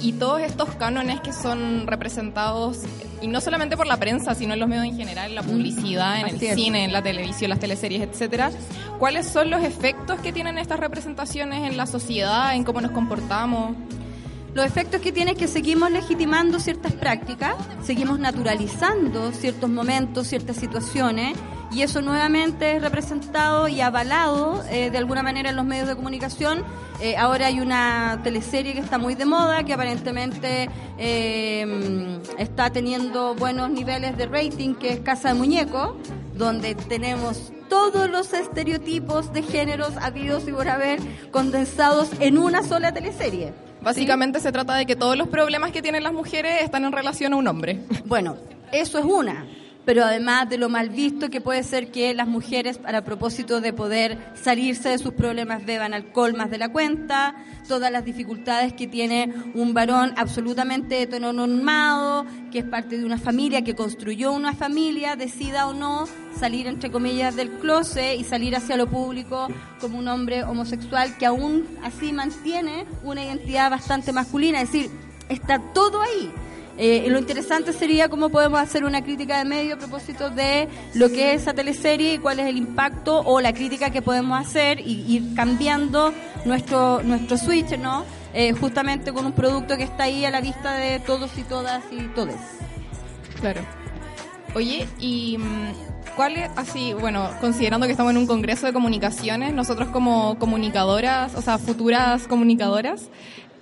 Y 0.00 0.12
todos 0.12 0.40
estos 0.40 0.68
cánones 0.76 1.20
que 1.20 1.32
son 1.32 1.86
representados, 1.86 2.80
y 3.20 3.26
no 3.26 3.40
solamente 3.40 3.76
por 3.76 3.86
la 3.86 3.96
prensa, 3.96 4.34
sino 4.34 4.54
en 4.54 4.60
los 4.60 4.68
medios 4.68 4.84
en 4.84 4.96
general, 4.96 5.30
en 5.30 5.34
la 5.34 5.42
publicidad, 5.42 6.20
en 6.20 6.26
Así 6.26 6.36
el 6.46 6.52
es. 6.52 6.54
cine, 6.54 6.84
en 6.84 6.92
la 6.92 7.02
televisión, 7.02 7.50
las 7.50 7.58
teleseries, 7.58 8.02
etcétera, 8.02 8.50
¿cuáles 8.98 9.26
son 9.26 9.50
los 9.50 9.64
efectos 9.64 10.20
que 10.20 10.32
tienen 10.32 10.56
estas 10.58 10.78
representaciones 10.78 11.68
en 11.68 11.76
la 11.76 11.86
sociedad, 11.86 12.54
en 12.54 12.64
cómo 12.64 12.80
nos 12.80 12.92
comportamos? 12.92 13.74
Los 14.58 14.66
efectos 14.66 15.00
que 15.00 15.12
tiene 15.12 15.30
es 15.30 15.38
que 15.38 15.46
seguimos 15.46 15.88
legitimando 15.92 16.58
ciertas 16.58 16.92
prácticas, 16.92 17.54
seguimos 17.84 18.18
naturalizando 18.18 19.30
ciertos 19.30 19.70
momentos, 19.70 20.26
ciertas 20.26 20.56
situaciones, 20.56 21.38
y 21.70 21.82
eso 21.82 22.02
nuevamente 22.02 22.74
es 22.74 22.82
representado 22.82 23.68
y 23.68 23.80
avalado 23.80 24.64
eh, 24.68 24.90
de 24.90 24.98
alguna 24.98 25.22
manera 25.22 25.50
en 25.50 25.54
los 25.54 25.64
medios 25.64 25.86
de 25.86 25.94
comunicación. 25.94 26.64
Eh, 27.00 27.16
ahora 27.16 27.46
hay 27.46 27.60
una 27.60 28.18
teleserie 28.24 28.72
que 28.72 28.80
está 28.80 28.98
muy 28.98 29.14
de 29.14 29.26
moda, 29.26 29.62
que 29.62 29.74
aparentemente 29.74 30.68
eh, 30.98 32.18
está 32.36 32.70
teniendo 32.70 33.36
buenos 33.36 33.70
niveles 33.70 34.16
de 34.16 34.26
rating, 34.26 34.74
que 34.74 34.94
es 34.94 35.00
Casa 35.02 35.28
de 35.28 35.34
Muñeco, 35.34 35.96
donde 36.34 36.74
tenemos 36.74 37.52
todos 37.68 38.10
los 38.10 38.32
estereotipos 38.32 39.32
de 39.32 39.42
géneros 39.42 39.96
habidos 39.98 40.48
y 40.48 40.52
por 40.52 40.68
haber 40.68 40.98
condensados 41.30 42.10
en 42.18 42.38
una 42.38 42.64
sola 42.64 42.90
teleserie. 42.92 43.67
Básicamente 43.82 44.40
se 44.40 44.52
trata 44.52 44.74
de 44.74 44.86
que 44.86 44.96
todos 44.96 45.16
los 45.16 45.28
problemas 45.28 45.70
que 45.72 45.82
tienen 45.82 46.02
las 46.02 46.12
mujeres 46.12 46.62
están 46.62 46.84
en 46.84 46.92
relación 46.92 47.32
a 47.32 47.36
un 47.36 47.46
hombre. 47.46 47.80
Bueno, 48.04 48.36
eso 48.72 48.98
es 48.98 49.04
una. 49.04 49.46
Pero 49.88 50.04
además 50.04 50.50
de 50.50 50.58
lo 50.58 50.68
mal 50.68 50.90
visto 50.90 51.30
que 51.30 51.40
puede 51.40 51.62
ser 51.62 51.90
que 51.90 52.12
las 52.12 52.28
mujeres, 52.28 52.76
para 52.76 53.04
propósito 53.04 53.62
de 53.62 53.72
poder 53.72 54.18
salirse 54.34 54.90
de 54.90 54.98
sus 54.98 55.14
problemas, 55.14 55.64
beban 55.64 55.94
alcohol 55.94 56.34
más 56.34 56.50
de 56.50 56.58
la 56.58 56.68
cuenta, 56.68 57.34
todas 57.66 57.90
las 57.90 58.04
dificultades 58.04 58.74
que 58.74 58.86
tiene 58.86 59.32
un 59.54 59.72
varón 59.72 60.12
absolutamente 60.18 61.00
heteronormado, 61.00 62.26
que 62.52 62.58
es 62.58 62.66
parte 62.66 62.98
de 62.98 63.06
una 63.06 63.16
familia, 63.16 63.64
que 63.64 63.74
construyó 63.74 64.30
una 64.32 64.52
familia, 64.52 65.16
decida 65.16 65.66
o 65.66 65.72
no 65.72 66.06
salir, 66.38 66.66
entre 66.66 66.90
comillas, 66.90 67.34
del 67.34 67.48
closet 67.52 68.20
y 68.20 68.24
salir 68.24 68.56
hacia 68.56 68.76
lo 68.76 68.90
público 68.90 69.48
como 69.80 69.98
un 69.98 70.08
hombre 70.08 70.44
homosexual 70.44 71.16
que 71.16 71.24
aún 71.24 71.66
así 71.82 72.12
mantiene 72.12 72.84
una 73.04 73.24
identidad 73.24 73.70
bastante 73.70 74.12
masculina. 74.12 74.60
Es 74.60 74.70
decir, 74.70 74.90
está 75.30 75.58
todo 75.72 76.02
ahí. 76.02 76.30
Eh, 76.80 77.06
lo 77.08 77.18
interesante 77.18 77.72
sería 77.72 78.08
cómo 78.08 78.28
podemos 78.28 78.60
hacer 78.60 78.84
una 78.84 79.02
crítica 79.02 79.38
de 79.38 79.44
medio 79.44 79.74
a 79.74 79.78
propósito 79.78 80.30
de 80.30 80.68
lo 80.94 81.08
que 81.08 81.34
es 81.34 81.42
esa 81.42 81.52
teleserie 81.52 82.14
y 82.14 82.18
cuál 82.18 82.38
es 82.38 82.46
el 82.46 82.56
impacto 82.56 83.20
o 83.20 83.40
la 83.40 83.52
crítica 83.52 83.90
que 83.90 84.00
podemos 84.00 84.40
hacer 84.40 84.78
y 84.78 85.04
ir 85.08 85.34
cambiando 85.34 86.14
nuestro 86.44 87.02
nuestro 87.02 87.36
switch, 87.36 87.76
¿no? 87.78 88.04
Eh, 88.32 88.52
justamente 88.52 89.12
con 89.12 89.26
un 89.26 89.32
producto 89.32 89.76
que 89.76 89.82
está 89.82 90.04
ahí 90.04 90.24
a 90.24 90.30
la 90.30 90.40
vista 90.40 90.74
de 90.74 91.00
todos 91.00 91.36
y 91.36 91.42
todas 91.42 91.82
y 91.90 92.02
todes. 92.14 92.36
Claro. 93.40 93.62
Oye, 94.54 94.86
y 95.00 95.36
mm, 95.38 96.14
cuál 96.14 96.36
es, 96.36 96.50
así, 96.56 96.92
bueno, 96.92 97.30
considerando 97.40 97.86
que 97.86 97.92
estamos 97.92 98.12
en 98.12 98.18
un 98.18 98.26
congreso 98.26 98.66
de 98.66 98.72
comunicaciones, 98.72 99.52
nosotros 99.52 99.88
como 99.88 100.38
comunicadoras, 100.38 101.34
o 101.34 101.42
sea, 101.42 101.58
futuras 101.58 102.28
comunicadoras 102.28 103.08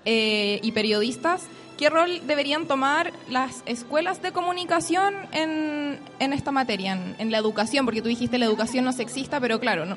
eh, 0.04 0.60
y 0.62 0.72
periodistas, 0.72 1.42
¿qué 1.76 1.90
rol 1.90 2.20
deberían 2.26 2.66
tomar 2.66 3.12
las 3.28 3.62
escuelas 3.66 4.22
de 4.22 4.32
comunicación 4.32 5.14
en, 5.32 5.98
en 6.18 6.32
esta 6.32 6.50
materia, 6.52 6.92
en, 6.92 7.14
en 7.18 7.30
la 7.30 7.38
educación? 7.38 7.84
Porque 7.84 8.02
tú 8.02 8.08
dijiste 8.08 8.38
la 8.38 8.46
educación 8.46 8.84
no 8.84 8.92
sexista, 8.92 9.40
pero 9.40 9.60
claro, 9.60 9.84
no. 9.84 9.96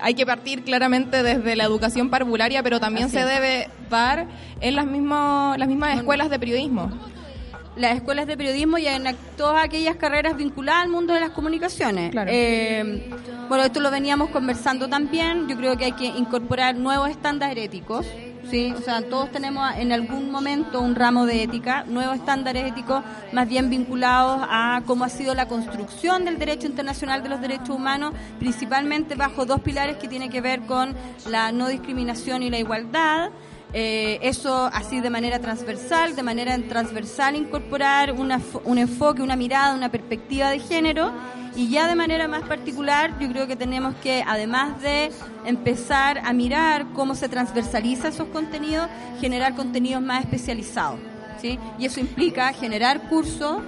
Hay 0.00 0.14
que 0.14 0.24
partir 0.24 0.62
claramente 0.62 1.22
desde 1.24 1.56
la 1.56 1.64
educación 1.64 2.08
parvularia, 2.08 2.62
pero 2.62 2.78
también 2.78 3.06
Así 3.06 3.14
se 3.16 3.22
es. 3.22 3.26
debe 3.28 3.68
dar 3.90 4.26
en 4.60 4.76
las, 4.76 4.86
mismo, 4.86 5.54
las 5.58 5.66
mismas 5.68 5.96
escuelas 5.98 6.30
de 6.30 6.38
periodismo. 6.38 6.90
las 7.74 7.96
escuelas 7.96 8.26
de 8.28 8.36
periodismo 8.36 8.78
y 8.78 8.86
en 8.86 9.04
todas 9.36 9.64
aquellas 9.64 9.96
carreras 9.96 10.36
vinculadas 10.36 10.84
al 10.84 10.88
mundo 10.90 11.14
de 11.14 11.20
las 11.20 11.30
comunicaciones. 11.30 12.10
Claro. 12.12 12.30
Eh, 12.32 13.10
bueno, 13.48 13.64
esto 13.64 13.80
lo 13.80 13.90
veníamos 13.90 14.30
conversando 14.30 14.88
también. 14.88 15.48
Yo 15.48 15.56
creo 15.56 15.76
que 15.76 15.86
hay 15.86 15.92
que 15.92 16.06
incorporar 16.06 16.76
nuevos 16.76 17.08
estándares 17.10 17.64
éticos. 17.64 18.06
Sí, 18.50 18.72
o 18.74 18.80
sea, 18.80 19.02
todos 19.02 19.30
tenemos 19.30 19.74
en 19.76 19.92
algún 19.92 20.30
momento 20.30 20.80
un 20.80 20.94
ramo 20.94 21.26
de 21.26 21.42
ética, 21.42 21.84
nuevos 21.86 22.16
estándares 22.16 22.66
éticos 22.66 23.04
más 23.30 23.46
bien 23.46 23.68
vinculados 23.68 24.40
a 24.48 24.80
cómo 24.86 25.04
ha 25.04 25.10
sido 25.10 25.34
la 25.34 25.46
construcción 25.46 26.24
del 26.24 26.38
derecho 26.38 26.66
internacional 26.66 27.22
de 27.22 27.28
los 27.28 27.42
derechos 27.42 27.68
humanos, 27.68 28.14
principalmente 28.38 29.16
bajo 29.16 29.44
dos 29.44 29.60
pilares 29.60 29.98
que 29.98 30.08
tienen 30.08 30.30
que 30.30 30.40
ver 30.40 30.62
con 30.62 30.96
la 31.26 31.52
no 31.52 31.68
discriminación 31.68 32.42
y 32.42 32.48
la 32.48 32.58
igualdad. 32.58 33.30
Eh, 33.74 34.18
eso 34.22 34.70
así 34.72 35.02
de 35.02 35.10
manera 35.10 35.40
transversal, 35.40 36.16
de 36.16 36.22
manera 36.22 36.56
transversal 36.70 37.36
incorporar 37.36 38.12
una, 38.12 38.40
un 38.64 38.78
enfoque, 38.78 39.20
una 39.20 39.36
mirada, 39.36 39.74
una 39.74 39.90
perspectiva 39.90 40.48
de 40.48 40.58
género 40.58 41.12
y 41.58 41.68
ya 41.70 41.88
de 41.88 41.96
manera 41.96 42.28
más 42.28 42.42
particular 42.42 43.18
yo 43.18 43.28
creo 43.28 43.48
que 43.48 43.56
tenemos 43.56 43.96
que 43.96 44.22
además 44.24 44.80
de 44.80 45.10
empezar 45.44 46.18
a 46.24 46.32
mirar 46.32 46.86
cómo 46.94 47.16
se 47.16 47.28
transversaliza 47.28 48.08
esos 48.08 48.28
contenidos, 48.28 48.88
generar 49.20 49.56
contenidos 49.56 50.00
más 50.00 50.22
especializados, 50.22 51.00
¿sí? 51.40 51.58
Y 51.76 51.86
eso 51.86 51.98
implica 51.98 52.52
generar 52.52 53.08
cursos, 53.08 53.60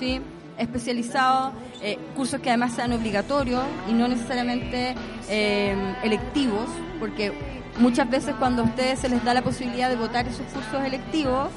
¿sí? 0.00 0.20
especializados, 0.58 1.52
eh, 1.80 1.96
cursos 2.16 2.40
que 2.40 2.48
además 2.48 2.72
sean 2.72 2.92
obligatorios 2.92 3.62
y 3.88 3.92
no 3.92 4.08
necesariamente 4.08 4.96
eh, 5.28 5.76
electivos, 6.02 6.68
porque 6.98 7.32
muchas 7.78 8.10
veces 8.10 8.34
cuando 8.40 8.62
a 8.62 8.64
ustedes 8.64 8.98
se 8.98 9.08
les 9.08 9.24
da 9.24 9.32
la 9.32 9.42
posibilidad 9.42 9.88
de 9.88 9.94
votar 9.94 10.26
esos 10.26 10.44
cursos 10.52 10.84
electivos, 10.84 11.50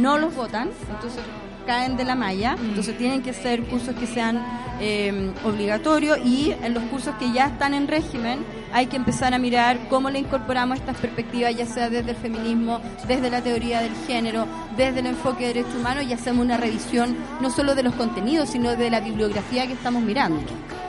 no 0.00 0.18
los 0.18 0.34
votan, 0.34 0.70
entonces 0.90 1.22
caen 1.62 1.96
de 1.96 2.04
la 2.04 2.14
malla, 2.14 2.56
entonces 2.60 2.96
tienen 2.96 3.22
que 3.22 3.32
ser 3.32 3.62
cursos 3.64 3.94
que 3.94 4.06
sean 4.06 4.42
eh, 4.80 5.32
obligatorios 5.44 6.18
y 6.24 6.54
en 6.62 6.74
los 6.74 6.82
cursos 6.84 7.14
que 7.16 7.32
ya 7.32 7.46
están 7.46 7.74
en 7.74 7.88
régimen 7.88 8.40
hay 8.72 8.86
que 8.86 8.96
empezar 8.96 9.34
a 9.34 9.38
mirar 9.38 9.78
cómo 9.88 10.10
le 10.10 10.18
incorporamos 10.18 10.78
estas 10.78 10.96
perspectivas, 10.96 11.54
ya 11.54 11.66
sea 11.66 11.90
desde 11.90 12.12
el 12.12 12.16
feminismo, 12.16 12.80
desde 13.06 13.30
la 13.30 13.42
teoría 13.42 13.80
del 13.80 13.94
género, 14.06 14.46
desde 14.76 15.00
el 15.00 15.06
enfoque 15.06 15.46
de 15.46 15.54
derechos 15.54 15.74
humanos 15.76 16.04
y 16.04 16.12
hacemos 16.12 16.44
una 16.44 16.56
revisión 16.56 17.16
no 17.40 17.50
solo 17.50 17.74
de 17.74 17.82
los 17.82 17.94
contenidos, 17.94 18.48
sino 18.48 18.74
de 18.74 18.90
la 18.90 19.00
bibliografía 19.00 19.66
que 19.66 19.74
estamos 19.74 20.02
mirando. 20.02 20.40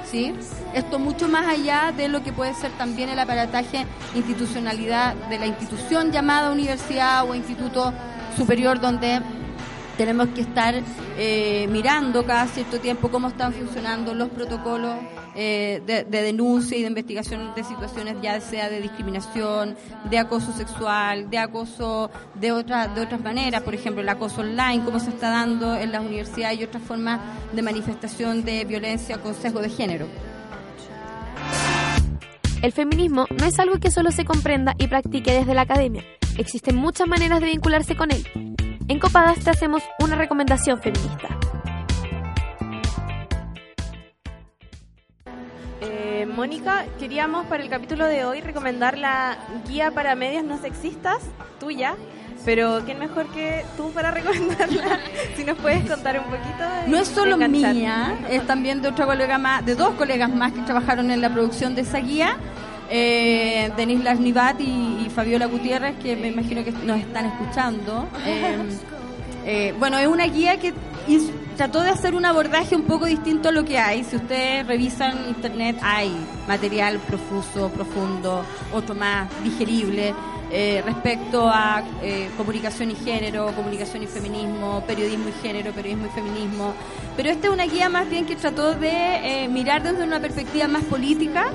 ¿sí? 0.10 0.34
Esto 0.74 0.98
mucho 0.98 1.28
más 1.28 1.46
allá 1.48 1.94
de 1.96 2.08
lo 2.08 2.24
que 2.24 2.32
puede 2.32 2.54
ser 2.54 2.72
también 2.72 3.10
el 3.10 3.20
aparataje 3.20 3.86
institucionalidad 4.16 5.16
de 5.30 5.40
la 5.40 5.46
institución 5.46 6.12
llamada 6.12 6.52
universidad 6.52 7.30
o 7.30 7.36
instituto 7.36 7.94
superior 8.38 8.80
donde 8.80 9.22
tenemos 10.04 10.28
que 10.36 10.42
estar 10.42 10.76
eh, 11.18 11.66
mirando 11.72 12.26
cada 12.26 12.46
cierto 12.48 12.78
tiempo 12.82 13.10
cómo 13.10 13.30
están 13.30 13.54
funcionando 13.54 14.14
los 14.14 14.28
protocolos 14.28 14.96
eh, 15.34 15.82
de, 15.88 16.04
de, 16.04 16.22
denuncia 16.24 16.78
y 16.78 16.82
de 16.82 16.88
investigación 16.88 17.56
de 17.56 17.64
situaciones 17.64 18.18
ya 18.22 18.42
sea 18.42 18.70
de 18.70 18.82
discriminación, 18.82 19.78
de 20.10 20.18
acoso 20.20 20.52
sexual, 20.52 21.30
de 21.30 21.38
acoso 21.38 22.12
de 22.36 22.52
otras 22.52 22.94
de 22.94 23.00
otras 23.00 23.22
maneras, 23.22 23.62
por 23.62 23.76
ejemplo 23.76 24.02
el 24.02 24.10
acoso 24.10 24.42
online, 24.42 24.84
cómo 24.84 25.00
se 25.00 25.10
está 25.12 25.30
dando 25.30 25.74
en 25.74 25.94
las 25.94 26.02
universidades 26.02 26.60
y 26.60 26.66
otras 26.66 26.84
formas 26.84 27.22
de 27.54 27.62
manifestación 27.62 28.44
de 28.44 28.66
violencia 28.66 29.20
con 29.20 29.34
sesgo 29.34 29.62
de 29.62 29.70
género. 29.70 30.08
El 32.62 32.74
feminismo 32.74 33.26
no 33.30 33.46
es 33.46 33.58
algo 33.58 33.80
que 33.80 33.90
solo 33.90 34.12
se 34.12 34.26
comprenda 34.26 34.76
y 34.78 34.88
practique 34.88 35.32
desde 35.32 35.54
la 35.54 35.62
academia. 35.62 36.04
Existen 36.38 36.76
muchas 36.76 37.08
maneras 37.08 37.40
de 37.40 37.46
vincularse 37.46 37.96
con 37.96 38.12
él. 38.12 38.26
En 38.90 39.00
Copadas 39.00 39.40
te 39.40 39.50
hacemos 39.50 39.82
una 40.02 40.16
recomendación 40.18 40.78
feminista. 40.82 41.30
Eh, 45.80 46.26
Mónica, 46.26 46.86
queríamos 47.00 47.46
para 47.48 47.64
el 47.64 47.70
capítulo 47.70 48.06
de 48.06 48.26
hoy 48.26 48.42
recomendar 48.42 48.98
la 48.98 49.38
guía 49.68 49.92
para 49.92 50.16
medios 50.16 50.44
no 50.44 50.58
sexistas, 50.58 51.20
tuya. 51.62 51.96
Pero 52.44 52.82
quién 52.84 53.00
mejor 53.00 53.28
que 53.28 53.64
tú 53.78 53.92
para 53.92 54.12
recomendarla. 54.12 55.00
si 55.38 55.46
nos 55.46 55.58
puedes 55.60 55.90
contar 55.90 56.20
un 56.20 56.26
poquito. 56.26 56.64
no 56.88 56.98
es 56.98 57.08
solo 57.08 57.38
mía, 57.38 58.18
es 58.30 58.46
también 58.46 58.82
de 58.82 58.90
otra 58.90 59.06
colega 59.06 59.38
más, 59.38 59.66
de 59.66 59.76
dos 59.76 59.94
colegas 59.96 60.30
más 60.30 60.52
que 60.52 60.60
trabajaron 60.62 61.10
en 61.10 61.22
la 61.22 61.30
producción 61.30 61.74
de 61.74 61.84
esa 61.84 62.00
guía. 62.00 62.36
Eh, 62.90 63.72
Denise 63.76 64.04
Lasnivat 64.04 64.60
y, 64.60 65.06
y, 65.06 65.10
Fabiola 65.10 65.46
Gutiérrez, 65.46 65.96
que 65.98 66.16
me 66.16 66.28
imagino 66.28 66.64
que 66.64 66.72
nos 66.72 67.00
están 67.00 67.26
escuchando. 67.26 68.08
Eh, 68.26 68.58
eh, 69.46 69.76
bueno, 69.78 69.98
es 69.98 70.08
una 70.08 70.26
guía 70.26 70.58
que 70.58 70.74
trató 71.58 71.82
de 71.82 71.90
hacer 71.90 72.16
un 72.16 72.26
abordaje 72.26 72.76
un 72.76 72.84
poco 72.84 73.06
distinto 73.06 73.50
a 73.50 73.52
lo 73.52 73.66
que 73.66 73.78
hay. 73.78 74.04
Si 74.04 74.16
ustedes 74.16 74.66
revisan 74.66 75.28
internet, 75.28 75.78
hay 75.82 76.12
material 76.48 77.00
profuso, 77.00 77.70
profundo, 77.70 78.46
otro 78.74 78.96
más 78.96 79.30
digerible. 79.44 80.14
Eh, 80.56 80.84
respecto 80.86 81.50
a 81.50 81.84
eh, 82.04 82.30
comunicación 82.38 82.92
y 82.92 82.96
género, 82.96 83.48
comunicación 83.56 84.04
y 84.04 84.06
feminismo, 84.08 84.84
periodismo 84.86 85.30
y 85.30 85.32
género, 85.42 85.72
periodismo 85.72 86.06
y 86.06 86.10
feminismo. 86.10 86.76
Pero 87.18 87.32
esta 87.32 87.48
es 87.48 87.54
una 87.54 87.66
guía 87.66 87.90
más 87.90 88.08
bien 88.08 88.28
que 88.28 88.36
trató 88.36 88.76
de 88.76 88.92
eh, 88.92 89.48
mirar 89.48 89.82
desde 89.82 90.04
una 90.04 90.20
perspectiva 90.20 90.68
más 90.68 90.84
política 90.84 91.48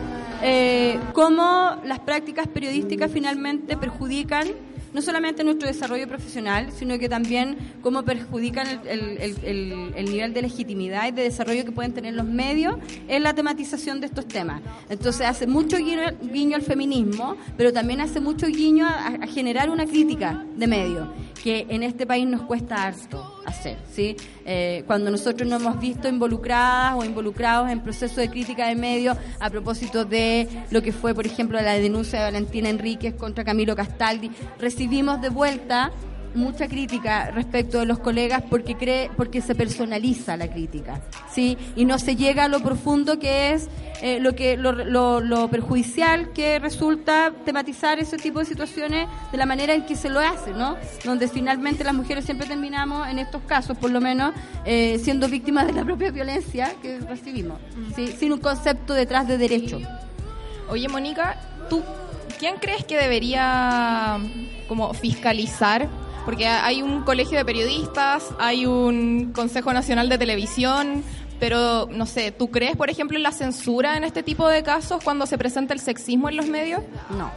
eh, 0.43 0.99
cómo 1.12 1.76
las 1.84 2.01
prácticas 2.01 2.47
periodísticas 2.49 3.11
finalmente 3.11 3.76
perjudican 3.76 4.49
no 4.93 5.03
solamente 5.03 5.45
nuestro 5.45 5.68
desarrollo 5.68 6.09
profesional, 6.09 6.72
sino 6.72 6.99
que 6.99 7.09
también 7.09 7.59
cómo 7.82 8.05
perjudican 8.05 8.66
el, 8.86 9.18
el, 9.18 9.36
el, 9.45 9.93
el, 9.95 10.05
nivel 10.11 10.32
de 10.32 10.43
legitimidad 10.43 11.09
y 11.09 11.12
de 11.12 11.22
desarrollo 11.22 11.64
que 11.64 11.72
pueden 11.72 11.93
tener 11.93 12.14
los 12.14 12.26
medios 12.26 12.76
en 13.07 13.22
la 13.22 13.34
tematización 13.34 14.01
de 14.01 14.07
estos 14.07 14.26
temas. 14.26 14.62
Entonces 14.89 15.26
hace 15.26 15.47
mucho 15.47 15.76
guiño, 15.76 16.03
guiño 16.32 16.57
al 16.57 16.62
feminismo, 16.62 17.36
pero 17.57 17.72
también 17.72 18.01
hace 18.01 18.20
mucho 18.20 18.47
guiño 18.47 18.86
a, 18.86 19.09
a, 19.22 19.26
generar 19.26 19.70
una 19.70 19.86
crítica 19.86 20.45
de 20.57 20.66
medios, 20.66 21.09
que 21.43 21.66
en 21.68 21.82
este 21.82 22.07
país 22.07 22.26
nos 22.26 22.43
cuesta 22.43 22.86
harto 22.86 23.38
hacer. 23.49 23.76
¿sí? 23.92 24.16
Eh, 24.44 24.84
cuando 24.86 25.11
nosotros 25.11 25.49
nos 25.49 25.61
hemos 25.61 25.80
visto 25.80 26.09
involucradas 26.09 26.94
o 26.96 27.05
involucrados 27.05 27.70
en 27.70 27.80
procesos 27.80 28.16
de 28.16 28.30
crítica 28.30 28.68
de 28.68 28.74
medios 28.74 29.16
a 29.40 29.51
propósito 29.51 30.05
de 30.05 30.49
lo 30.70 30.82
que 30.82 30.92
fue, 30.92 31.14
por 31.14 31.26
ejemplo, 31.26 31.61
la 31.61 31.74
denuncia 31.74 32.18
de 32.20 32.24
Valentina 32.26 32.68
Enríquez 32.68 33.14
contra 33.14 33.44
Camilo 33.44 33.74
Castaldi, 33.76 34.30
recibimos 34.59 35.20
de 35.20 35.28
vuelta 35.28 35.92
mucha 36.35 36.68
crítica 36.68 37.31
respecto 37.31 37.79
de 37.81 37.87
los 37.87 37.99
colegas 37.99 38.43
porque 38.49 38.76
cree 38.76 39.11
porque 39.16 39.41
se 39.41 39.55
personaliza 39.55 40.37
la 40.37 40.49
crítica 40.49 41.01
sí 41.33 41.57
y 41.76 41.85
no 41.85 41.99
se 41.99 42.16
llega 42.16 42.45
a 42.45 42.49
lo 42.49 42.61
profundo 42.61 43.18
que 43.18 43.53
es 43.53 43.68
eh, 44.03 44.20
lo 44.20 44.35
que 44.35 44.57
lo, 44.57 44.72
lo, 44.72 45.20
lo, 45.20 45.49
perjudicial 45.49 46.33
que 46.33 46.59
resulta 46.59 47.33
tematizar 47.45 47.99
ese 47.99 48.16
tipo 48.16 48.39
de 48.39 48.45
situaciones 48.45 49.09
de 49.33 49.39
la 49.39 49.47
manera 49.47 49.74
en 49.74 49.87
que 49.87 49.97
se 49.97 50.09
lo 50.09 50.20
hace 50.20 50.53
no 50.53 50.76
donde 51.05 51.29
finalmente 51.29 51.85
las 51.85 51.95
mujeres 51.95 52.24
siempre 52.24 52.47
terminamos 52.47 53.09
en 53.09 53.18
estos 53.18 53.43
casos 53.43 53.76
por 53.76 53.91
lo 53.91 54.01
menos 54.01 54.35
eh, 54.64 54.99
siendo 55.03 55.29
víctimas 55.29 55.66
de 55.66 55.72
la 55.72 55.85
propia 55.85 56.11
violencia 56.11 56.74
que 56.83 57.01
recibimos 57.01 57.59
¿sí? 57.97 58.09
sin 58.09 58.33
un 58.33 58.41
concepto 58.41 58.95
detrás 58.95 59.26
de 59.26 59.39
derecho. 59.39 59.81
Oye 60.68 60.89
Mónica 60.89 61.41
tú 61.68 61.83
quién 62.39 62.57
crees 62.57 62.85
que 62.85 62.97
debería 62.97 64.18
como 64.68 64.93
fiscalizar 64.95 65.89
porque 66.29 66.47
hay 66.47 66.83
un 66.83 67.05
colegio 67.05 67.39
de 67.39 67.45
periodistas, 67.47 68.35
hay 68.39 68.66
un 68.66 69.33
Consejo 69.33 69.72
Nacional 69.72 70.11
de 70.11 70.18
Televisión, 70.18 71.03
pero 71.41 71.89
no 71.91 72.05
sé, 72.05 72.33
¿tú 72.33 72.51
crees, 72.51 72.76
por 72.76 72.91
ejemplo, 72.91 73.16
en 73.16 73.22
la 73.22 73.33
censura 73.33 73.97
en 73.97 74.05
este 74.05 74.22
tipo 74.22 74.47
de 74.47 74.62
casos 74.62 75.03
cuando 75.03 75.24
se 75.24 75.39
presenta 75.39 75.72
el 75.72 75.81
sexismo 75.81 76.29
en 76.29 76.37
los 76.37 76.47
medios? 76.47 76.83
No. 77.16 77.31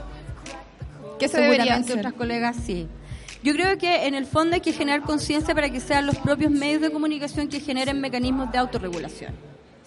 ¿Qué 1.17 1.29
se 1.29 1.39
debería 1.39 1.75
hacer? 1.75 1.99
otras 1.99 2.11
colegas 2.11 2.57
sí. 2.65 2.89
Yo 3.41 3.53
creo 3.53 3.77
que 3.77 4.07
en 4.07 4.13
el 4.13 4.25
fondo 4.25 4.55
hay 4.55 4.61
que 4.61 4.73
generar 4.73 5.03
conciencia 5.03 5.55
para 5.55 5.69
que 5.69 5.79
sean 5.79 6.05
los 6.05 6.17
propios 6.17 6.51
medios 6.51 6.81
de 6.81 6.91
comunicación 6.91 7.47
que 7.47 7.61
generen 7.61 8.01
mecanismos 8.01 8.51
de 8.51 8.57
autorregulación. 8.57 9.33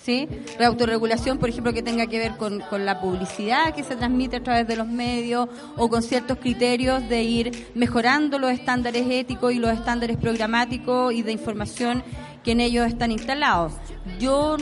¿Sí? 0.05 0.29
La 0.59 0.67
autorregulación, 0.67 1.39
por 1.39 1.49
ejemplo, 1.49 1.73
que 1.73 1.83
tenga 1.83 2.07
que 2.07 2.19
ver 2.19 2.37
con, 2.37 2.61
con, 2.61 2.85
la 2.85 3.01
publicidad 3.01 3.75
que 3.75 3.83
se 3.83 3.97
transmite 3.97 4.37
a 4.37 4.43
través 4.43 4.69
de 4.69 4.77
los 4.77 4.87
medios 4.87 5.49
o 5.77 5.89
con 5.89 6.03
ciertos 6.03 6.39
criterios 6.39 7.09
de 7.09 7.23
ir 7.23 7.69
mejorando 7.75 8.39
los 8.39 8.51
estándares 8.51 9.07
éticos 9.09 9.53
y 9.53 9.59
los 9.59 9.73
estándares 9.73 10.19
programáticos 10.19 11.15
y 11.15 11.23
de 11.23 11.33
información 11.33 12.05
que 12.43 12.53
en 12.53 12.61
ellos 12.61 12.87
están 12.87 13.13
instalados. 13.13 13.73
Yo 14.21 14.59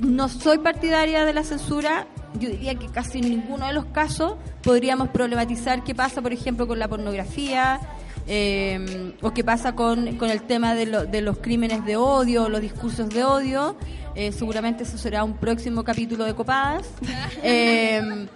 no 0.00 0.28
soy 0.28 0.58
partidaria 0.58 1.24
de 1.24 1.32
la 1.32 1.42
censura, 1.42 2.06
yo 2.38 2.50
diría 2.50 2.74
que 2.74 2.88
casi 2.88 3.20
en 3.20 3.30
ninguno 3.30 3.66
de 3.66 3.72
los 3.72 3.86
casos 3.86 4.34
podríamos 4.62 5.08
problematizar 5.08 5.84
qué 5.84 5.94
pasa, 5.94 6.20
por 6.20 6.34
ejemplo, 6.34 6.66
con 6.66 6.78
la 6.78 6.88
pornografía, 6.88 7.80
eh, 8.26 9.14
o 9.20 9.32
qué 9.32 9.44
pasa 9.44 9.74
con, 9.74 10.16
con 10.16 10.30
el 10.30 10.42
tema 10.42 10.74
de, 10.74 10.86
lo, 10.86 11.04
de, 11.06 11.20
los 11.20 11.38
crímenes 11.38 11.84
de 11.84 11.96
odio, 11.96 12.48
los 12.48 12.60
discursos 12.60 13.08
de 13.10 13.24
odio. 13.24 13.76
Eh, 14.14 14.32
seguramente 14.32 14.84
eso 14.84 14.96
será 14.96 15.24
un 15.24 15.34
próximo 15.34 15.84
capítulo 15.84 16.24
de 16.24 16.34
Copadas. 16.34 16.86
Eh, 17.46 18.26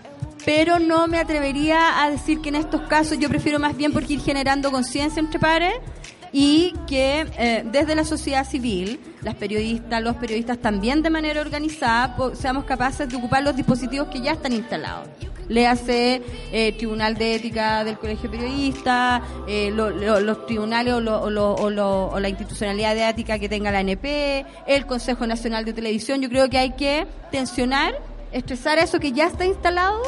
pero 0.44 0.78
no 0.78 1.06
me 1.08 1.18
atrevería 1.18 2.02
a 2.02 2.10
decir 2.10 2.40
que 2.40 2.48
en 2.50 2.56
estos 2.56 2.82
casos 2.82 3.18
yo 3.18 3.28
prefiero 3.28 3.58
más 3.58 3.76
bien 3.76 3.92
porque 3.92 4.14
ir 4.14 4.20
generando 4.20 4.70
conciencia 4.70 5.20
entre 5.20 5.38
pares 5.38 5.74
y 6.32 6.74
que 6.86 7.26
eh, 7.38 7.64
desde 7.70 7.94
la 7.94 8.04
sociedad 8.04 8.46
civil, 8.46 9.00
las 9.28 9.36
periodistas, 9.36 10.02
los 10.02 10.16
periodistas 10.16 10.56
también 10.56 11.02
de 11.02 11.10
manera 11.10 11.42
organizada, 11.42 12.16
seamos 12.32 12.64
capaces 12.64 13.06
de 13.10 13.16
ocupar 13.16 13.42
los 13.42 13.54
dispositivos 13.54 14.08
que 14.08 14.22
ya 14.22 14.32
están 14.32 14.54
instalados. 14.54 15.06
Le 15.48 15.66
hace 15.66 16.22
eh, 16.50 16.72
Tribunal 16.72 17.14
de 17.14 17.34
Ética 17.34 17.84
del 17.84 17.98
Colegio 17.98 18.30
Periodista, 18.30 19.20
eh, 19.46 19.70
lo, 19.70 19.90
lo, 19.90 20.20
los 20.20 20.46
tribunales 20.46 20.94
o, 20.94 21.00
lo, 21.02 21.54
o, 21.54 22.20
la 22.20 22.28
institucionalidad 22.30 22.94
de 22.94 23.06
ética 23.06 23.38
que 23.38 23.50
tenga 23.50 23.70
la 23.70 23.80
NP, 23.80 24.46
el 24.66 24.86
Consejo 24.86 25.26
Nacional 25.26 25.66
de 25.66 25.74
Televisión. 25.74 26.22
Yo 26.22 26.30
creo 26.30 26.48
que 26.48 26.56
hay 26.56 26.70
que 26.70 27.06
tensionar, 27.30 27.98
estresar 28.32 28.78
eso 28.78 28.98
que 28.98 29.12
ya 29.12 29.26
está 29.26 29.44
instalado, 29.44 30.00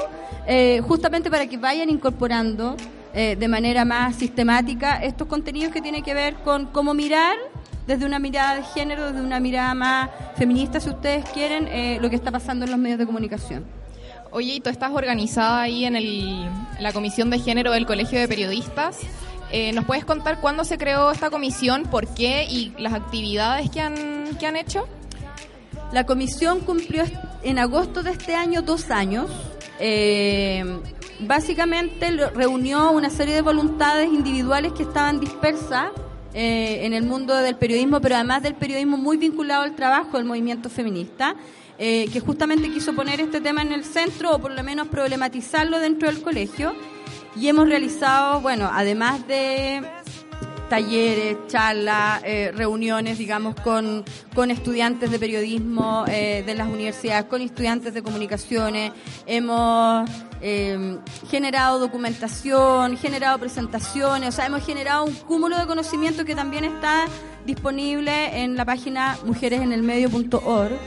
eh, 0.46 0.80
justamente 0.88 1.30
para 1.30 1.46
que 1.46 1.58
vayan 1.58 1.90
incorporando 1.90 2.74
eh, 3.12 3.36
de 3.38 3.48
manera 3.48 3.84
más 3.84 4.16
sistemática 4.16 5.02
estos 5.02 5.26
contenidos 5.26 5.74
que 5.74 5.82
tienen 5.82 6.02
que 6.02 6.14
ver 6.14 6.36
con 6.36 6.66
cómo 6.66 6.94
mirar 6.94 7.36
desde 7.90 8.06
una 8.06 8.20
mirada 8.20 8.54
de 8.54 8.62
género, 8.62 9.06
desde 9.06 9.20
una 9.20 9.40
mirada 9.40 9.74
más 9.74 10.10
feminista, 10.36 10.78
si 10.78 10.90
ustedes 10.90 11.28
quieren, 11.30 11.66
eh, 11.66 11.98
lo 12.00 12.08
que 12.08 12.14
está 12.14 12.30
pasando 12.30 12.64
en 12.64 12.70
los 12.70 12.78
medios 12.78 13.00
de 13.00 13.06
comunicación. 13.06 13.64
Oye, 14.30 14.54
y 14.54 14.60
tú 14.60 14.70
estás 14.70 14.92
organizada 14.92 15.62
ahí 15.62 15.84
en, 15.84 15.96
el, 15.96 16.44
en 16.76 16.82
la 16.84 16.92
Comisión 16.92 17.30
de 17.30 17.40
Género 17.40 17.72
del 17.72 17.86
Colegio 17.86 18.20
de 18.20 18.28
Periodistas. 18.28 18.98
Eh, 19.50 19.72
¿Nos 19.72 19.86
puedes 19.86 20.04
contar 20.04 20.40
cuándo 20.40 20.62
se 20.62 20.78
creó 20.78 21.10
esta 21.10 21.30
comisión, 21.30 21.82
por 21.82 22.06
qué 22.14 22.46
y 22.48 22.72
las 22.78 22.92
actividades 22.92 23.70
que 23.70 23.80
han, 23.80 24.36
que 24.38 24.46
han 24.46 24.54
hecho? 24.54 24.86
La 25.90 26.06
comisión 26.06 26.60
cumplió 26.60 27.02
en 27.42 27.58
agosto 27.58 28.04
de 28.04 28.12
este 28.12 28.36
año 28.36 28.62
dos 28.62 28.92
años. 28.92 29.28
Eh, 29.80 30.78
básicamente 31.18 32.12
reunió 32.12 32.92
una 32.92 33.10
serie 33.10 33.34
de 33.34 33.42
voluntades 33.42 34.12
individuales 34.12 34.74
que 34.74 34.84
estaban 34.84 35.18
dispersas 35.18 35.88
eh, 36.34 36.86
en 36.86 36.92
el 36.92 37.02
mundo 37.02 37.34
del 37.36 37.56
periodismo, 37.56 38.00
pero 38.00 38.14
además 38.14 38.42
del 38.42 38.54
periodismo 38.54 38.96
muy 38.96 39.16
vinculado 39.16 39.62
al 39.62 39.74
trabajo 39.74 40.16
del 40.16 40.26
movimiento 40.26 40.70
feminista, 40.70 41.34
eh, 41.78 42.08
que 42.12 42.20
justamente 42.20 42.70
quiso 42.70 42.94
poner 42.94 43.20
este 43.20 43.40
tema 43.40 43.62
en 43.62 43.72
el 43.72 43.84
centro 43.84 44.36
o 44.36 44.38
por 44.38 44.52
lo 44.52 44.62
menos 44.62 44.88
problematizarlo 44.88 45.78
dentro 45.78 46.08
del 46.08 46.22
colegio. 46.22 46.74
Y 47.36 47.48
hemos 47.48 47.68
realizado, 47.68 48.40
bueno, 48.40 48.70
además 48.72 49.26
de 49.26 49.82
talleres, 50.70 51.36
charlas, 51.48 52.22
eh, 52.24 52.52
reuniones, 52.54 53.18
digamos, 53.18 53.56
con, 53.56 54.04
con 54.34 54.50
estudiantes 54.50 55.10
de 55.10 55.18
periodismo 55.18 56.04
eh, 56.08 56.44
de 56.46 56.54
las 56.54 56.68
universidades, 56.68 57.24
con 57.26 57.42
estudiantes 57.42 57.92
de 57.92 58.02
comunicaciones. 58.02 58.92
Hemos 59.26 60.08
eh, 60.40 60.96
generado 61.28 61.80
documentación, 61.80 62.96
generado 62.96 63.38
presentaciones, 63.38 64.28
o 64.28 64.32
sea, 64.32 64.46
hemos 64.46 64.64
generado 64.64 65.04
un 65.04 65.14
cúmulo 65.14 65.58
de 65.58 65.66
conocimiento 65.66 66.24
que 66.24 66.36
también 66.36 66.64
está 66.64 67.06
disponible 67.44 68.42
en 68.42 68.56
la 68.56 68.64
página 68.64 69.18
mujeresenelmedio.org 69.24 70.78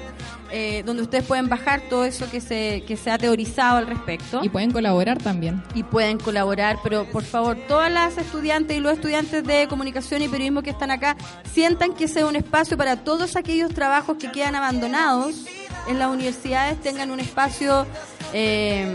eh, 0.55 0.83
donde 0.85 1.01
ustedes 1.01 1.25
pueden 1.25 1.49
bajar 1.49 1.81
todo 1.89 2.05
eso 2.05 2.29
que 2.29 2.39
se, 2.39 2.83
que 2.85 2.95
se 2.95 3.09
ha 3.09 3.17
teorizado 3.17 3.77
al 3.77 3.87
respecto. 3.87 4.39
Y 4.43 4.49
pueden 4.49 4.69
colaborar 4.71 5.17
también. 5.17 5.63
Y 5.73 5.81
pueden 5.81 6.19
colaborar, 6.19 6.77
pero 6.83 7.09
por 7.09 7.23
favor, 7.23 7.57
todas 7.67 7.91
las 7.91 8.19
estudiantes 8.19 8.77
y 8.77 8.79
los 8.79 8.93
estudiantes 8.93 9.43
de 9.43 9.67
comunicación 9.67 10.21
y 10.21 10.27
periodismo 10.27 10.61
que 10.61 10.69
están 10.69 10.91
acá 10.91 11.17
sientan 11.51 11.93
que 11.93 12.07
sea 12.07 12.27
un 12.27 12.35
espacio 12.35 12.77
para 12.77 12.97
todos 12.97 13.35
aquellos 13.35 13.73
trabajos 13.73 14.17
que 14.17 14.31
quedan 14.31 14.53
abandonados 14.53 15.45
en 15.87 15.99
las 15.99 16.09
universidades 16.09 16.79
tengan 16.81 17.11
un 17.11 17.19
espacio 17.19 17.85
eh, 18.31 18.93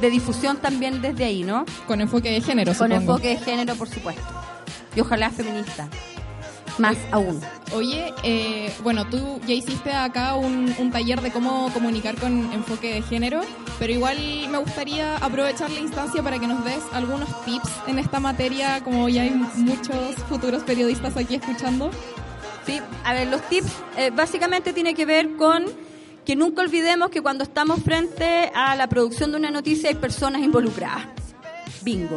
de 0.00 0.10
difusión 0.10 0.58
también 0.58 1.02
desde 1.02 1.24
ahí, 1.24 1.42
¿no? 1.42 1.64
Con 1.86 2.00
enfoque 2.00 2.30
de 2.30 2.40
género, 2.40 2.72
Con 2.72 2.88
supongo. 2.90 3.12
enfoque 3.12 3.28
de 3.30 3.36
género, 3.38 3.74
por 3.74 3.88
supuesto. 3.88 4.22
Y 4.94 5.00
ojalá 5.00 5.30
feminista. 5.30 5.88
Más 6.80 6.96
aún. 7.12 7.38
Oye, 7.74 8.14
eh, 8.22 8.72
bueno, 8.82 9.06
tú 9.06 9.38
ya 9.46 9.52
hiciste 9.52 9.92
acá 9.92 10.34
un, 10.34 10.74
un 10.78 10.90
taller 10.90 11.20
de 11.20 11.30
cómo 11.30 11.70
comunicar 11.74 12.16
con 12.16 12.50
enfoque 12.54 12.94
de 12.94 13.02
género, 13.02 13.42
pero 13.78 13.92
igual 13.92 14.16
me 14.50 14.56
gustaría 14.56 15.18
aprovechar 15.18 15.70
la 15.70 15.80
instancia 15.80 16.22
para 16.22 16.38
que 16.38 16.46
nos 16.46 16.64
des 16.64 16.82
algunos 16.92 17.28
tips 17.44 17.70
en 17.86 17.98
esta 17.98 18.18
materia, 18.18 18.82
como 18.82 19.10
ya 19.10 19.22
hay 19.22 19.30
muchos 19.30 20.14
futuros 20.26 20.62
periodistas 20.62 21.16
aquí 21.18 21.34
escuchando. 21.34 21.90
Sí, 22.64 22.80
a 23.04 23.12
ver, 23.12 23.28
los 23.28 23.42
tips 23.42 23.70
eh, 23.98 24.10
básicamente 24.10 24.72
tiene 24.72 24.94
que 24.94 25.04
ver 25.04 25.36
con 25.36 25.66
que 26.24 26.34
nunca 26.34 26.62
olvidemos 26.62 27.10
que 27.10 27.20
cuando 27.20 27.44
estamos 27.44 27.82
frente 27.82 28.50
a 28.54 28.74
la 28.74 28.88
producción 28.88 29.32
de 29.32 29.36
una 29.36 29.50
noticia 29.50 29.90
hay 29.90 29.96
personas 29.96 30.40
involucradas. 30.40 31.08
Bingo. 31.82 32.16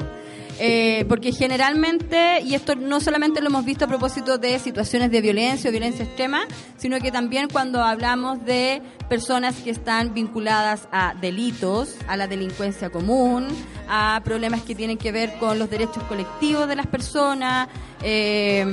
Eh, 0.66 1.04
porque 1.10 1.34
generalmente, 1.34 2.40
y 2.42 2.56
esto 2.56 2.76
no 2.76 3.02
solamente 3.02 3.42
lo 3.42 3.48
hemos 3.48 3.66
visto 3.66 3.84
a 3.84 3.88
propósito 3.90 4.38
de 4.38 4.60
situaciones 4.60 5.12
de 5.12 5.20
violencia 5.20 5.70
o 5.70 5.72
violencia 5.72 6.06
extrema, 6.06 6.48
sino 6.78 7.02
que 7.02 7.12
también 7.12 7.50
cuando 7.52 7.84
hablamos 7.84 8.46
de 8.46 8.82
personas 9.10 9.58
que 9.58 9.72
están 9.72 10.14
vinculadas 10.14 10.88
a 10.94 11.16
delitos, 11.20 11.98
a 12.08 12.16
la 12.16 12.30
delincuencia 12.30 12.90
común, 12.90 13.50
a 13.90 14.22
problemas 14.24 14.62
que 14.62 14.74
tienen 14.74 14.98
que 14.98 15.12
ver 15.12 15.34
con 15.38 15.60
los 15.60 15.70
derechos 15.70 16.02
colectivos 16.04 16.66
de 16.70 16.78
las 16.78 16.88
personas, 16.88 17.68
eh, 18.04 18.66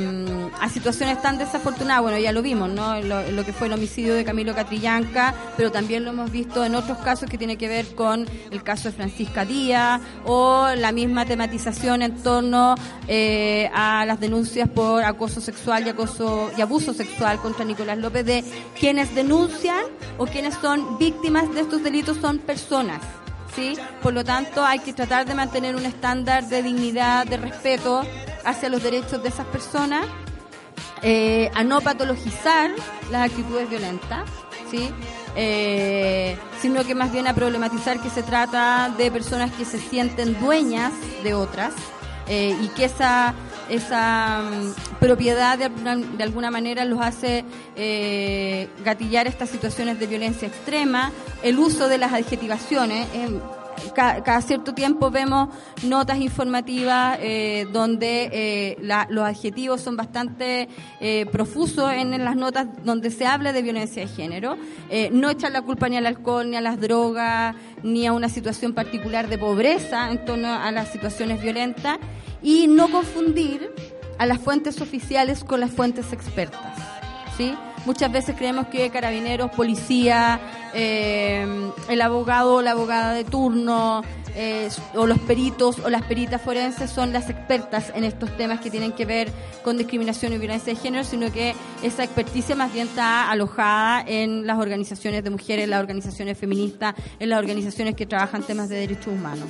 a 0.60 0.68
situaciones 0.68 1.22
tan 1.22 1.38
desafortunadas, 1.38 2.02
bueno, 2.02 2.18
ya 2.18 2.32
lo 2.32 2.42
vimos, 2.42 2.68
¿no? 2.68 3.00
Lo, 3.00 3.30
lo 3.30 3.44
que 3.44 3.52
fue 3.52 3.68
el 3.68 3.72
homicidio 3.72 4.14
de 4.14 4.24
Camilo 4.24 4.54
Catrillanca, 4.54 5.34
pero 5.56 5.70
también 5.70 6.04
lo 6.04 6.10
hemos 6.10 6.30
visto 6.30 6.64
en 6.64 6.74
otros 6.74 6.98
casos 6.98 7.30
que 7.30 7.38
tiene 7.38 7.56
que 7.56 7.68
ver 7.68 7.94
con 7.94 8.26
el 8.50 8.62
caso 8.62 8.88
de 8.88 8.94
Francisca 8.96 9.44
Díaz 9.44 10.00
o 10.24 10.68
la 10.76 10.92
misma 10.92 11.24
tematización 11.26 12.02
en 12.02 12.16
torno 12.22 12.74
eh, 13.06 13.70
a 13.72 14.04
las 14.04 14.20
denuncias 14.20 14.68
por 14.68 15.04
acoso 15.04 15.40
sexual 15.40 15.86
y 15.86 15.90
acoso 15.90 16.50
y 16.56 16.60
abuso 16.60 16.92
sexual 16.92 17.38
contra 17.38 17.64
Nicolás 17.64 17.98
López 17.98 18.26
de 18.26 18.44
quienes 18.78 19.14
denuncian 19.14 19.84
o 20.18 20.26
quienes 20.26 20.54
son 20.54 20.98
víctimas 20.98 21.52
de 21.54 21.60
estos 21.60 21.82
delitos 21.82 22.18
son 22.18 22.38
personas. 22.38 23.00
¿Sí? 23.56 23.76
Por 24.00 24.12
lo 24.12 24.24
tanto, 24.24 24.64
hay 24.64 24.78
que 24.78 24.92
tratar 24.92 25.26
de 25.26 25.34
mantener 25.34 25.74
un 25.74 25.84
estándar 25.84 26.46
de 26.46 26.62
dignidad, 26.62 27.26
de 27.26 27.36
respeto 27.36 28.04
hacia 28.44 28.68
los 28.68 28.82
derechos 28.82 29.22
de 29.22 29.28
esas 29.28 29.46
personas, 29.46 30.06
eh, 31.02 31.50
a 31.54 31.64
no 31.64 31.80
patologizar 31.80 32.70
las 33.10 33.30
actitudes 33.30 33.68
violentas, 33.70 34.28
¿sí? 34.70 34.90
Eh, 35.34 36.36
sino 36.60 36.84
que 36.84 36.94
más 36.94 37.12
bien 37.12 37.26
a 37.26 37.34
problematizar 37.34 38.00
que 38.00 38.10
se 38.10 38.22
trata 38.22 38.92
de 38.98 39.10
personas 39.10 39.50
que 39.52 39.64
se 39.64 39.78
sienten 39.78 40.38
dueñas 40.40 40.92
de 41.22 41.34
otras 41.34 41.72
eh, 42.26 42.54
y 42.60 42.68
que 42.68 42.84
esa 42.84 43.34
esa 43.68 44.42
mm, 44.42 44.98
propiedad 44.98 45.56
de 45.56 46.22
alguna, 46.24 46.50
manera 46.50 46.84
los 46.84 47.00
hace 47.00 47.44
gatillar 48.84 49.28
estas 49.28 49.48
situaciones 49.48 50.00
de 50.00 50.08
violencia 50.08 50.48
extrema, 50.48 51.12
el 51.44 51.56
uso 51.58 51.86
de 51.86 51.98
las 51.98 52.12
adjetivaciones. 52.12 53.06
Ca- 53.94 54.22
cada 54.22 54.40
cierto 54.42 54.74
tiempo 54.74 55.10
vemos 55.10 55.48
notas 55.82 56.18
informativas 56.18 57.18
eh, 57.20 57.66
donde 57.72 58.30
eh, 58.32 58.76
la- 58.80 59.06
los 59.10 59.24
adjetivos 59.24 59.80
son 59.80 59.96
bastante 59.96 60.68
eh, 61.00 61.26
profusos 61.32 61.92
en, 61.92 62.10
las 62.24 62.36
notas 62.36 62.66
donde 62.84 63.10
se 63.10 63.26
habla 63.26 63.52
de 63.52 63.62
violencia 63.62 64.02
de 64.02 64.08
género. 64.08 64.56
No 65.12 65.30
echar 65.30 65.52
la 65.52 65.62
culpa 65.62 65.88
ni 65.88 65.96
al 65.96 66.06
alcohol, 66.06 66.50
ni 66.50 66.56
a 66.56 66.60
las 66.60 66.80
drogas, 66.80 67.54
ni 67.82 68.06
a 68.06 68.12
una 68.12 68.28
situación 68.28 68.72
particular 68.74 69.28
de 69.28 69.38
pobreza 69.38 70.10
en 70.10 70.24
torno 70.24 70.52
a 70.52 70.70
las 70.72 70.88
situaciones 70.92 71.40
violentas 71.42 71.98
y 72.42 72.66
no 72.66 72.90
confundir 72.90 73.70
a 74.18 74.26
las 74.26 74.38
fuentes 74.38 74.80
oficiales 74.80 75.44
con 75.44 75.60
las 75.60 75.70
fuentes 75.70 76.12
expertas. 76.12 76.76
¿sí? 77.36 77.54
Muchas 77.86 78.12
veces 78.12 78.36
creemos 78.36 78.66
que 78.66 78.90
carabineros, 78.90 79.50
policía, 79.50 80.40
eh, 80.74 81.70
el 81.88 82.02
abogado 82.02 82.56
o 82.56 82.62
la 82.62 82.72
abogada 82.72 83.12
de 83.14 83.24
turno, 83.24 84.02
eh, 84.36 84.68
o 84.94 85.06
los 85.06 85.18
peritos 85.18 85.80
o 85.80 85.90
las 85.90 86.02
peritas 86.02 86.40
forenses 86.40 86.90
son 86.90 87.12
las 87.12 87.28
expertas 87.28 87.92
en 87.94 88.04
estos 88.04 88.36
temas 88.36 88.60
que 88.60 88.70
tienen 88.70 88.92
que 88.92 89.04
ver 89.04 89.32
con 89.64 89.76
discriminación 89.76 90.32
y 90.32 90.38
violencia 90.38 90.72
de 90.72 90.78
género, 90.78 91.04
sino 91.04 91.32
que 91.32 91.54
esa 91.82 92.04
experticia 92.04 92.54
más 92.54 92.72
bien 92.72 92.86
está 92.86 93.28
alojada 93.28 94.04
en 94.06 94.46
las 94.46 94.58
organizaciones 94.58 95.24
de 95.24 95.30
mujeres, 95.30 95.64
en 95.64 95.70
las 95.70 95.80
organizaciones 95.80 96.38
feministas, 96.38 96.94
en 97.18 97.28
las 97.28 97.40
organizaciones 97.40 97.96
que 97.96 98.06
trabajan 98.06 98.42
temas 98.42 98.68
de 98.68 98.76
derechos 98.76 99.08
humanos. 99.08 99.46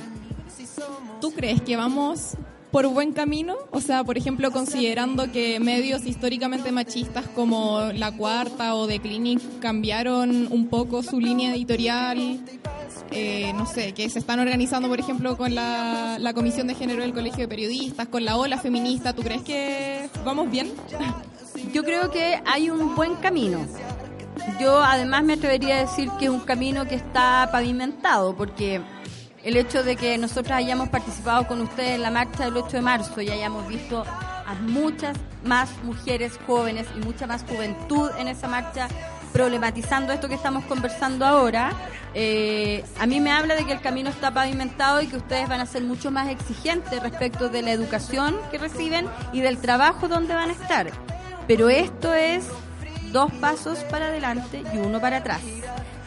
¿Tú 1.19 1.31
crees 1.31 1.61
que 1.61 1.77
vamos 1.77 2.35
por 2.71 2.87
buen 2.87 3.11
camino? 3.11 3.55
O 3.71 3.81
sea, 3.81 4.03
por 4.03 4.17
ejemplo, 4.17 4.51
considerando 4.51 5.31
que 5.31 5.59
medios 5.59 6.05
históricamente 6.05 6.71
machistas 6.71 7.27
como 7.27 7.91
La 7.93 8.11
Cuarta 8.11 8.75
o 8.75 8.87
The 8.87 8.99
Clinic 8.99 9.41
cambiaron 9.59 10.47
un 10.51 10.67
poco 10.67 11.03
su 11.03 11.19
línea 11.19 11.53
editorial, 11.53 12.39
eh, 13.11 13.51
no 13.53 13.65
sé, 13.65 13.93
que 13.93 14.09
se 14.09 14.19
están 14.19 14.39
organizando, 14.39 14.87
por 14.87 14.99
ejemplo, 14.99 15.37
con 15.37 15.53
la, 15.53 16.17
la 16.19 16.33
Comisión 16.33 16.67
de 16.67 16.75
Género 16.75 17.01
del 17.01 17.13
Colegio 17.13 17.39
de 17.39 17.47
Periodistas, 17.49 18.07
con 18.07 18.23
la 18.23 18.37
Ola 18.37 18.57
Feminista, 18.57 19.13
¿tú 19.13 19.21
crees 19.21 19.41
que 19.41 20.09
vamos 20.23 20.49
bien? 20.49 20.71
Yo 21.73 21.83
creo 21.83 22.09
que 22.09 22.41
hay 22.45 22.69
un 22.69 22.95
buen 22.95 23.15
camino. 23.15 23.59
Yo 24.59 24.81
además 24.81 25.23
me 25.23 25.33
atrevería 25.33 25.77
a 25.77 25.81
decir 25.81 26.09
que 26.19 26.25
es 26.25 26.31
un 26.31 26.39
camino 26.39 26.87
que 26.87 26.95
está 26.95 27.49
pavimentado, 27.51 28.35
porque 28.35 28.81
el 29.43 29.57
hecho 29.57 29.83
de 29.83 29.95
que 29.95 30.17
nosotros 30.17 30.51
hayamos 30.51 30.89
participado 30.89 31.47
con 31.47 31.61
ustedes 31.61 31.91
en 31.91 32.01
la 32.03 32.11
marcha 32.11 32.45
del 32.45 32.57
8 32.57 32.77
de 32.77 32.81
marzo 32.81 33.21
y 33.21 33.29
hayamos 33.29 33.67
visto 33.67 34.03
a 34.05 34.53
muchas 34.55 35.17
más 35.43 35.69
mujeres 35.83 36.39
jóvenes 36.45 36.87
y 36.95 36.99
mucha 36.99 37.25
más 37.27 37.43
juventud 37.43 38.11
en 38.19 38.27
esa 38.27 38.47
marcha 38.47 38.87
problematizando 39.31 40.11
esto 40.13 40.27
que 40.27 40.35
estamos 40.35 40.65
conversando 40.65 41.25
ahora, 41.25 41.71
eh, 42.13 42.83
a 42.99 43.05
mí 43.05 43.21
me 43.21 43.31
habla 43.31 43.55
de 43.55 43.65
que 43.65 43.71
el 43.71 43.81
camino 43.81 44.09
está 44.09 44.31
pavimentado 44.31 45.01
y 45.01 45.07
que 45.07 45.15
ustedes 45.15 45.47
van 45.47 45.61
a 45.61 45.65
ser 45.65 45.83
mucho 45.83 46.11
más 46.11 46.27
exigentes 46.29 47.01
respecto 47.01 47.49
de 47.49 47.61
la 47.61 47.71
educación 47.71 48.35
que 48.51 48.57
reciben 48.57 49.07
y 49.31 49.41
del 49.41 49.57
trabajo 49.57 50.07
donde 50.07 50.33
van 50.33 50.49
a 50.49 50.53
estar. 50.53 50.91
Pero 51.47 51.69
esto 51.69 52.13
es 52.13 52.45
dos 53.11 53.31
pasos 53.33 53.79
para 53.85 54.07
adelante 54.07 54.63
y 54.73 54.77
uno 54.77 54.99
para 54.99 55.17
atrás. 55.17 55.41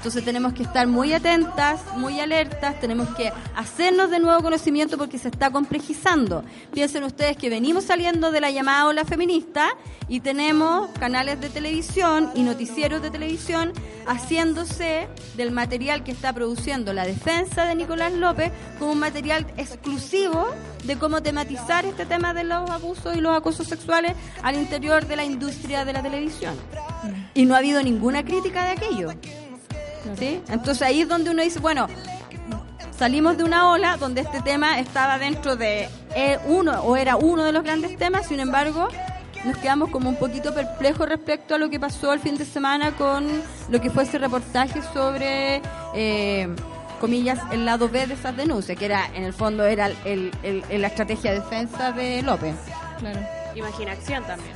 Entonces 0.04 0.26
tenemos 0.26 0.52
que 0.52 0.64
estar 0.64 0.86
muy 0.86 1.14
atentas, 1.14 1.80
muy 1.96 2.20
alertas, 2.20 2.78
tenemos 2.78 3.08
que 3.14 3.32
hacernos 3.56 4.10
de 4.10 4.18
nuevo 4.18 4.42
conocimiento 4.42 4.98
porque 4.98 5.18
se 5.18 5.28
está 5.28 5.50
complejizando. 5.50 6.44
Piensen 6.74 7.04
ustedes 7.04 7.38
que 7.38 7.48
venimos 7.48 7.84
saliendo 7.84 8.30
de 8.30 8.42
la 8.42 8.50
llamada 8.50 8.86
ola 8.86 9.06
feminista 9.06 9.70
y 10.06 10.20
tenemos 10.20 10.90
canales 10.98 11.40
de 11.40 11.48
televisión 11.48 12.30
y 12.34 12.42
noticieros 12.42 13.00
de 13.00 13.08
televisión 13.08 13.72
haciéndose 14.06 15.08
del 15.38 15.52
material 15.52 16.04
que 16.04 16.12
está 16.12 16.34
produciendo 16.34 16.92
la 16.92 17.06
defensa 17.06 17.64
de 17.64 17.74
Nicolás 17.74 18.12
López 18.12 18.52
como 18.78 18.92
un 18.92 18.98
material 18.98 19.46
exclusivo 19.56 20.48
de 20.84 20.98
cómo 20.98 21.22
tematizar 21.22 21.86
este 21.86 22.04
tema 22.04 22.34
de 22.34 22.44
los 22.44 22.68
abusos 22.68 23.16
y 23.16 23.22
los 23.22 23.34
acosos 23.34 23.66
sexuales 23.68 24.12
al 24.42 24.56
interior 24.56 25.06
de 25.06 25.16
la 25.16 25.24
industria 25.24 25.86
de 25.86 25.94
la 25.94 26.02
televisión. 26.02 26.54
Y 27.32 27.46
no 27.46 27.54
ha 27.54 27.58
habido 27.58 27.82
ninguna 27.82 28.22
crítica 28.22 28.64
de 28.64 28.70
aquello. 28.72 29.08
¿Sí? 30.18 30.42
Entonces 30.48 30.82
ahí 30.82 31.00
es 31.02 31.08
donde 31.08 31.30
uno 31.30 31.42
dice, 31.42 31.60
bueno, 31.60 31.86
salimos 32.96 33.36
de 33.36 33.44
una 33.44 33.70
ola 33.70 33.96
donde 33.96 34.20
este 34.20 34.40
tema 34.42 34.78
estaba 34.78 35.18
dentro 35.18 35.56
de 35.56 35.88
eh, 36.14 36.38
uno 36.46 36.80
o 36.82 36.96
era 36.96 37.16
uno 37.16 37.44
de 37.44 37.52
los 37.52 37.62
grandes 37.64 37.96
temas, 37.96 38.26
sin 38.26 38.40
embargo, 38.40 38.88
nos 39.44 39.56
quedamos 39.58 39.90
como 39.90 40.08
un 40.08 40.16
poquito 40.16 40.54
perplejos 40.54 41.08
respecto 41.08 41.54
a 41.54 41.58
lo 41.58 41.68
que 41.70 41.78
pasó 41.80 42.12
el 42.12 42.20
fin 42.20 42.36
de 42.36 42.44
semana 42.44 42.92
con 42.92 43.26
lo 43.68 43.80
que 43.80 43.90
fue 43.90 44.04
ese 44.04 44.18
reportaje 44.18 44.80
sobre, 44.92 45.60
eh, 45.94 46.48
comillas, 47.00 47.38
el 47.50 47.64
lado 47.66 47.88
B 47.88 48.06
de 48.06 48.14
esas 48.14 48.36
denuncias, 48.36 48.78
que 48.78 48.84
era, 48.86 49.06
en 49.14 49.24
el 49.24 49.32
fondo, 49.34 49.64
era 49.66 49.90
el, 50.04 50.30
el- 50.42 50.62
la 50.80 50.86
estrategia 50.88 51.32
de 51.32 51.40
defensa 51.40 51.92
de 51.92 52.22
López. 52.22 52.54
Claro. 52.98 53.20
Imaginación 53.54 54.24
también. 54.24 54.52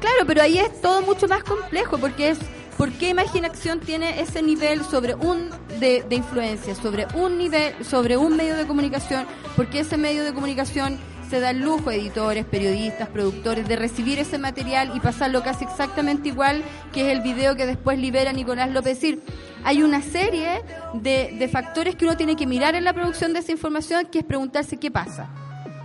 Claro, 0.00 0.26
pero 0.26 0.42
ahí 0.42 0.58
es 0.58 0.80
todo 0.80 1.02
mucho 1.02 1.28
más 1.28 1.44
complejo 1.44 1.96
porque 1.98 2.30
es 2.30 2.38
¿por 2.82 2.90
qué 2.94 3.10
Imaginación 3.10 3.78
tiene 3.78 4.20
ese 4.20 4.42
nivel 4.42 4.82
sobre 4.82 5.14
un 5.14 5.50
de, 5.78 6.04
influencia, 6.10 6.74
sobre 6.74 7.06
un 7.14 7.38
nivel, 7.38 7.72
sobre 7.84 8.16
un 8.16 8.36
medio 8.36 8.56
de 8.56 8.66
comunicación? 8.66 9.24
Porque 9.54 9.78
ese 9.78 9.96
medio 9.96 10.24
de 10.24 10.34
comunicación 10.34 10.98
se 11.30 11.38
da 11.38 11.50
el 11.50 11.60
lujo 11.60 11.92
editores, 11.92 12.44
periodistas, 12.44 13.06
productores 13.06 13.68
de 13.68 13.76
recibir 13.76 14.18
ese 14.18 14.36
material 14.36 14.90
y 14.96 14.98
pasarlo 14.98 15.44
casi 15.44 15.64
exactamente 15.64 16.30
igual 16.30 16.64
que 16.92 17.02
es 17.06 17.16
el 17.16 17.22
video 17.22 17.54
que 17.54 17.66
después 17.66 18.00
libera 18.00 18.32
Nicolás 18.32 18.68
López. 18.72 18.94
Es 18.94 19.00
decir, 19.00 19.22
hay 19.62 19.84
una 19.84 20.02
serie 20.02 20.64
de 20.94 21.48
factores 21.52 21.94
que 21.94 22.04
uno 22.04 22.16
tiene 22.16 22.34
que 22.34 22.48
mirar 22.48 22.74
en 22.74 22.82
la 22.82 22.92
producción 22.92 23.32
de 23.32 23.38
esa 23.38 23.52
información 23.52 24.08
que 24.10 24.18
es 24.18 24.24
preguntarse 24.24 24.76
qué 24.78 24.90
pasa. 24.90 25.30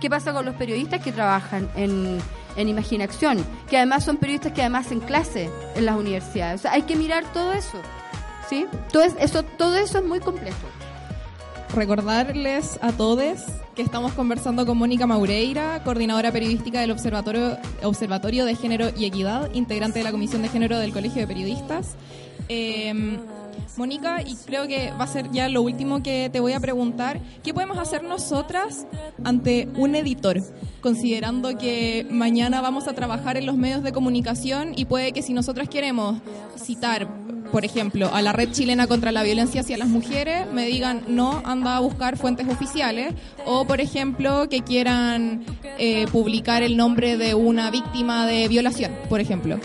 ¿Qué 0.00 0.08
pasa 0.08 0.32
con 0.32 0.44
los 0.44 0.54
periodistas 0.54 1.02
que 1.02 1.10
trabajan 1.10 1.68
en, 1.74 2.18
en 2.58 2.68
Imaginación? 2.68 3.42
Que 3.70 3.78
además 3.78 4.04
son 4.04 4.18
periodistas 4.18 4.52
que 4.52 4.60
además 4.60 4.92
en 4.92 5.00
clase 5.00 5.48
en 5.74 5.86
las 5.86 5.96
universidades. 5.96 6.60
O 6.60 6.62
sea, 6.62 6.72
hay 6.72 6.82
que 6.82 6.96
mirar 6.96 7.24
todo 7.32 7.52
eso. 7.54 7.78
¿Sí? 8.50 8.66
Todo, 8.92 9.02
es- 9.04 9.14
eso, 9.18 9.42
todo 9.42 9.76
eso 9.76 9.98
es 9.98 10.04
muy 10.04 10.20
complejo. 10.20 10.56
Recordarles 11.74 12.78
a 12.80 12.92
todos 12.92 13.40
que 13.74 13.82
estamos 13.82 14.12
conversando 14.12 14.64
con 14.64 14.78
Mónica 14.78 15.06
Maureira, 15.06 15.82
coordinadora 15.84 16.32
periodística 16.32 16.80
del 16.80 16.90
Observatorio, 16.90 17.58
Observatorio 17.82 18.46
de 18.46 18.54
Género 18.56 18.88
y 18.96 19.04
Equidad, 19.04 19.50
integrante 19.52 19.98
de 19.98 20.04
la 20.04 20.10
Comisión 20.10 20.40
de 20.42 20.48
Género 20.48 20.78
del 20.78 20.92
Colegio 20.92 21.20
de 21.20 21.26
Periodistas. 21.26 21.94
Eh, 22.48 23.18
Mónica, 23.76 24.22
y 24.22 24.36
creo 24.46 24.66
que 24.66 24.90
va 24.92 25.04
a 25.04 25.06
ser 25.06 25.30
ya 25.30 25.48
lo 25.48 25.62
último 25.62 26.02
que 26.02 26.30
te 26.30 26.40
voy 26.40 26.52
a 26.52 26.60
preguntar, 26.60 27.20
¿qué 27.42 27.54
podemos 27.54 27.78
hacer 27.78 28.02
nosotras 28.02 28.86
ante 29.24 29.68
un 29.76 29.94
editor? 29.94 30.40
Considerando 30.80 31.56
que 31.56 32.06
mañana 32.10 32.60
vamos 32.60 32.88
a 32.88 32.94
trabajar 32.94 33.36
en 33.36 33.46
los 33.46 33.56
medios 33.56 33.82
de 33.82 33.92
comunicación 33.92 34.72
y 34.76 34.84
puede 34.84 35.12
que 35.12 35.22
si 35.22 35.32
nosotras 35.32 35.68
queremos 35.68 36.20
citar, 36.56 37.08
por 37.50 37.64
ejemplo, 37.64 38.10
a 38.12 38.20
la 38.22 38.32
Red 38.32 38.52
Chilena 38.52 38.86
contra 38.86 39.12
la 39.12 39.22
Violencia 39.22 39.62
hacia 39.62 39.78
las 39.78 39.88
Mujeres, 39.88 40.46
me 40.52 40.66
digan, 40.66 41.02
no, 41.08 41.40
anda 41.44 41.76
a 41.76 41.80
buscar 41.80 42.16
fuentes 42.16 42.48
oficiales, 42.48 43.14
o 43.46 43.64
por 43.64 43.80
ejemplo, 43.80 44.48
que 44.48 44.60
quieran 44.60 45.44
eh, 45.78 46.06
publicar 46.12 46.62
el 46.62 46.76
nombre 46.76 47.16
de 47.16 47.34
una 47.34 47.70
víctima 47.70 48.26
de 48.26 48.48
violación, 48.48 48.92
por 49.08 49.20
ejemplo. 49.20 49.58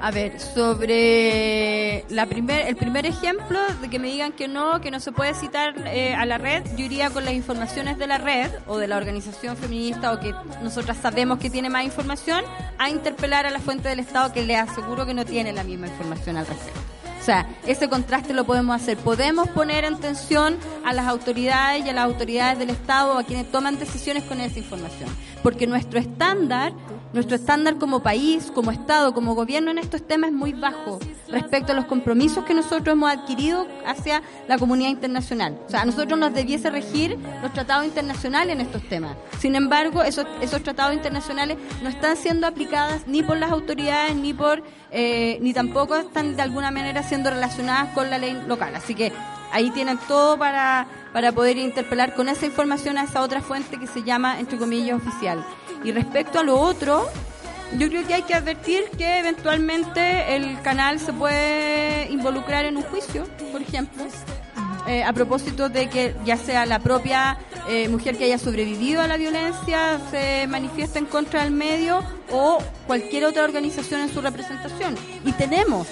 A 0.00 0.12
ver, 0.12 0.38
sobre 0.38 2.04
la 2.08 2.26
primer, 2.26 2.68
el 2.68 2.76
primer 2.76 3.04
ejemplo 3.04 3.58
de 3.80 3.90
que 3.90 3.98
me 3.98 4.08
digan 4.08 4.32
que 4.32 4.46
no, 4.46 4.80
que 4.80 4.92
no 4.92 5.00
se 5.00 5.10
puede 5.10 5.34
citar 5.34 5.74
eh, 5.88 6.14
a 6.14 6.24
la 6.24 6.38
red, 6.38 6.62
yo 6.76 6.84
iría 6.84 7.10
con 7.10 7.24
las 7.24 7.34
informaciones 7.34 7.98
de 7.98 8.06
la 8.06 8.18
red 8.18 8.50
o 8.68 8.78
de 8.78 8.86
la 8.86 8.96
organización 8.96 9.56
feminista 9.56 10.12
o 10.12 10.20
que 10.20 10.32
nosotras 10.62 10.98
sabemos 10.98 11.38
que 11.38 11.50
tiene 11.50 11.68
más 11.68 11.84
información 11.84 12.44
a 12.78 12.90
interpelar 12.90 13.44
a 13.44 13.50
la 13.50 13.58
fuente 13.58 13.88
del 13.88 13.98
Estado 13.98 14.32
que 14.32 14.42
le 14.42 14.56
aseguro 14.56 15.04
que 15.04 15.14
no 15.14 15.24
tiene 15.24 15.52
la 15.52 15.64
misma 15.64 15.88
información 15.88 16.36
al 16.36 16.46
respecto. 16.46 16.80
O 17.20 17.24
sea, 17.24 17.46
ese 17.66 17.88
contraste 17.88 18.32
lo 18.32 18.44
podemos 18.44 18.80
hacer. 18.80 18.96
Podemos 18.96 19.48
poner 19.48 19.84
en 19.84 19.98
tensión 19.98 20.56
a 20.84 20.92
las 20.92 21.06
autoridades 21.06 21.84
y 21.84 21.88
a 21.88 21.92
las 21.92 22.04
autoridades 22.04 22.58
del 22.58 22.70
Estado, 22.70 23.18
a 23.18 23.24
quienes 23.24 23.50
toman 23.50 23.78
decisiones 23.78 24.22
con 24.24 24.40
esa 24.40 24.58
información. 24.58 25.10
Porque 25.42 25.66
nuestro 25.66 25.98
estándar, 25.98 26.72
nuestro 27.12 27.36
estándar 27.36 27.76
como 27.76 28.00
país, 28.00 28.50
como 28.54 28.70
Estado, 28.70 29.14
como 29.14 29.34
gobierno 29.34 29.70
en 29.70 29.78
estos 29.78 30.06
temas 30.06 30.30
es 30.30 30.36
muy 30.36 30.52
bajo 30.52 30.98
respecto 31.28 31.72
a 31.72 31.74
los 31.74 31.86
compromisos 31.86 32.44
que 32.44 32.54
nosotros 32.54 32.92
hemos 32.92 33.10
adquirido 33.10 33.66
hacia 33.86 34.22
la 34.48 34.58
comunidad 34.58 34.90
internacional. 34.90 35.58
O 35.66 35.70
sea, 35.70 35.82
a 35.82 35.84
nosotros 35.84 36.18
nos 36.18 36.34
debiese 36.34 36.70
regir 36.70 37.18
los 37.42 37.52
tratados 37.52 37.86
internacionales 37.86 38.54
en 38.54 38.60
estos 38.60 38.82
temas. 38.88 39.16
Sin 39.38 39.54
embargo, 39.54 40.02
esos, 40.02 40.26
esos 40.40 40.62
tratados 40.62 40.94
internacionales 40.94 41.58
no 41.82 41.88
están 41.88 42.16
siendo 42.16 42.46
aplicados 42.46 43.06
ni 43.06 43.22
por 43.22 43.38
las 43.38 43.50
autoridades 43.50 44.14
ni 44.16 44.34
por 44.34 44.62
eh, 44.90 45.38
ni 45.42 45.52
tampoco 45.52 45.96
están 45.96 46.36
de 46.36 46.42
alguna 46.42 46.70
manera 46.70 47.02
siendo 47.02 47.30
relacionadas 47.30 47.92
con 47.94 48.10
la 48.10 48.18
ley 48.18 48.40
local. 48.46 48.74
Así 48.74 48.94
que 48.94 49.12
ahí 49.52 49.70
tienen 49.70 49.98
todo 50.08 50.38
para, 50.38 50.86
para 51.12 51.32
poder 51.32 51.56
interpelar 51.58 52.14
con 52.14 52.28
esa 52.28 52.46
información 52.46 52.98
a 52.98 53.04
esa 53.04 53.22
otra 53.22 53.40
fuente 53.40 53.78
que 53.78 53.86
se 53.86 54.02
llama, 54.02 54.40
entre 54.40 54.58
comillas, 54.58 54.96
oficial. 54.96 55.44
Y 55.84 55.92
respecto 55.92 56.38
a 56.38 56.42
lo 56.42 56.58
otro, 56.58 57.08
yo 57.76 57.88
creo 57.88 58.06
que 58.06 58.14
hay 58.14 58.22
que 58.22 58.34
advertir 58.34 58.84
que 58.96 59.18
eventualmente 59.18 60.36
el 60.36 60.60
canal 60.62 60.98
se 60.98 61.12
puede 61.12 62.10
involucrar 62.10 62.64
en 62.64 62.76
un 62.76 62.82
juicio, 62.82 63.26
por 63.52 63.62
ejemplo. 63.62 64.04
eh, 64.86 65.04
a 65.04 65.12
propósito 65.12 65.68
de 65.68 65.88
que 65.90 66.14
ya 66.24 66.38
sea 66.38 66.64
la 66.64 66.78
propia 66.78 67.36
eh, 67.68 67.88
mujer 67.88 68.16
que 68.16 68.24
haya 68.24 68.38
sobrevivido 68.38 69.02
a 69.02 69.06
la 69.06 69.18
violencia 69.18 70.00
se 70.10 70.46
manifiesta 70.46 70.98
en 70.98 71.04
contra 71.04 71.44
del 71.44 71.52
medio 71.52 72.02
o 72.30 72.58
cualquier 72.86 73.26
otra 73.26 73.44
organización 73.44 74.00
en 74.00 74.08
su 74.08 74.22
representación. 74.22 74.96
Y 75.26 75.32
tenemos 75.32 75.86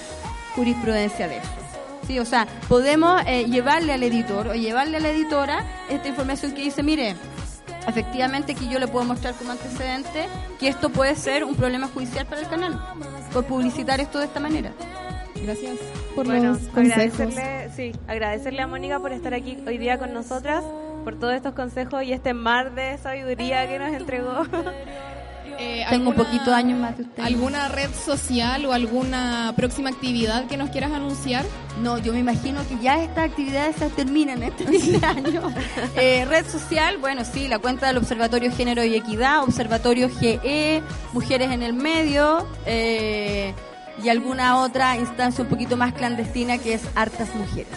jurisprudencia 0.55 1.27
de 1.27 1.37
eso. 1.37 1.66
Sí, 2.07 2.19
o 2.19 2.25
sea, 2.25 2.47
podemos 2.69 3.21
eh, 3.27 3.45
llevarle 3.45 3.91
al 3.93 4.01
editor 4.03 4.47
o 4.47 4.53
llevarle 4.53 4.97
a 4.97 4.99
la 5.01 5.09
editora 5.09 5.63
esta 5.89 6.07
información 6.07 6.53
que 6.53 6.61
dice, 6.61 6.81
mire, 6.81 7.15
efectivamente 7.85 8.55
que 8.55 8.67
yo 8.69 8.79
le 8.79 8.87
puedo 8.87 9.03
mostrar 9.05 9.33
como 9.35 9.51
antecedente 9.51 10.27
que 10.59 10.69
esto 10.69 10.89
puede 10.89 11.15
ser 11.15 11.43
un 11.43 11.55
problema 11.55 11.87
judicial 11.93 12.25
para 12.25 12.41
el 12.41 12.47
canal 12.47 12.79
por 13.33 13.43
publicitar 13.45 13.99
esto 13.99 14.19
de 14.19 14.25
esta 14.25 14.39
manera. 14.39 14.71
Gracias 15.35 15.77
por 16.15 16.25
Bueno, 16.25 16.53
los 16.53 16.59
consejos. 16.69 17.19
agradecerle, 17.19 17.69
sí, 17.75 17.91
agradecerle 18.07 18.61
a 18.61 18.67
Mónica 18.67 18.99
por 18.99 19.11
estar 19.11 19.33
aquí 19.33 19.57
hoy 19.67 19.77
día 19.77 19.99
con 19.99 20.13
nosotras, 20.13 20.63
por 21.03 21.19
todos 21.19 21.33
estos 21.33 21.53
consejos 21.53 22.03
y 22.03 22.13
este 22.13 22.33
mar 22.33 22.73
de 22.73 22.97
sabiduría 22.97 23.67
que 23.67 23.79
nos 23.79 23.89
entregó. 23.93 24.43
Eh, 25.59 25.85
Tengo 25.89 26.09
un 26.09 26.15
¿alguna- 26.15 26.29
poquito 26.29 26.51
de 26.51 26.55
años 26.55 26.79
más 26.79 26.97
de 26.97 27.03
usted. 27.03 27.23
¿Alguna 27.23 27.67
red 27.67 27.89
social 27.93 28.65
o 28.65 28.73
alguna 28.73 29.53
próxima 29.55 29.89
actividad 29.89 30.45
que 30.45 30.55
nos 30.57 30.69
quieras 30.69 30.91
anunciar? 30.91 31.45
No, 31.81 31.97
yo 31.97 32.13
me 32.13 32.19
imagino 32.19 32.61
que 32.67 32.77
ya 32.81 33.01
estas 33.01 33.25
actividades 33.29 33.75
se 33.77 33.89
terminan 33.89 34.43
este 34.43 34.65
de 34.65 35.05
año. 35.05 35.41
Eh, 35.95 36.25
red 36.25 36.45
social, 36.47 36.97
bueno, 36.97 37.23
sí, 37.25 37.47
la 37.47 37.57
cuenta 37.59 37.87
del 37.87 37.97
Observatorio 37.97 38.51
Género 38.55 38.83
y 38.83 38.95
Equidad, 38.95 39.43
Observatorio 39.43 40.09
GE, 40.09 40.83
Mujeres 41.13 41.51
en 41.51 41.63
el 41.63 41.73
Medio, 41.73 42.45
eh, 42.67 43.53
y 44.03 44.09
alguna 44.09 44.57
otra 44.61 44.95
instancia 44.97 45.43
un 45.43 45.49
poquito 45.49 45.75
más 45.75 45.93
clandestina 45.93 46.59
que 46.59 46.75
es 46.75 46.81
Hartas 46.93 47.33
Mujeres. 47.33 47.67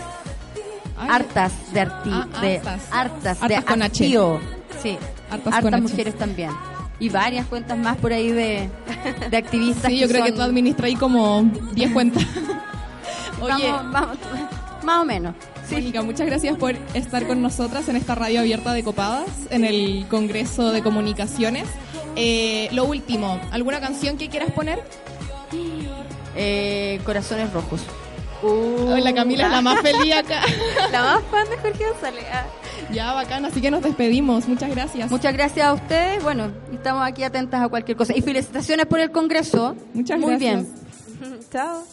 Ay, 0.99 1.09
Hartas 1.11 1.53
de 1.73 1.81
arti, 1.81 2.11
Ah, 2.13 2.29
de 2.43 2.57
hartas. 2.59 2.83
hartas, 2.91 3.41
de 3.49 3.63
con 3.65 3.83
H. 3.83 4.05
Sí, 4.83 4.99
Hartas 5.31 5.47
hartas, 5.55 5.63
con 5.63 5.75
H. 5.75 5.81
mujeres 5.83 6.19
también. 6.19 6.51
Y 7.01 7.09
varias 7.09 7.47
cuentas 7.47 7.77
más 7.79 7.97
por 7.97 8.13
ahí 8.13 8.31
de, 8.31 8.69
de 9.31 9.37
activistas. 9.37 9.91
Sí, 9.91 9.99
yo 9.99 10.07
creo 10.09 10.23
que 10.23 10.29
son- 10.29 10.37
tú 10.37 10.43
administras 10.43 10.87
ahí 10.87 10.95
como 10.97 11.43
10 11.73 11.91
cuentas. 11.93 12.25
Oye, 13.41 13.71
Vamos, 13.73 13.93
vamos, 13.93 14.19
más 14.85 14.97
o 15.01 15.05
menos. 15.07 15.35
Sí. 15.67 15.77
Mónica, 15.77 16.03
muchas 16.03 16.27
gracias 16.27 16.57
por 16.59 16.75
estar 16.95 17.27
con 17.27 17.41
nosotras 17.41 17.89
en 17.89 17.97
esta 17.97 18.15
radio 18.15 18.41
abierta 18.41 18.73
de 18.75 18.83
Copadas, 18.85 19.29
en 19.51 19.65
el 19.65 20.05
Congreso 20.11 20.73
de 20.73 20.83
Comunicaciones. 20.83 21.67
Eh, 22.17 22.69
lo 22.73 22.85
último, 22.85 23.41
¿alguna 23.51 23.81
canción 23.81 24.19
que 24.19 24.29
quieras 24.29 24.51
poner? 24.53 24.83
Eh, 26.37 27.01
corazones 27.05 27.53
rojos. 27.53 27.81
Ay, 28.95 29.03
la 29.03 29.15
Camila 29.15 29.47
es 29.47 29.53
la 29.53 29.61
más 29.61 29.81
feliz 29.81 30.15
acá. 30.15 30.43
La 30.93 31.03
más 31.03 31.23
fan 31.31 31.49
de 31.51 31.57
Jorge 31.59 31.85
González. 31.91 32.25
Ah. 32.33 32.45
Ya, 32.93 33.13
bacán, 33.13 33.45
así 33.45 33.61
que 33.61 33.71
nos 33.71 33.83
despedimos. 33.83 34.47
Muchas 34.49 34.71
gracias. 34.71 35.11
Muchas 35.11 35.33
gracias 35.33 35.67
a 35.67 35.73
ustedes. 35.73 36.23
Bueno, 36.23 36.53
estamos 36.73 37.07
aquí 37.07 37.23
atentas 37.23 37.63
a 37.63 37.69
cualquier 37.69 37.97
cosa. 37.97 38.17
Y 38.17 38.23
felicitaciones 38.23 38.87
por 38.87 39.01
el 39.01 39.11
Congreso. 39.11 39.77
Muchas 39.95 40.19
Muy 40.19 40.31
gracias. 40.31 40.67
bien. 41.21 41.41
Chao. 41.53 41.85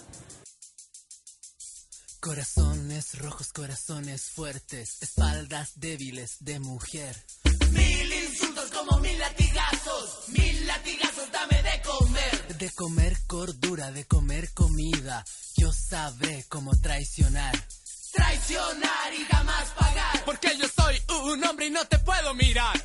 Corazones 2.20 3.20
rojos, 3.20 3.54
corazones 3.54 4.32
fuertes, 4.32 4.98
espaldas 5.02 5.74
débiles 5.80 6.38
de 6.42 6.60
mujer. 6.60 7.16
Mil 7.72 8.14
insultos 8.14 8.70
como 8.72 9.00
mil 9.00 9.18
latigazos, 9.20 10.30
mil 10.30 10.68
latigazos 10.68 11.32
dame 11.32 11.62
de 11.64 11.82
comer. 11.84 12.58
De 12.58 12.70
comer 12.72 13.18
cordura, 13.28 13.92
de 13.92 14.06
comer 14.06 14.52
comida, 14.54 15.24
yo 15.56 15.72
sabré 15.72 16.44
cómo 16.50 16.76
traicionar. 16.76 17.56
Traicionar 18.18 19.14
y 19.14 19.24
jamás 19.26 19.70
pagar. 19.80 20.24
Porque 20.26 20.50
yo 20.58 20.68
soy 20.68 20.96
un 21.26 21.44
hombre 21.46 21.68
y 21.68 21.70
no 21.70 21.86
te 21.86 21.98
puedo 22.00 22.34
mirar. 22.34 22.76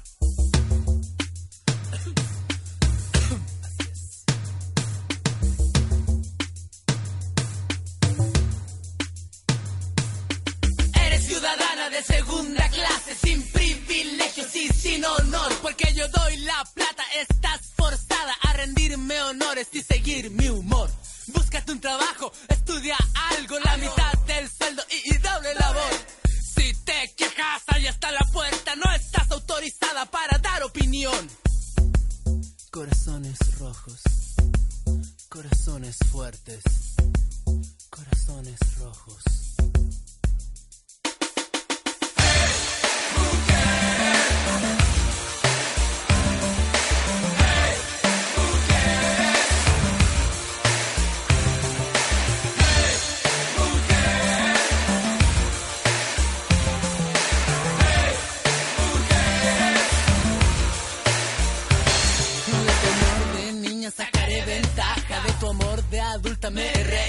Eres 10.94 11.26
ciudadana 11.26 11.90
de 11.90 12.02
segunda 12.02 12.68
clase, 12.68 13.14
sin 13.14 13.42
privilegios 13.50 14.54
y 14.56 14.68
sin 14.68 15.04
honor. 15.04 15.52
Porque 15.62 15.92
yo 15.94 16.06
doy 16.08 16.36
la 16.38 16.64
plata, 16.74 17.04
estás 17.20 17.60
forzada 17.76 18.34
a 18.42 18.52
rendirme 18.52 19.12
flores 19.52 19.68
y 19.72 19.82
seguir 19.82 20.30
mi 20.30 20.48
humor. 20.48 20.90
Búscate 21.52 21.72
un 21.72 21.80
trabajo, 21.82 22.32
estudia 22.48 22.96
algo, 23.36 23.58
la 23.58 23.76
mitad 23.76 24.14
del 24.26 24.48
sueldo 24.48 24.82
y, 24.88 25.14
y 25.14 25.18
doble 25.18 25.54
labor. 25.54 25.92
Si 26.24 26.72
te 26.76 27.14
quejas, 27.14 27.62
ahí 27.66 27.86
está 27.86 28.10
la 28.10 28.26
puerta, 28.32 28.74
no 28.76 28.90
estás 28.94 29.30
autorizada 29.30 30.06
para 30.06 30.38
dar 30.38 30.62
opinión. 30.62 31.28
Corazones 32.70 33.36
rojos, 33.58 34.00
corazones 35.28 35.98
fuertes, 36.10 36.62
corazones 37.90 38.58
rojos. 38.78 39.41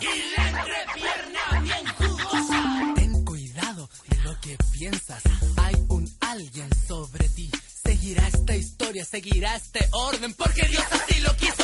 Y 0.00 0.36
la 0.36 0.48
entrepierna 0.48 1.60
bien 1.60 1.86
jugosa. 1.98 2.94
Ten 2.94 3.24
cuidado 3.24 3.90
de 4.06 4.18
lo 4.18 4.40
que 4.40 4.56
piensas. 4.72 5.22
Hay 5.56 5.74
un 5.88 6.08
alguien 6.20 6.70
sobre 6.86 7.28
ti. 7.30 7.50
Seguirá 7.84 8.28
esta 8.28 8.54
historia, 8.54 9.04
seguirá 9.04 9.56
este 9.56 9.88
orden. 9.90 10.34
Porque 10.34 10.68
Dios 10.68 10.84
así 10.92 11.20
lo 11.20 11.36
quiso, 11.36 11.63